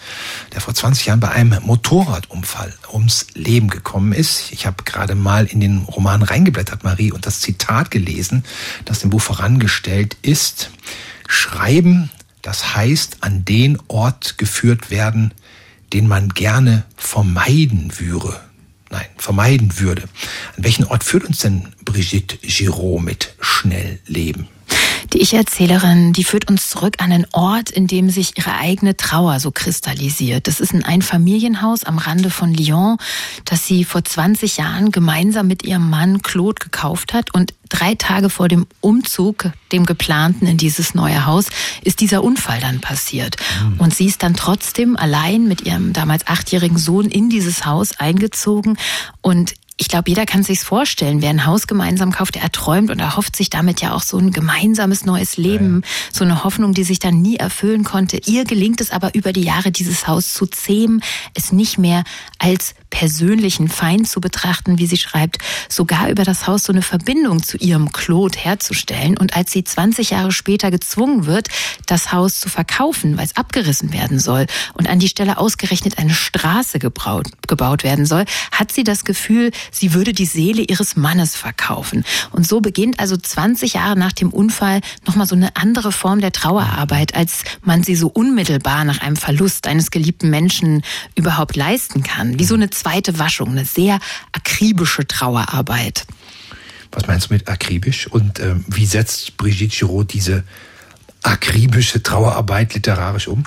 der 0.53 0.61
vor 0.61 0.75
20 0.75 1.07
Jahren 1.07 1.21
bei 1.21 1.31
einem 1.31 1.63
Motorradunfall 1.63 2.75
ums 2.93 3.29
Leben 3.35 3.71
gekommen 3.71 4.13
ist. 4.13 4.51
Ich 4.51 4.67
habe 4.67 4.83
gerade 4.83 5.15
mal 5.15 5.47
in 5.47 5.61
den 5.61 5.83
Roman 5.83 6.25
reingeblättert, 6.25 6.83
Marie, 6.83 7.13
und 7.13 7.25
das 7.25 7.41
Zitat 7.41 7.93
gelesen, 7.93 8.45
das 8.85 8.99
dem 8.99 9.11
Buch 9.11 9.23
vorangestellt 9.23 10.17
ist. 10.23 10.73
Schreiben, 11.29 12.11
das 12.43 12.75
heißt 12.75 13.19
an 13.21 13.45
den 13.45 13.79
Ort 13.87 14.39
geführt 14.39 14.91
werden, 14.91 15.33
den 15.93 16.09
man 16.09 16.31
gerne 16.31 16.85
vermeiden 16.97 17.93
würde. 17.99 18.41
Nein, 18.91 19.07
vermeiden 19.17 19.79
würde. 19.79 20.03
An 20.57 20.65
welchen 20.65 20.85
Ort 20.85 21.05
führt 21.05 21.25
uns 21.25 21.41
denn 21.41 21.69
Brigitte 21.85 22.39
Giraud 22.39 23.03
mit 23.03 23.35
Schnellleben? 23.41 24.49
Die 25.15 25.23
Ich-Erzählerin, 25.23 26.13
die 26.13 26.25
führt 26.25 26.51
uns 26.51 26.69
zurück 26.69 26.97
an 26.99 27.13
einen 27.13 27.27
Ort, 27.33 27.71
in 27.71 27.87
dem 27.87 28.11
sich 28.11 28.37
ihre 28.37 28.55
eigene 28.55 28.95
Trauer 28.95 29.41
so 29.41 29.51
kristallisiert. 29.51 30.47
Das 30.47 30.61
ist 30.61 30.75
ein 30.75 30.85
Einfamilienhaus 30.85 31.85
am 31.85 31.97
Rande 31.97 32.29
von 32.29 32.53
Lyon, 32.53 32.99
das 33.47 33.67
sie 33.67 33.85
vor 33.85 34.05
20 34.05 34.59
Jahren 34.59 34.93
gemeinsam 34.93 35.47
mit 35.47 35.63
ihrem 35.63 35.89
Mann 35.89 36.21
Claude 36.21 36.63
gekauft 36.63 37.15
hat. 37.15 37.35
Und 37.35 37.55
drei 37.71 37.95
Tage 37.95 38.29
vor 38.29 38.49
dem 38.49 38.67
Umzug, 38.81 39.51
dem 39.73 39.87
geplanten 39.87 40.47
in 40.47 40.59
dieses 40.59 40.95
neue 40.95 41.25
Haus, 41.25 41.47
ist 41.83 42.01
dieser 42.01 42.23
Unfall 42.23 42.61
dann 42.61 42.81
passiert. 42.81 43.37
Mhm. 43.63 43.81
Und 43.81 43.95
sie 43.95 44.07
ist 44.07 44.23
dann 44.23 44.37
trotzdem 44.37 44.97
allein 44.99 45.49
mit 45.49 45.63
ihrem 45.63 45.95
damals 45.95 46.27
achtjährigen 46.27 46.77
Sohn 46.77 47.07
in 47.07 47.31
dieses 47.31 47.65
Haus 47.65 47.99
eingezogen 47.99 48.77
und 49.23 49.55
ich 49.81 49.89
glaube, 49.89 50.11
jeder 50.11 50.27
kann 50.27 50.43
sich's 50.43 50.65
vorstellen. 50.65 51.23
Wer 51.23 51.31
ein 51.31 51.47
Haus 51.47 51.69
gemeinsam 51.69 52.11
kauft, 52.11 52.35
der 52.35 52.43
erträumt 52.43 52.91
und 52.91 52.99
erhofft 52.99 53.37
sich 53.37 53.49
damit 53.49 53.81
ja 53.81 53.95
auch 53.95 54.03
so 54.03 54.19
ein 54.19 54.33
gemeinsames 54.33 55.07
neues 55.07 55.37
Leben, 55.37 55.83
ja. 55.83 55.89
so 56.13 56.25
eine 56.25 56.43
Hoffnung, 56.43 56.75
die 56.75 56.83
sich 56.83 56.99
dann 56.99 57.23
nie 57.23 57.37
erfüllen 57.37 57.85
konnte. 57.85 58.21
Ihr 58.27 58.45
gelingt 58.45 58.81
es 58.81 58.91
aber 58.91 59.15
über 59.15 59.33
die 59.33 59.45
Jahre, 59.45 59.71
dieses 59.71 60.09
Haus 60.09 60.35
zu 60.35 60.47
zähmen, 60.47 61.01
es 61.35 61.53
nicht 61.53 61.79
mehr 61.79 62.03
als 62.41 62.75
persönlichen 62.91 63.69
Feind 63.69 64.09
zu 64.09 64.21
betrachten, 64.21 64.79
wie 64.79 64.87
sie 64.87 64.97
schreibt, 64.97 65.39
sogar 65.69 66.11
über 66.11 66.25
das 66.25 66.47
Haus 66.47 66.65
so 66.65 66.73
eine 66.73 66.83
Verbindung 66.83 67.43
zu 67.43 67.57
ihrem 67.59 67.93
Claude 67.93 68.39
herzustellen. 68.39 69.17
Und 69.17 69.37
als 69.37 69.53
sie 69.53 69.65
20 69.65 70.11
Jahre 70.11 70.33
später 70.33 70.71
gezwungen 70.71 71.27
wird, 71.27 71.49
das 71.87 72.13
Haus 72.13 72.41
zu 72.41 72.49
verkaufen, 72.49 73.17
weil 73.17 73.25
es 73.25 73.37
abgerissen 73.37 73.93
werden 73.93 74.19
soll 74.19 74.47
und 74.75 74.89
an 74.89 74.99
die 74.99 75.09
Stelle 75.09 75.39
ausgerechnet 75.39 75.99
eine 75.99 76.15
Straße 76.15 76.79
gebaut, 76.79 77.27
gebaut 77.47 77.85
werden 77.85 78.07
soll, 78.07 78.25
hat 78.53 78.73
sie 78.73 78.85
das 78.85 79.05
Gefühl, 79.05 79.51
sie 79.71 79.95
würde 79.95 80.13
die 80.13 80.27
Seele 80.27 80.63
ihres 80.63 80.97
Mannes 80.97 81.37
verkaufen. 81.37 82.05
Und 82.33 82.47
so 82.47 82.61
beginnt 82.61 83.01
also 83.01 83.17
20 83.17 83.75
Jahre 83.75 83.99
nach 83.99 84.13
dem 84.13 84.31
Unfall 84.31 84.81
nochmal 85.07 85.27
so 85.27 85.37
eine 85.37 85.57
andere 85.57 85.93
Form 85.93 86.21
der 86.21 86.33
Trauerarbeit, 86.33 87.15
als 87.15 87.45
man 87.63 87.83
sie 87.83 87.95
so 87.95 88.09
unmittelbar 88.09 88.85
nach 88.85 89.01
einem 89.01 89.17
Verlust 89.17 89.67
eines 89.67 89.91
geliebten 89.91 90.31
Menschen 90.31 90.83
überhaupt 91.15 91.57
leisten 91.57 92.03
kann. 92.03 92.39
Wie 92.39 92.45
so 92.45 92.55
eine 92.55 92.71
zweite 92.79 93.19
Waschung, 93.19 93.51
eine 93.51 93.65
sehr 93.65 93.99
akribische 94.33 95.07
Trauerarbeit. 95.07 96.07
Was 96.93 97.07
meinst 97.07 97.29
du 97.29 97.35
mit 97.35 97.49
akribisch? 97.49 98.07
Und 98.07 98.39
äh, 98.39 98.55
wie 98.69 98.87
setzt 98.87 99.37
Brigitte 99.37 99.77
Giraud 99.77 100.13
diese 100.13 100.45
akribische 101.23 102.03
Trauerarbeit 102.03 102.75
literarisch 102.75 103.29
um? 103.29 103.45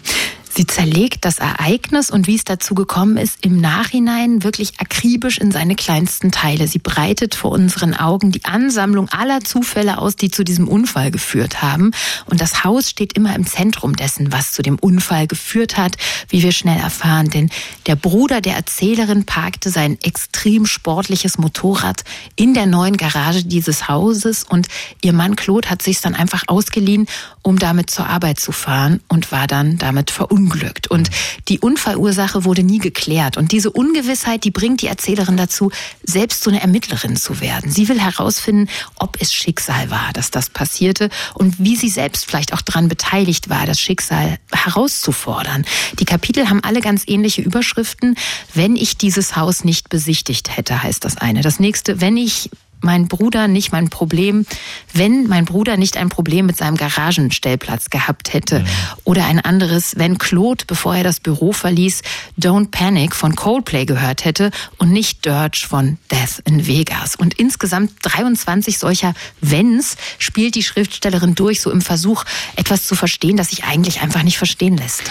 Sie 0.54 0.68
zerlegt 0.68 1.24
das 1.24 1.39
Ereignis 1.39 2.12
und 2.12 2.28
wie 2.28 2.36
es 2.36 2.43
dazu 2.43 2.76
gekommen 2.76 3.16
ist, 3.16 3.38
im 3.45 3.62
Nachhinein 3.62 4.43
wirklich 4.43 4.74
akribisch 4.82 5.38
in 5.38 5.52
seine 5.52 5.76
kleinsten 5.76 6.30
Teile. 6.30 6.68
Sie 6.68 6.80
breitet 6.80 7.36
vor 7.36 7.52
unseren 7.52 7.93
Augen 7.93 8.34
die 8.34 8.43
Ansammlung 8.43 9.08
aller 9.10 9.39
Zufälle 9.45 9.97
aus, 9.97 10.18
die 10.18 10.30
zu 10.30 10.43
diesem 10.43 10.68
Unfall 10.68 11.10
geführt 11.10 11.62
haben. 11.62 11.91
Und 12.26 12.41
das 12.41 12.66
Haus 12.66 12.89
steht 12.89 13.14
immer 13.14 13.34
im 13.34 13.45
Zentrum 13.45 13.95
dessen, 13.95 14.34
was 14.34 14.52
zu 14.52 14.62
dem 14.62 14.78
Unfall 14.78 15.26
geführt 15.26 15.78
hat, 15.78 15.95
wie 16.28 16.43
wir 16.43 16.52
schnell 16.52 16.80
erfahren. 16.80 17.30
Denn 17.30 17.49
der 17.86 17.95
Bruder 17.95 18.41
der 18.41 18.56
Erzählerin 18.56 19.26
parkte 19.26 19.70
sein 19.70 19.97
extrem 20.04 20.66
sportliches 20.66 21.38
Motorrad 21.38 22.04
in 22.36 22.54
der 22.54 22.66
neuen 22.66 22.97
Garage 22.97 23.45
dieses 23.45 23.88
Hauses 23.88 24.43
und 24.43 24.68
ihr 25.02 25.14
Mann 25.14 25.38
Claude 25.38 25.70
hat 25.70 25.82
sich 25.82 26.02
dann 26.02 26.14
einfach 26.14 26.43
ausgeliehen, 26.47 27.08
um 27.41 27.58
damit 27.58 27.89
zur 27.89 28.08
Arbeit 28.08 28.41
zu 28.41 28.52
fahren 28.52 28.99
und 29.08 29.32
war 29.32 29.47
dann 29.47 29.78
damit 29.78 30.12
verunglückt. 30.12 30.41
Und 30.89 31.10
die 31.48 31.60
Unfallursache 31.60 32.44
wurde 32.44 32.64
nie 32.64 32.80
geklärt. 32.80 33.38
Und 33.38 33.52
diese 33.52 33.72
Ungewissheit, 33.72 34.44
die 34.44 34.52
bringt 34.52 34.82
die 34.82 34.88
Erzählerin 34.88 35.38
dazu, 35.38 35.72
selbst 36.04 36.44
so 36.44 36.50
eine 36.50 36.62
Ermittlerin 36.62 37.16
zu 37.16 37.42
werden. 37.42 37.72
Sie 37.72 37.88
will 37.88 38.00
herausfinden, 38.00 38.70
ob 38.96 39.18
es 39.20 39.34
Schicksal 39.34 39.89
war, 39.89 40.12
dass 40.14 40.32
das 40.32 40.50
passierte 40.50 41.10
und 41.34 41.56
wie 41.60 41.76
sie 41.76 41.89
selbst 41.89 42.26
vielleicht 42.26 42.54
auch 42.54 42.62
daran 42.62 42.88
beteiligt 42.88 43.50
war, 43.50 43.66
das 43.66 43.80
Schicksal 43.80 44.38
herauszufordern. 44.52 45.66
Die 46.00 46.06
Kapitel 46.06 46.50
haben 46.50 46.64
alle 46.64 46.82
ganz 46.82 47.04
ähnliche 47.08 47.42
Überschriften. 47.42 48.16
Wenn 48.54 48.76
ich 48.76 48.98
dieses 48.98 49.36
Haus 49.36 49.64
nicht 49.64 49.89
besichtigt 49.89 50.56
hätte, 50.56 50.84
heißt 50.84 51.04
das 51.06 51.18
eine. 51.18 51.42
Das 51.42 51.60
nächste, 51.60 52.02
wenn 52.02 52.18
ich 52.18 52.50
mein 52.82 53.08
Bruder 53.08 53.48
nicht 53.48 53.72
mein 53.72 53.90
Problem, 53.90 54.46
wenn 54.94 55.28
mein 55.28 55.46
Bruder 55.46 55.78
nicht 55.78 55.98
ein 55.98 56.10
Problem 56.10 56.46
mit 56.46 56.58
seinem 56.58 56.78
Garagenstellplatz 56.78 57.90
gehabt 57.90 58.34
hätte. 58.34 58.60
Mhm. 58.60 58.68
Oder 59.04 59.26
ein 59.26 59.40
anderes, 59.40 59.94
wenn 59.98 60.18
Claude, 60.18 60.66
bevor 60.68 60.96
er 60.96 61.04
das 61.04 61.20
Büro 61.20 61.52
verließ, 61.52 62.02
Don't 62.40 62.72
Panic 62.72 63.16
von 63.16 63.36
Coldplay 63.36 63.86
gehört 63.86 64.26
hätte 64.26 64.52
und 64.78 64.92
nicht 64.92 65.26
Dirge 65.26 65.66
von 65.68 65.98
Death 66.12 66.42
in 66.46 66.68
Vegas. 66.68 67.16
Und 67.16 67.34
insgesamt 67.36 67.94
23 68.02 68.78
solcher 68.78 69.14
Wenns 69.42 69.98
spielt 70.18 70.56
die 70.56 70.64
Schriftstellerin 70.64 71.36
durch, 71.36 71.62
so 71.62 71.72
im 71.72 71.82
Versuch, 71.82 72.26
etwas 72.56 72.86
zu 72.86 72.96
verstehen, 72.96 73.38
das 73.38 73.50
sich 73.50 73.64
eigentlich 73.64 74.02
einfach 74.02 74.24
nicht 74.24 74.38
verstehen 74.38 74.78
lässt. 74.78 75.04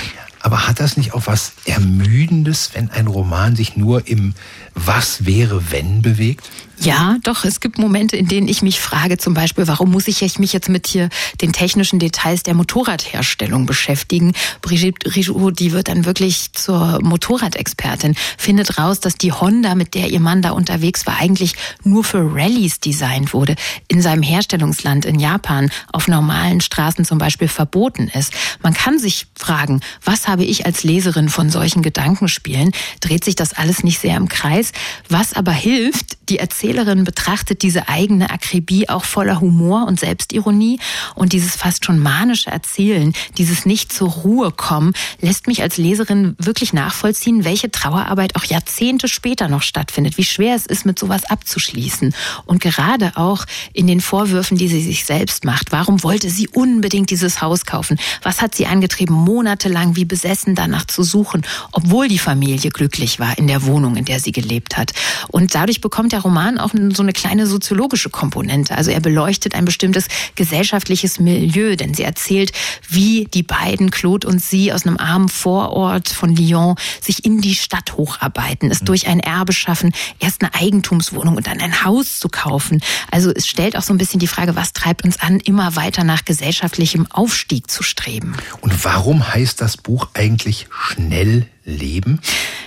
Aber 0.43 0.67
hat 0.67 0.81
das 0.81 0.97
nicht 0.97 1.13
auch 1.13 1.27
was 1.27 1.53
Ermüdendes, 1.67 2.71
wenn 2.73 2.91
ein 2.91 3.07
Roman 3.07 3.57
sich 3.57 3.77
nur 3.77 4.09
im 4.09 4.35
Was 4.75 5.27
wäre, 5.27 5.71
wenn 5.71 6.01
bewegt? 6.01 6.49
Ja, 6.83 7.19
doch, 7.25 7.45
es 7.45 7.61
gibt 7.61 7.79
Momente, 7.79 8.17
in 8.17 8.27
denen 8.27 8.49
ich 8.49 8.63
mich 8.63 8.81
frage, 8.81 9.19
zum 9.19 9.35
Beispiel, 9.35 9.69
warum 9.69 9.91
muss 9.91 10.09
ich 10.09 10.39
mich 10.39 10.55
jetzt 10.55 10.71
mit 10.71 10.87
hier 10.87 11.11
den 11.43 11.53
technischen 11.53 11.99
Details 11.99 12.43
der 12.43 12.55
Motorradherstellung 12.55 13.67
beschäftigen? 13.67 14.33
Brigitte 14.63 15.15
Rijoux, 15.15 15.51
die 15.51 15.73
wird 15.73 15.89
dann 15.89 16.07
wirklich 16.07 16.55
zur 16.55 16.99
Motorradexpertin, 17.03 18.15
findet 18.39 18.79
raus, 18.79 18.99
dass 18.99 19.17
die 19.17 19.31
Honda, 19.31 19.75
mit 19.75 19.95
der 19.95 20.09
ihr 20.09 20.21
Mann 20.21 20.41
da 20.41 20.53
unterwegs 20.53 21.07
war, 21.07 21.19
eigentlich 21.19 21.55
nur 21.85 22.03
für 22.03 22.35
Rallyes 22.35 22.81
designt 22.81 23.35
wurde, 23.35 23.57
in 23.89 24.01
seinem 24.01 24.23
Herstellungsland 24.23 25.05
in 25.05 25.21
Japan 25.21 25.71
auf 25.93 26.09
normalen 26.09 26.63
Straßen 26.63 27.05
zum 27.05 27.19
Beispiel 27.19 27.49
verboten 27.49 28.09
ist. 28.09 28.33
Man 28.63 28.73
kann 28.73 28.99
sich 28.99 29.27
fragen, 29.35 29.81
was 30.03 30.29
habe 30.29 30.45
ich 30.45 30.65
als 30.65 30.83
Leserin 30.83 31.29
von 31.29 31.51
solchen 31.51 31.83
Gedankenspielen? 31.83 32.73
Dreht 33.03 33.23
sich 33.23 33.35
das 33.35 33.53
alles 33.53 33.85
nicht 33.85 33.99
sehr 33.99 34.17
im 34.17 34.31
Kreis? 34.31 34.73
Was 35.11 35.35
aber 35.35 35.53
hilft, 35.53 36.17
die 36.31 36.39
Erzählerin 36.71 37.03
betrachtet 37.03 37.63
diese 37.63 37.89
eigene 37.89 38.31
Akribie 38.31 38.89
auch 38.89 39.05
voller 39.05 39.41
Humor 39.41 39.89
und 39.89 39.99
Selbstironie 39.99 40.79
und 41.17 41.33
dieses 41.33 41.57
fast 41.57 41.85
schon 41.85 41.99
manische 41.99 42.49
Erzählen, 42.49 43.13
dieses 43.39 43.67
nicht 43.67 43.93
zur 43.93 44.09
Ruhe 44.09 44.53
kommen, 44.53 44.93
lässt 45.21 45.49
mich 45.49 45.63
als 45.63 45.79
Leserin 45.79 46.37
wirklich 46.39 46.73
nachvollziehen, 46.73 47.43
welche 47.43 47.73
Trauerarbeit 47.73 48.37
auch 48.37 48.45
Jahrzehnte 48.45 49.09
später 49.09 49.49
noch 49.49 49.63
stattfindet, 49.63 50.17
wie 50.17 50.23
schwer 50.23 50.55
es 50.55 50.67
ist, 50.67 50.87
mit 50.87 50.97
sowas 50.97 51.25
abzuschließen. 51.25 52.15
Und 52.47 52.63
gerade 52.63 53.17
auch 53.17 53.47
in 53.73 53.89
den 53.89 54.01
Vorwürfen, 54.01 54.57
die 54.57 54.69
sie 54.69 54.81
sich 54.81 55.05
selbst 55.05 55.45
macht. 55.45 55.73
Warum 55.73 56.05
wollte 56.05 56.31
sie 56.31 56.47
unbedingt 56.47 57.11
dieses 57.11 57.43
Haus 57.43 57.67
kaufen? 57.67 57.99
Was 58.23 58.41
hat 58.41 58.55
sie 58.55 58.67
angetrieben, 58.67 59.17
monatelang 59.17 59.97
wie 59.97 60.05
besessen 60.05 60.55
danach 60.55 60.87
zu 60.87 61.03
suchen, 61.03 61.43
obwohl 61.73 62.07
die 62.07 62.21
Familie 62.21 62.71
glücklich 62.71 63.19
war 63.19 63.37
in 63.39 63.49
der 63.49 63.65
Wohnung, 63.65 63.97
in 63.97 64.05
der 64.05 64.21
sie 64.21 64.31
gelebt 64.31 64.77
hat? 64.77 64.93
Und 65.27 65.57
dadurch 65.57 65.81
bekommt 65.81 66.13
der 66.13 66.21
der 66.21 66.27
Auch 66.63 66.73
so 66.93 67.03
eine 67.03 67.13
kleine 67.13 67.47
soziologische 67.47 68.11
Komponente. 68.11 68.77
Also 68.77 68.91
er 68.91 69.01
beleuchtet 69.01 69.55
ein 69.55 69.65
bestimmtes 69.65 70.07
gesellschaftliches 70.35 71.21
Milieu, 71.21 71.77
denn 71.77 71.95
sie 71.95 72.03
erzählt, 72.03 72.53
wie 72.89 73.27
die 73.33 73.43
beiden, 73.43 73.91
Claude 73.91 74.27
und 74.27 74.43
sie, 74.43 74.73
aus 74.73 74.87
einem 74.87 74.97
armen 74.97 75.29
Vorort 75.29 76.09
von 76.09 76.35
Lyon 76.35 76.77
sich 77.01 77.25
in 77.25 77.41
die 77.41 77.55
Stadt 77.55 77.97
hocharbeiten, 77.97 78.71
es 78.71 78.83
mhm. 78.83 78.87
durch 78.87 79.07
ein 79.07 79.21
Erbe 79.21 79.53
schaffen, 79.53 79.93
erst 80.19 80.43
eine 80.43 80.55
Eigentumswohnung 80.55 81.37
und 81.37 81.47
dann 81.47 81.61
ein 81.61 81.85
Haus 81.85 82.19
zu 82.19 82.29
kaufen. 82.29 82.81
Also 83.11 83.31
es 83.31 83.47
stellt 83.47 83.77
auch 83.77 83.83
so 83.83 83.93
ein 83.93 83.99
bisschen 83.99 84.21
die 84.21 84.27
Frage, 84.27 84.57
was 84.57 84.73
treibt 84.73 85.05
uns 85.05 85.21
an, 85.21 85.41
immer 85.41 85.77
weiter 85.77 86.05
nach 86.05 86.25
gesellschaftlichem 86.25 87.07
Aufstieg 87.11 87.71
zu 87.71 87.83
streben. 87.83 88.35
Und 88.61 88.85
warum 88.85 89.27
heißt 89.27 89.61
das 89.61 89.77
Buch 89.77 90.09
eigentlich 90.15 90.67
Schnell 90.71 91.47
leben? 91.65 92.21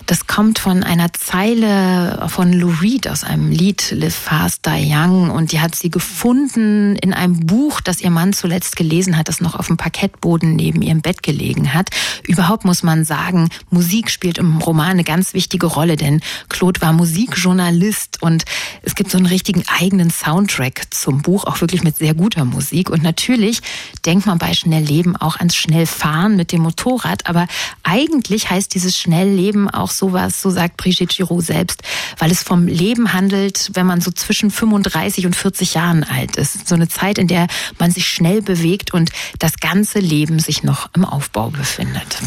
Das 0.05 0.27
kommt 0.27 0.59
von 0.59 0.83
einer 0.83 1.13
Zeile 1.13 2.27
von 2.27 2.51
Lou 2.51 2.73
Reed 2.81 3.07
aus 3.07 3.23
einem 3.23 3.51
Lied 3.51 3.91
Live 3.91 4.13
Fast 4.13 4.65
Die 4.65 4.91
Young 4.93 5.29
und 5.29 5.53
die 5.53 5.61
hat 5.61 5.75
sie 5.75 5.89
gefunden 5.89 6.97
in 6.97 7.13
einem 7.13 7.45
Buch, 7.45 7.79
das 7.79 8.01
ihr 8.01 8.09
Mann 8.09 8.33
zuletzt 8.33 8.75
gelesen 8.75 9.17
hat, 9.17 9.29
das 9.29 9.39
noch 9.39 9.55
auf 9.55 9.67
dem 9.67 9.77
Parkettboden 9.77 10.57
neben 10.57 10.81
ihrem 10.81 11.01
Bett 11.01 11.23
gelegen 11.23 11.73
hat. 11.73 11.89
Überhaupt 12.27 12.65
muss 12.65 12.83
man 12.83 13.05
sagen, 13.05 13.49
Musik 13.69 14.11
spielt 14.11 14.37
im 14.37 14.57
Roman 14.57 14.91
eine 14.91 15.05
ganz 15.05 15.33
wichtige 15.33 15.67
Rolle, 15.67 15.95
denn 15.95 16.19
Claude 16.49 16.81
war 16.81 16.91
Musikjournalist 16.91 18.21
und 18.21 18.43
es 18.81 18.95
gibt 18.95 19.09
so 19.09 19.17
einen 19.17 19.27
richtigen 19.27 19.63
eigenen 19.79 20.11
Soundtrack 20.11 20.93
zum 20.93 21.21
Buch, 21.21 21.45
auch 21.45 21.61
wirklich 21.61 21.83
mit 21.83 21.97
sehr 21.97 22.13
guter 22.13 22.43
Musik 22.43 22.89
und 22.89 23.03
natürlich 23.03 23.61
denkt 24.05 24.25
man 24.25 24.37
bei 24.37 24.53
Schnellleben 24.53 25.15
auch 25.15 25.37
ans 25.37 25.55
Schnellfahren 25.55 26.35
mit 26.35 26.51
dem 26.51 26.61
Motorrad, 26.61 27.25
aber 27.27 27.47
eigentlich 27.83 28.49
heißt 28.49 28.73
dieses 28.73 28.92
dieses 28.93 28.97
Schnellleben 28.97 29.69
auch 29.69 29.91
sowas, 29.91 30.41
so 30.41 30.49
sagt 30.49 30.77
Brigitte 30.77 31.07
Giraud 31.07 31.43
selbst, 31.43 31.81
weil 32.17 32.31
es 32.31 32.43
vom 32.43 32.67
Leben 32.67 33.13
handelt, 33.13 33.71
wenn 33.73 33.85
man 33.85 34.01
so 34.01 34.11
zwischen 34.11 34.51
35 34.51 35.25
und 35.25 35.35
40 35.35 35.73
Jahren 35.73 36.03
alt 36.03 36.35
ist. 36.35 36.67
So 36.67 36.75
eine 36.75 36.87
Zeit, 36.87 37.17
in 37.17 37.27
der 37.27 37.47
man 37.79 37.91
sich 37.91 38.07
schnell 38.07 38.41
bewegt 38.41 38.93
und 38.93 39.11
das 39.39 39.57
ganze 39.57 39.99
Leben 39.99 40.39
sich 40.39 40.63
noch 40.63 40.89
im 40.95 41.05
Aufbau 41.05 41.49
befindet. 41.49 42.19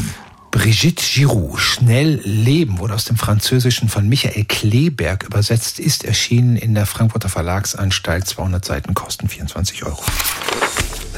Brigitte 0.50 1.04
Giroud, 1.04 1.60
Schnell 1.60 2.20
Leben, 2.24 2.78
wurde 2.78 2.94
aus 2.94 3.04
dem 3.04 3.16
Französischen 3.16 3.88
von 3.88 4.08
Michael 4.08 4.44
Kleberg 4.44 5.24
übersetzt, 5.24 5.78
ist 5.78 6.04
erschienen 6.04 6.56
in 6.56 6.74
der 6.74 6.86
Frankfurter 6.86 7.28
Verlagsanstalt. 7.28 8.26
200 8.26 8.64
Seiten 8.64 8.94
kosten 8.94 9.28
24 9.28 9.84
Euro. 9.84 10.02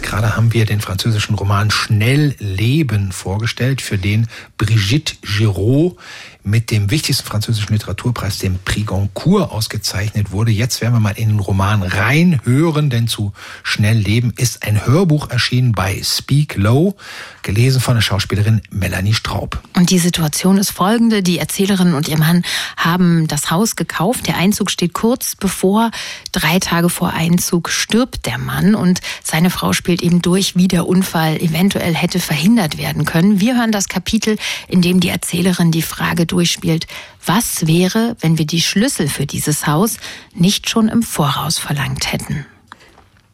Gerade 0.08 0.36
haben 0.36 0.54
wir 0.54 0.64
den 0.64 0.80
französischen 0.80 1.34
Roman 1.34 1.70
Schnell 1.70 2.34
Leben 2.38 3.12
vorgestellt, 3.12 3.82
für 3.82 3.98
den 3.98 4.26
Brigitte 4.56 5.16
Giraud 5.20 5.98
mit 6.42 6.70
dem 6.70 6.90
wichtigsten 6.90 7.26
französischen 7.26 7.72
Literaturpreis, 7.72 8.38
dem 8.38 8.58
Prix 8.64 8.86
Goncourt, 8.86 9.50
ausgezeichnet 9.50 10.30
wurde. 10.30 10.50
Jetzt 10.50 10.80
werden 10.80 10.94
wir 10.94 11.00
mal 11.00 11.10
in 11.10 11.28
den 11.28 11.38
Roman 11.38 11.82
reinhören, 11.82 12.90
denn 12.90 13.08
zu 13.08 13.32
Schnell 13.62 13.98
Leben 13.98 14.32
ist 14.36 14.62
ein 14.62 14.86
Hörbuch 14.86 15.30
erschienen 15.30 15.72
bei 15.72 16.00
Speak 16.02 16.56
Low, 16.56 16.96
gelesen 17.42 17.80
von 17.80 17.94
der 17.94 18.02
Schauspielerin 18.02 18.62
Melanie 18.70 19.14
Straub. 19.14 19.60
Und 19.76 19.90
die 19.90 19.98
Situation 19.98 20.58
ist 20.58 20.70
folgende. 20.70 21.22
Die 21.22 21.38
Erzählerin 21.38 21.94
und 21.94 22.08
ihr 22.08 22.18
Mann 22.18 22.42
haben 22.76 23.26
das 23.28 23.50
Haus 23.50 23.76
gekauft. 23.76 24.26
Der 24.26 24.36
Einzug 24.36 24.70
steht 24.70 24.94
kurz 24.94 25.36
bevor. 25.36 25.90
Drei 26.32 26.58
Tage 26.58 26.88
vor 26.88 27.12
Einzug 27.12 27.68
stirbt 27.68 28.26
der 28.26 28.38
Mann 28.38 28.74
und 28.74 29.00
seine 29.22 29.50
Frau 29.50 29.72
spielt 29.72 30.02
eben 30.02 30.22
durch, 30.22 30.56
wie 30.56 30.68
der 30.68 30.86
Unfall 30.86 31.36
eventuell 31.40 31.94
hätte 31.94 32.20
verhindert 32.20 32.78
werden 32.78 33.04
können. 33.04 33.40
Wir 33.40 33.56
hören 33.56 33.72
das 33.72 33.88
Kapitel, 33.88 34.36
in 34.68 34.82
dem 34.82 35.00
die 35.00 35.08
Erzählerin 35.08 35.72
die 35.72 35.82
Frage 35.82 36.26
durchspielt, 36.32 36.86
was 37.24 37.66
wäre, 37.66 38.16
wenn 38.20 38.38
wir 38.38 38.46
die 38.46 38.60
Schlüssel 38.60 39.08
für 39.08 39.26
dieses 39.26 39.66
Haus 39.66 39.96
nicht 40.34 40.68
schon 40.68 40.88
im 40.88 41.02
Voraus 41.02 41.58
verlangt 41.58 42.12
hätten. 42.12 42.46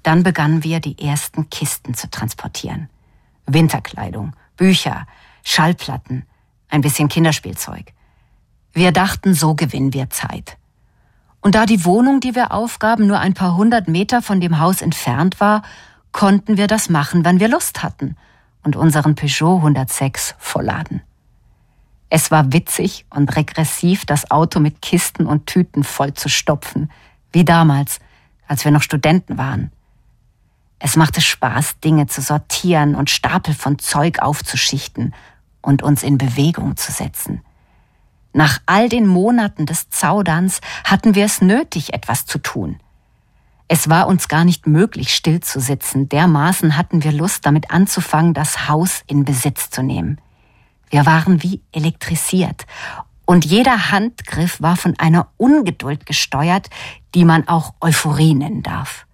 Dann 0.03 0.23
begannen 0.23 0.65
wir, 0.65 0.81
die 0.81 0.99
ersten 0.99 1.51
Kisten 1.51 1.95
zu 1.95 2.11
transportieren. 2.11 2.89
Winterkleidung, 3.47 4.35
Bücher, 4.57 5.07
Schallplatten, 5.43 6.25
ein 6.69 6.81
bisschen 6.81 7.09
Kinderspielzeug. 7.09 7.93
Wir 8.73 8.93
dachten, 8.93 9.35
so 9.35 9.55
gewinnen 9.55 9.93
wir 9.93 10.11
Zeit. 10.11 10.57
Und 11.41 11.55
da 11.55 11.67
die 11.67 11.85
Wohnung, 11.85 12.21
die 12.21 12.35
wir 12.35 12.53
aufgaben, 12.53 13.07
nur 13.07 13.19
ein 13.19 13.35
paar 13.35 13.57
hundert 13.57 13.87
Meter 13.87 14.23
von 14.23 14.41
dem 14.41 14.59
Haus 14.59 14.81
entfernt 14.81 15.41
war, 15.41 15.63
konnten 16.11 16.57
wir 16.57 16.67
das 16.67 16.89
machen, 16.89 17.25
wann 17.25 17.41
wir 17.41 17.49
Lust 17.49 17.83
hatten 17.83 18.17
und 18.63 18.77
unseren 18.77 19.15
Peugeot 19.15 19.57
106 19.57 20.35
vollladen. 20.39 21.03
Es 22.17 22.31
war 22.31 22.53
witzig 22.53 23.07
und 23.11 23.35
regressiv, 23.35 24.05
das 24.07 24.31
Auto 24.31 24.61
mit 24.61 24.81
Kisten 24.81 25.27
und 25.27 25.49
Tüten 25.49 25.83
voll 25.83 26.15
zu 26.15 26.29
stopfen, 26.29 26.89
wie 27.33 27.45
damals, 27.45 27.99
als 28.47 28.65
wir 28.65 28.71
noch 28.71 28.83
Studenten 28.83 29.37
waren. 29.37 29.73
Es 30.79 30.95
machte 30.95 31.21
Spaß, 31.21 31.81
Dinge 31.81 32.07
zu 32.07 32.21
sortieren 32.21 32.95
und 32.95 33.11
Stapel 33.11 33.53
von 33.53 33.81
Zeug 33.81 34.21
aufzuschichten 34.21 35.13
und 35.61 35.83
uns 35.83 36.05
in 36.05 36.17
Bewegung 36.17 36.77
zu 36.77 36.93
setzen. 36.93 37.43
Nach 38.33 38.61
all 38.65 38.89
den 38.89 39.09
Monaten 39.09 39.67
des 39.67 39.91
Zauderns 39.91 40.61
hatten 40.85 41.17
wir 41.17 41.25
es 41.25 41.43
nötig, 41.43 41.95
etwas 41.95 42.27
zu 42.27 42.39
tun. 42.39 42.79
Es 43.67 43.89
war 43.89 44.07
uns 44.07 44.29
gar 44.29 44.45
nicht 44.45 44.69
möglich, 44.69 45.13
still 45.13 45.41
zu 45.41 45.59
sitzen. 45.59 46.09
Dermaßen 46.09 46.77
hatten 46.77 47.03
wir 47.03 47.11
Lust, 47.11 47.45
damit 47.45 47.73
anzufangen, 47.73 48.35
das 48.35 48.69
Haus 48.69 49.03
in 49.09 49.25
Besitz 49.25 49.71
zu 49.71 49.83
nehmen. 49.83 50.21
Wir 50.95 51.07
waren 51.07 51.43
wie 51.43 51.61
elektrisiert. 51.73 52.67
Und 53.25 53.45
jeder 53.45 53.91
Handgriff 53.91 54.63
war 54.63 54.77
von 54.77 54.97
einer 54.97 55.27
Ungeduld 55.39 56.07
gesteuert, 56.07 56.71
die 57.17 57.25
man 57.25 57.49
auch 57.49 57.75
Euphorie 57.81 58.33
nennen 58.33 58.63
darf. 58.63 59.05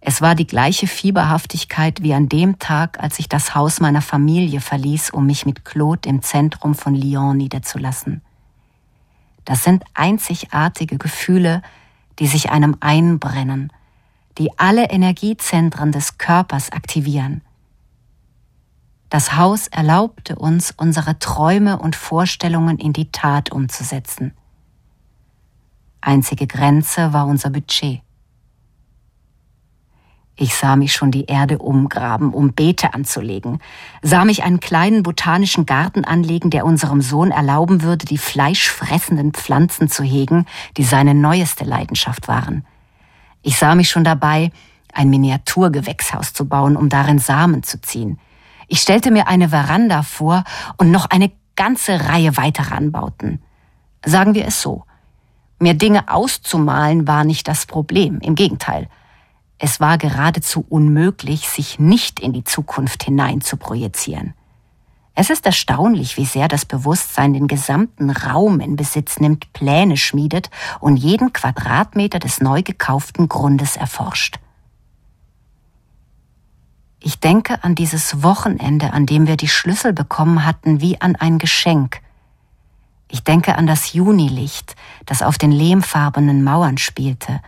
Es 0.00 0.22
war 0.22 0.34
die 0.34 0.46
gleiche 0.46 0.86
Fieberhaftigkeit 0.86 2.02
wie 2.02 2.14
an 2.14 2.30
dem 2.30 2.58
Tag, 2.58 2.98
als 3.00 3.18
ich 3.18 3.28
das 3.28 3.54
Haus 3.54 3.80
meiner 3.80 4.00
Familie 4.00 4.62
verließ, 4.62 5.10
um 5.10 5.26
mich 5.26 5.44
mit 5.44 5.66
Claude 5.66 6.08
im 6.08 6.22
Zentrum 6.22 6.74
von 6.74 6.94
Lyon 6.94 7.36
niederzulassen. 7.36 8.22
Das 9.44 9.64
sind 9.64 9.84
einzigartige 9.92 10.96
Gefühle, 10.96 11.60
die 12.18 12.28
sich 12.28 12.48
einem 12.48 12.78
einbrennen, 12.80 13.74
die 14.38 14.58
alle 14.58 14.88
Energiezentren 14.88 15.92
des 15.92 16.16
Körpers 16.16 16.72
aktivieren. 16.72 17.42
Das 19.08 19.36
Haus 19.36 19.68
erlaubte 19.68 20.36
uns, 20.36 20.74
unsere 20.76 21.18
Träume 21.18 21.78
und 21.78 21.96
Vorstellungen 21.96 22.78
in 22.78 22.92
die 22.92 23.10
Tat 23.10 23.50
umzusetzen. 23.50 24.34
Einzige 26.00 26.46
Grenze 26.46 27.12
war 27.12 27.26
unser 27.26 27.50
Budget. 27.50 28.02
Ich 30.40 30.54
sah 30.54 30.76
mich 30.76 30.92
schon 30.92 31.10
die 31.10 31.24
Erde 31.24 31.58
umgraben, 31.58 32.32
um 32.32 32.52
Beete 32.52 32.94
anzulegen, 32.94 33.58
sah 34.02 34.24
mich 34.24 34.44
einen 34.44 34.60
kleinen 34.60 35.02
botanischen 35.02 35.66
Garten 35.66 36.04
anlegen, 36.04 36.50
der 36.50 36.64
unserem 36.64 37.00
Sohn 37.00 37.32
erlauben 37.32 37.82
würde, 37.82 38.06
die 38.06 38.18
fleischfressenden 38.18 39.32
Pflanzen 39.32 39.88
zu 39.88 40.04
hegen, 40.04 40.46
die 40.76 40.84
seine 40.84 41.14
neueste 41.14 41.64
Leidenschaft 41.64 42.28
waren. 42.28 42.64
Ich 43.42 43.58
sah 43.58 43.74
mich 43.74 43.90
schon 43.90 44.04
dabei, 44.04 44.52
ein 44.92 45.10
Miniaturgewächshaus 45.10 46.32
zu 46.32 46.46
bauen, 46.46 46.76
um 46.76 46.88
darin 46.88 47.18
Samen 47.18 47.64
zu 47.64 47.80
ziehen. 47.80 48.20
Ich 48.68 48.80
stellte 48.80 49.10
mir 49.10 49.28
eine 49.28 49.48
Veranda 49.48 50.02
vor 50.02 50.44
und 50.76 50.90
noch 50.90 51.06
eine 51.06 51.32
ganze 51.56 52.08
Reihe 52.08 52.36
weiterer 52.36 52.76
Anbauten. 52.76 53.42
Sagen 54.04 54.34
wir 54.34 54.46
es 54.46 54.62
so. 54.62 54.84
Mir 55.58 55.74
Dinge 55.74 56.08
auszumalen 56.08 57.08
war 57.08 57.24
nicht 57.24 57.48
das 57.48 57.66
Problem, 57.66 58.20
im 58.20 58.34
Gegenteil. 58.34 58.88
Es 59.58 59.80
war 59.80 59.98
geradezu 59.98 60.64
unmöglich, 60.68 61.48
sich 61.48 61.80
nicht 61.80 62.20
in 62.20 62.32
die 62.32 62.44
Zukunft 62.44 63.02
hinein 63.02 63.40
zu 63.40 63.56
projizieren. 63.56 64.34
Es 65.14 65.30
ist 65.30 65.46
erstaunlich, 65.46 66.16
wie 66.16 66.26
sehr 66.26 66.46
das 66.46 66.64
Bewusstsein 66.64 67.32
den 67.32 67.48
gesamten 67.48 68.10
Raum 68.10 68.60
in 68.60 68.76
Besitz 68.76 69.18
nimmt, 69.18 69.52
Pläne 69.52 69.96
schmiedet 69.96 70.48
und 70.78 70.96
jeden 70.96 71.32
Quadratmeter 71.32 72.20
des 72.20 72.40
neu 72.40 72.62
gekauften 72.62 73.28
Grundes 73.28 73.76
erforscht. 73.76 74.38
Ich 77.00 77.20
denke 77.20 77.62
an 77.62 77.74
dieses 77.74 78.22
Wochenende, 78.22 78.92
an 78.92 79.06
dem 79.06 79.26
wir 79.26 79.36
die 79.36 79.48
Schlüssel 79.48 79.92
bekommen 79.92 80.44
hatten, 80.44 80.80
wie 80.80 81.00
an 81.00 81.16
ein 81.16 81.38
Geschenk. 81.38 82.00
Ich 83.08 83.24
denke 83.24 83.56
an 83.56 83.66
das 83.66 83.92
Junilicht, 83.92 84.76
das 85.06 85.22
auf 85.22 85.38
den 85.38 85.52
lehmfarbenen 85.52 86.42
Mauern 86.44 86.76
spielte, 86.76 87.40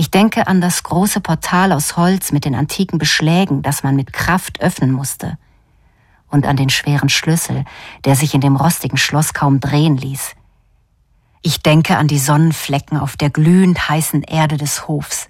ich 0.00 0.10
denke 0.10 0.46
an 0.46 0.60
das 0.60 0.82
große 0.82 1.20
Portal 1.20 1.72
aus 1.72 1.96
Holz 1.96 2.32
mit 2.32 2.44
den 2.44 2.54
antiken 2.54 2.98
Beschlägen, 2.98 3.62
das 3.62 3.82
man 3.82 3.96
mit 3.96 4.12
Kraft 4.12 4.60
öffnen 4.60 4.92
musste. 4.92 5.36
Und 6.28 6.46
an 6.46 6.56
den 6.56 6.70
schweren 6.70 7.08
Schlüssel, 7.08 7.64
der 8.04 8.14
sich 8.16 8.34
in 8.34 8.40
dem 8.40 8.56
rostigen 8.56 8.96
Schloss 8.96 9.34
kaum 9.34 9.60
drehen 9.60 9.96
ließ. 9.96 10.36
Ich 11.42 11.62
denke 11.62 11.96
an 11.96 12.06
die 12.06 12.18
Sonnenflecken 12.18 12.98
auf 12.98 13.16
der 13.16 13.30
glühend 13.30 13.88
heißen 13.88 14.22
Erde 14.22 14.56
des 14.56 14.86
Hofs. 14.86 15.28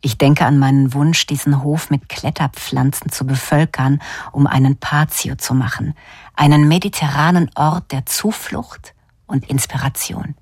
Ich 0.00 0.16
denke 0.16 0.46
an 0.46 0.58
meinen 0.58 0.94
Wunsch, 0.94 1.26
diesen 1.26 1.62
Hof 1.62 1.90
mit 1.90 2.08
Kletterpflanzen 2.08 3.10
zu 3.10 3.26
bevölkern, 3.26 4.00
um 4.30 4.46
einen 4.46 4.76
Patio 4.76 5.34
zu 5.34 5.54
machen, 5.54 5.94
einen 6.36 6.68
mediterranen 6.68 7.50
Ort 7.56 7.90
der 7.90 8.06
Zuflucht 8.06 8.94
und 9.26 9.48
Inspiration. 9.50 10.36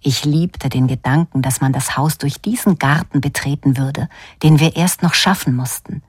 Ich 0.00 0.24
liebte 0.24 0.68
den 0.68 0.88
Gedanken, 0.88 1.42
dass 1.42 1.60
man 1.60 1.72
das 1.72 1.96
Haus 1.96 2.18
durch 2.18 2.40
diesen 2.40 2.78
Garten 2.78 3.20
betreten 3.20 3.76
würde, 3.76 4.08
den 4.42 4.58
wir 4.58 4.74
erst 4.74 5.02
noch 5.02 5.14
schaffen 5.14 5.54
mussten. 5.54 6.02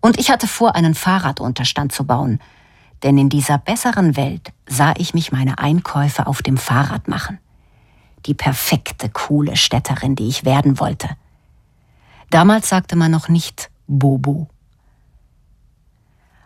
Und 0.00 0.18
ich 0.18 0.30
hatte 0.30 0.48
vor, 0.48 0.74
einen 0.74 0.94
Fahrradunterstand 0.94 1.92
zu 1.92 2.04
bauen, 2.04 2.40
denn 3.02 3.18
in 3.18 3.28
dieser 3.28 3.58
besseren 3.58 4.16
Welt 4.16 4.52
sah 4.66 4.94
ich 4.96 5.14
mich 5.14 5.30
meine 5.30 5.58
Einkäufe 5.58 6.26
auf 6.26 6.42
dem 6.42 6.56
Fahrrad 6.56 7.06
machen. 7.06 7.38
Die 8.24 8.34
perfekte, 8.34 9.10
coole 9.10 9.56
Städterin, 9.56 10.16
die 10.16 10.28
ich 10.28 10.44
werden 10.44 10.80
wollte. 10.80 11.10
Damals 12.30 12.68
sagte 12.68 12.96
man 12.96 13.10
noch 13.10 13.28
nicht 13.28 13.70
Bobo. 13.86 14.48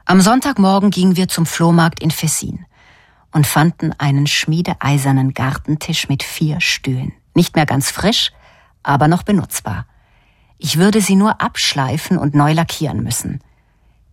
Am 0.04 0.20
Sonntagmorgen 0.20 0.90
gingen 0.90 1.16
wir 1.16 1.28
zum 1.28 1.46
Flohmarkt 1.46 2.00
in 2.00 2.10
Fessin 2.10 2.66
und 3.32 3.46
fanden 3.46 3.92
einen 3.98 4.26
schmiedeeisernen 4.26 5.34
Gartentisch 5.34 6.08
mit 6.08 6.22
vier 6.22 6.60
Stühlen. 6.60 7.12
Nicht 7.34 7.54
mehr 7.54 7.66
ganz 7.66 7.90
frisch, 7.90 8.32
aber 8.82 9.08
noch 9.08 9.22
benutzbar. 9.22 9.86
Ich 10.58 10.78
würde 10.78 11.00
sie 11.00 11.16
nur 11.16 11.40
abschleifen 11.40 12.18
und 12.18 12.34
neu 12.34 12.52
lackieren 12.52 13.02
müssen. 13.02 13.40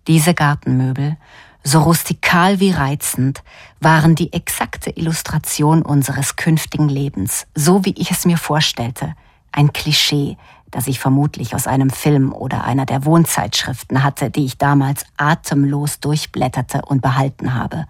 Diese 0.07 0.33
Gartenmöbel, 0.33 1.17
so 1.63 1.81
rustikal 1.81 2.61
wie 2.61 2.71
reizend, 2.71 3.43
waren 3.81 4.15
die 4.15 4.31
exakte 4.31 4.91
Illustration 4.91 5.81
unseres 5.81 6.37
künftigen 6.37 6.87
Lebens, 6.87 7.47
so 7.55 7.83
wie 7.83 7.95
ich 7.97 8.11
es 8.11 8.25
mir 8.25 8.37
vorstellte. 8.37 9.15
Ein 9.51 9.73
Klischee, 9.73 10.37
das 10.71 10.87
ich 10.87 10.99
vermutlich 10.99 11.55
aus 11.55 11.67
einem 11.67 11.89
Film 11.89 12.33
oder 12.33 12.63
einer 12.63 12.85
der 12.85 13.05
Wohnzeitschriften 13.05 14.03
hatte, 14.03 14.29
die 14.29 14.45
ich 14.45 14.57
damals 14.57 15.05
atemlos 15.17 15.99
durchblätterte 15.99 16.81
und 16.85 17.01
behalten 17.01 17.53
habe. 17.53 17.85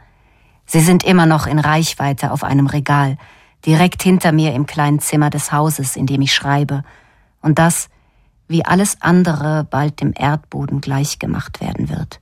Sie 0.65 0.81
sind 0.81 1.03
immer 1.03 1.25
noch 1.25 1.47
in 1.47 1.59
Reichweite 1.59 2.31
auf 2.31 2.43
einem 2.43 2.67
Regal, 2.67 3.17
direkt 3.65 4.03
hinter 4.03 4.31
mir 4.31 4.53
im 4.53 4.65
kleinen 4.65 4.99
Zimmer 4.99 5.29
des 5.29 5.51
Hauses, 5.51 5.95
in 5.95 6.05
dem 6.05 6.21
ich 6.21 6.33
schreibe, 6.33 6.83
und 7.41 7.59
das, 7.59 7.89
wie 8.47 8.65
alles 8.65 9.01
andere, 9.01 9.63
bald 9.63 10.01
dem 10.01 10.13
Erdboden 10.15 10.81
gleichgemacht 10.81 11.61
werden 11.61 11.89
wird. 11.89 12.19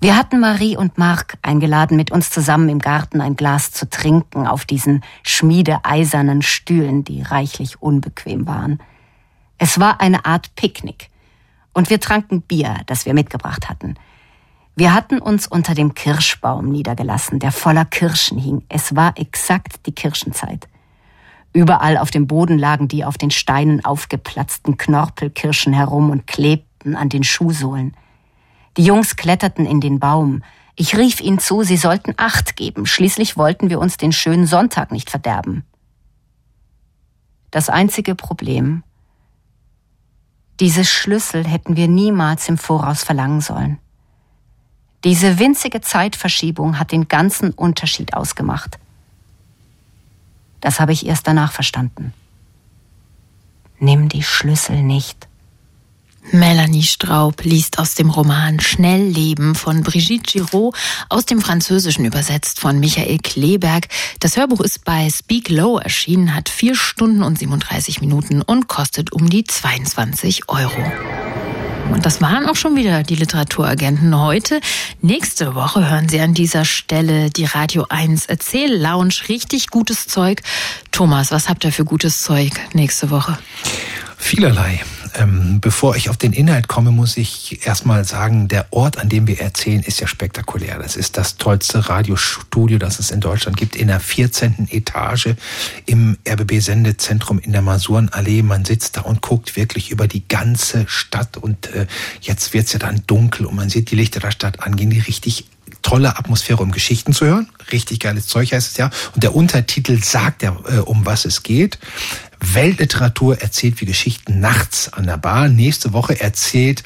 Wir 0.00 0.16
hatten 0.16 0.40
Marie 0.40 0.76
und 0.76 0.98
Marc 0.98 1.38
eingeladen, 1.42 1.96
mit 1.96 2.10
uns 2.10 2.30
zusammen 2.30 2.68
im 2.68 2.78
Garten 2.78 3.20
ein 3.20 3.36
Glas 3.36 3.70
zu 3.70 3.88
trinken 3.88 4.46
auf 4.46 4.64
diesen 4.64 5.02
schmiedeeisernen 5.22 6.42
Stühlen, 6.42 7.04
die 7.04 7.22
reichlich 7.22 7.80
unbequem 7.80 8.46
waren. 8.46 8.80
Es 9.58 9.78
war 9.78 10.00
eine 10.00 10.24
Art 10.24 10.54
Picknick. 10.56 11.10
Und 11.72 11.90
wir 11.90 12.00
tranken 12.00 12.42
Bier, 12.42 12.76
das 12.86 13.06
wir 13.06 13.14
mitgebracht 13.14 13.68
hatten– 13.68 13.94
wir 14.76 14.92
hatten 14.92 15.20
uns 15.20 15.46
unter 15.46 15.74
dem 15.74 15.94
Kirschbaum 15.94 16.68
niedergelassen, 16.68 17.38
der 17.38 17.52
voller 17.52 17.84
Kirschen 17.84 18.38
hing. 18.38 18.64
Es 18.68 18.96
war 18.96 19.16
exakt 19.16 19.86
die 19.86 19.92
Kirschenzeit. 19.92 20.68
Überall 21.52 21.96
auf 21.96 22.10
dem 22.10 22.26
Boden 22.26 22.58
lagen 22.58 22.88
die 22.88 23.04
auf 23.04 23.16
den 23.16 23.30
Steinen 23.30 23.84
aufgeplatzten 23.84 24.76
Knorpelkirschen 24.76 25.72
herum 25.72 26.10
und 26.10 26.26
klebten 26.26 26.96
an 26.96 27.08
den 27.08 27.22
Schuhsohlen. 27.22 27.96
Die 28.76 28.82
Jungs 28.82 29.14
kletterten 29.14 29.64
in 29.64 29.80
den 29.80 30.00
Baum. 30.00 30.42
Ich 30.74 30.96
rief 30.96 31.20
ihnen 31.20 31.38
zu, 31.38 31.62
sie 31.62 31.76
sollten 31.76 32.14
Acht 32.16 32.56
geben. 32.56 32.84
Schließlich 32.84 33.36
wollten 33.36 33.70
wir 33.70 33.78
uns 33.78 33.96
den 33.96 34.10
schönen 34.10 34.46
Sonntag 34.48 34.90
nicht 34.90 35.08
verderben. 35.08 35.64
Das 37.52 37.68
einzige 37.68 38.16
Problem, 38.16 38.82
diese 40.60 40.84
Schlüssel 40.84 41.46
hätten 41.46 41.76
wir 41.76 41.88
niemals 41.88 42.48
im 42.48 42.58
Voraus 42.58 43.02
verlangen 43.02 43.40
sollen. 43.40 43.78
Diese 45.02 45.38
winzige 45.38 45.80
Zeitverschiebung 45.80 46.78
hat 46.78 46.92
den 46.92 47.08
ganzen 47.08 47.50
Unterschied 47.52 48.14
ausgemacht. 48.14 48.78
Das 50.60 50.80
habe 50.80 50.92
ich 50.92 51.06
erst 51.06 51.26
danach 51.26 51.52
verstanden. 51.52 52.14
Nimm 53.78 54.08
die 54.08 54.22
Schlüssel 54.22 54.82
nicht. 54.82 55.28
Melanie 56.32 56.82
Straub 56.82 57.44
liest 57.44 57.78
aus 57.78 57.94
dem 57.94 58.10
Roman 58.10 58.58
Schnellleben 58.58 59.54
von 59.54 59.82
Brigitte 59.82 60.38
Giraud, 60.38 60.74
aus 61.08 61.26
dem 61.26 61.40
Französischen 61.40 62.04
übersetzt 62.04 62.60
von 62.60 62.80
Michael 62.80 63.18
Kleberg. 63.18 63.88
Das 64.20 64.36
Hörbuch 64.36 64.60
ist 64.60 64.84
bei 64.84 65.08
Speak 65.10 65.48
Low 65.48 65.78
erschienen, 65.78 66.34
hat 66.34 66.48
vier 66.48 66.74
Stunden 66.74 67.22
und 67.22 67.38
37 67.38 68.00
Minuten 68.00 68.42
und 68.42 68.68
kostet 68.68 69.12
um 69.12 69.28
die 69.28 69.44
22 69.44 70.48
Euro. 70.48 70.92
Und 71.90 72.06
das 72.06 72.22
waren 72.22 72.46
auch 72.46 72.56
schon 72.56 72.76
wieder 72.76 73.02
die 73.02 73.14
Literaturagenten 73.14 74.18
heute. 74.18 74.60
Nächste 75.02 75.54
Woche 75.54 75.90
hören 75.90 76.08
Sie 76.08 76.18
an 76.20 76.32
dieser 76.32 76.64
Stelle 76.64 77.30
die 77.30 77.44
Radio 77.44 77.86
1 77.90 78.26
Erzähl-Lounge. 78.26 79.14
Richtig 79.28 79.68
gutes 79.68 80.06
Zeug. 80.06 80.40
Thomas, 80.90 81.30
was 81.30 81.48
habt 81.48 81.64
ihr 81.64 81.72
für 81.72 81.84
gutes 81.84 82.22
Zeug 82.22 82.52
nächste 82.72 83.10
Woche? 83.10 83.38
Vielerlei. 84.16 84.82
Ähm, 85.14 85.58
bevor 85.60 85.96
ich 85.96 86.10
auf 86.10 86.16
den 86.16 86.32
Inhalt 86.32 86.68
komme, 86.68 86.90
muss 86.90 87.16
ich 87.16 87.66
erstmal 87.66 88.04
sagen, 88.04 88.48
der 88.48 88.66
Ort, 88.70 88.98
an 88.98 89.08
dem 89.08 89.26
wir 89.26 89.40
erzählen, 89.40 89.82
ist 89.82 90.00
ja 90.00 90.06
spektakulär. 90.06 90.78
Das 90.78 90.96
ist 90.96 91.16
das 91.16 91.36
tollste 91.36 91.88
Radiostudio, 91.88 92.78
das 92.78 92.98
es 92.98 93.10
in 93.10 93.20
Deutschland 93.20 93.56
gibt, 93.56 93.76
in 93.76 93.88
der 93.88 94.00
14. 94.00 94.68
Etage 94.70 95.34
im 95.86 96.18
RBB-Sendezentrum 96.28 97.38
in 97.38 97.52
der 97.52 97.62
Masurenallee. 97.62 98.42
Man 98.42 98.64
sitzt 98.64 98.96
da 98.96 99.02
und 99.02 99.22
guckt 99.22 99.56
wirklich 99.56 99.90
über 99.90 100.08
die 100.08 100.26
ganze 100.26 100.84
Stadt 100.88 101.36
und 101.36 101.72
äh, 101.74 101.86
jetzt 102.20 102.52
wird's 102.52 102.72
ja 102.72 102.78
dann 102.78 103.02
dunkel 103.06 103.46
und 103.46 103.54
man 103.54 103.68
sieht 103.68 103.90
die 103.90 103.96
Lichter 103.96 104.20
der 104.20 104.30
Stadt 104.30 104.60
angehen, 104.60 104.90
die 104.90 105.00
richtig 105.00 105.46
tolle 105.82 106.16
Atmosphäre, 106.18 106.62
um 106.62 106.72
Geschichten 106.72 107.12
zu 107.12 107.26
hören. 107.26 107.48
Richtig 107.70 108.00
geiles 108.00 108.26
Zeug 108.26 108.52
heißt 108.52 108.72
es 108.72 108.76
ja. 108.76 108.90
Und 109.14 109.22
der 109.22 109.34
Untertitel 109.34 110.02
sagt 110.02 110.42
ja, 110.42 110.56
äh, 110.68 110.78
um 110.78 111.06
was 111.06 111.24
es 111.24 111.42
geht. 111.42 111.78
Weltliteratur 112.52 113.40
erzählt 113.40 113.80
wie 113.80 113.86
Geschichten 113.86 114.40
nachts 114.40 114.92
an 114.92 115.06
der 115.06 115.16
Bar. 115.16 115.48
Nächste 115.48 115.92
Woche 115.92 116.20
erzählt 116.20 116.82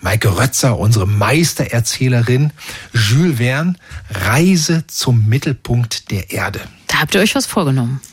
Maike 0.00 0.36
Rötzer, 0.38 0.78
unsere 0.78 1.06
Meistererzählerin, 1.06 2.52
Jules 2.92 3.38
Verne, 3.38 3.74
Reise 4.10 4.84
zum 4.86 5.28
Mittelpunkt 5.28 6.10
der 6.10 6.30
Erde. 6.30 6.60
Da 6.88 7.00
habt 7.00 7.14
ihr 7.14 7.20
euch 7.20 7.34
was 7.34 7.46
vorgenommen. 7.46 8.00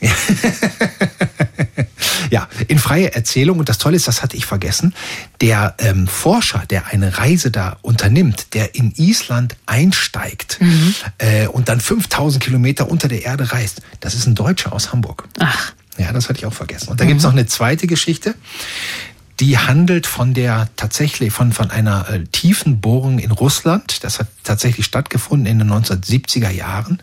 ja, 2.30 2.48
in 2.68 2.78
freie 2.78 3.12
Erzählung. 3.12 3.58
Und 3.58 3.68
das 3.68 3.76
Tolle 3.76 3.96
ist, 3.96 4.08
das 4.08 4.22
hatte 4.22 4.36
ich 4.36 4.46
vergessen, 4.46 4.94
der 5.42 5.74
ähm, 5.78 6.06
Forscher, 6.06 6.64
der 6.70 6.86
eine 6.86 7.18
Reise 7.18 7.50
da 7.50 7.76
unternimmt, 7.82 8.54
der 8.54 8.74
in 8.74 8.92
Island 8.96 9.56
einsteigt 9.66 10.58
mhm. 10.60 10.94
äh, 11.18 11.46
und 11.46 11.68
dann 11.68 11.80
5000 11.80 12.42
Kilometer 12.42 12.90
unter 12.90 13.08
der 13.08 13.22
Erde 13.24 13.52
reist, 13.52 13.82
das 14.00 14.14
ist 14.14 14.26
ein 14.26 14.34
Deutscher 14.34 14.72
aus 14.72 14.92
Hamburg. 14.92 15.28
Ach. 15.38 15.72
Ja, 16.00 16.12
das 16.12 16.28
hatte 16.28 16.38
ich 16.38 16.46
auch 16.46 16.52
vergessen. 16.52 16.88
Und 16.88 17.00
da 17.00 17.04
mhm. 17.04 17.08
gibt 17.08 17.20
es 17.20 17.24
noch 17.24 17.32
eine 17.32 17.46
zweite 17.46 17.86
Geschichte 17.86 18.34
die 19.40 19.56
handelt 19.56 20.06
von 20.06 20.34
der 20.34 20.68
tatsächlich 20.76 21.32
von 21.32 21.52
von 21.52 21.70
einer 21.70 22.08
äh, 22.10 22.24
tiefen 22.24 22.80
Bohrung 22.80 23.18
in 23.18 23.30
Russland. 23.30 24.04
Das 24.04 24.18
hat 24.18 24.28
tatsächlich 24.44 24.84
stattgefunden 24.84 25.46
in 25.46 25.58
den 25.58 25.72
1970er 25.72 26.50
Jahren. 26.50 27.02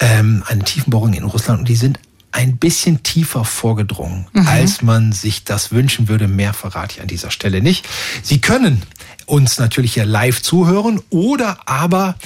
Ähm, 0.00 0.42
eine 0.48 0.64
Tiefenbohrung 0.64 1.12
in 1.12 1.24
Russland 1.24 1.60
und 1.60 1.68
die 1.68 1.76
sind 1.76 2.00
ein 2.32 2.56
bisschen 2.56 3.02
tiefer 3.02 3.44
vorgedrungen, 3.44 4.26
mhm. 4.32 4.48
als 4.48 4.80
man 4.80 5.12
sich 5.12 5.44
das 5.44 5.70
wünschen 5.70 6.08
würde. 6.08 6.26
Mehr 6.26 6.54
verrate 6.54 6.96
ich 6.96 7.02
an 7.02 7.08
dieser 7.08 7.30
Stelle 7.30 7.60
nicht. 7.60 7.86
Sie 8.22 8.40
können 8.40 8.82
uns 9.26 9.58
natürlich 9.58 9.92
hier 9.94 10.06
live 10.06 10.40
zuhören 10.40 11.00
oder 11.10 11.68
aber 11.68 12.16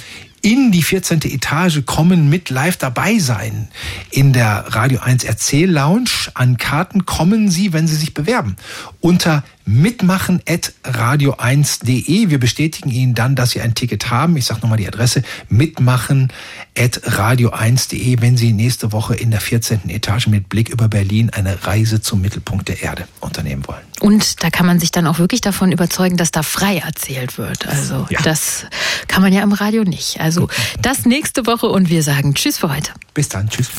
in 0.47 0.71
die 0.71 0.81
14. 0.81 1.23
Etage 1.23 1.81
kommen, 1.85 2.29
mit 2.29 2.49
live 2.49 2.77
dabei 2.77 3.19
sein. 3.19 3.67
In 4.11 4.31
der 4.31 4.63
Radio 4.69 5.01
1 5.01 5.25
Erzähl 5.25 5.69
Lounge 5.69 6.29
an 6.35 6.55
Karten 6.55 7.05
kommen 7.05 7.51
Sie, 7.51 7.73
wenn 7.73 7.85
Sie 7.85 7.97
sich 7.97 8.13
bewerben. 8.13 8.55
Unter 9.01 9.43
mitmachen 9.67 10.41
at 10.47 10.73
radio1.de. 10.83 12.29
Wir 12.29 12.39
bestätigen 12.39 12.89
Ihnen 12.89 13.13
dann, 13.13 13.35
dass 13.35 13.51
Sie 13.51 13.61
ein 13.61 13.75
Ticket 13.75 14.09
haben. 14.09 14.37
Ich 14.37 14.45
sage 14.45 14.61
nochmal 14.61 14.77
die 14.77 14.87
Adresse 14.87 15.23
mitmachen 15.49 16.31
at 16.77 17.01
radio1.de, 17.03 18.21
wenn 18.21 18.37
Sie 18.37 18.53
nächste 18.53 18.91
Woche 18.93 19.15
in 19.15 19.29
der 19.29 19.41
14. 19.41 19.89
Etage 19.89 20.27
mit 20.27 20.49
Blick 20.49 20.69
über 20.69 20.87
Berlin 20.87 21.29
eine 21.31 21.65
Reise 21.65 22.01
zum 22.01 22.21
Mittelpunkt 22.21 22.69
der 22.69 22.81
Erde 22.81 23.07
unternehmen 23.19 23.67
wollen. 23.67 23.81
Und 23.99 24.41
da 24.43 24.49
kann 24.49 24.65
man 24.65 24.79
sich 24.79 24.91
dann 24.91 25.05
auch 25.05 25.19
wirklich 25.19 25.41
davon 25.41 25.71
überzeugen, 25.71 26.17
dass 26.17 26.31
da 26.31 26.43
frei 26.43 26.77
erzählt 26.77 27.37
wird. 27.37 27.67
Also 27.67 28.07
ja. 28.09 28.21
das 28.21 28.65
kann 29.07 29.21
man 29.21 29.33
ja 29.33 29.43
im 29.43 29.51
Radio 29.51 29.83
nicht. 29.83 30.21
Also 30.21 30.47
das 30.81 31.05
nächste 31.05 31.45
Woche 31.45 31.67
und 31.67 31.89
wir 31.89 32.03
sagen 32.03 32.33
Tschüss 32.35 32.57
für 32.57 32.73
heute. 32.73 32.91
Bis 33.13 33.27
dann, 33.27 33.49
Tschüss. 33.49 33.69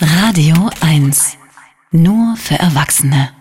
Radio 0.00 0.70
1. 0.80 1.36
Nur 1.92 2.36
für 2.36 2.58
Erwachsene. 2.58 3.35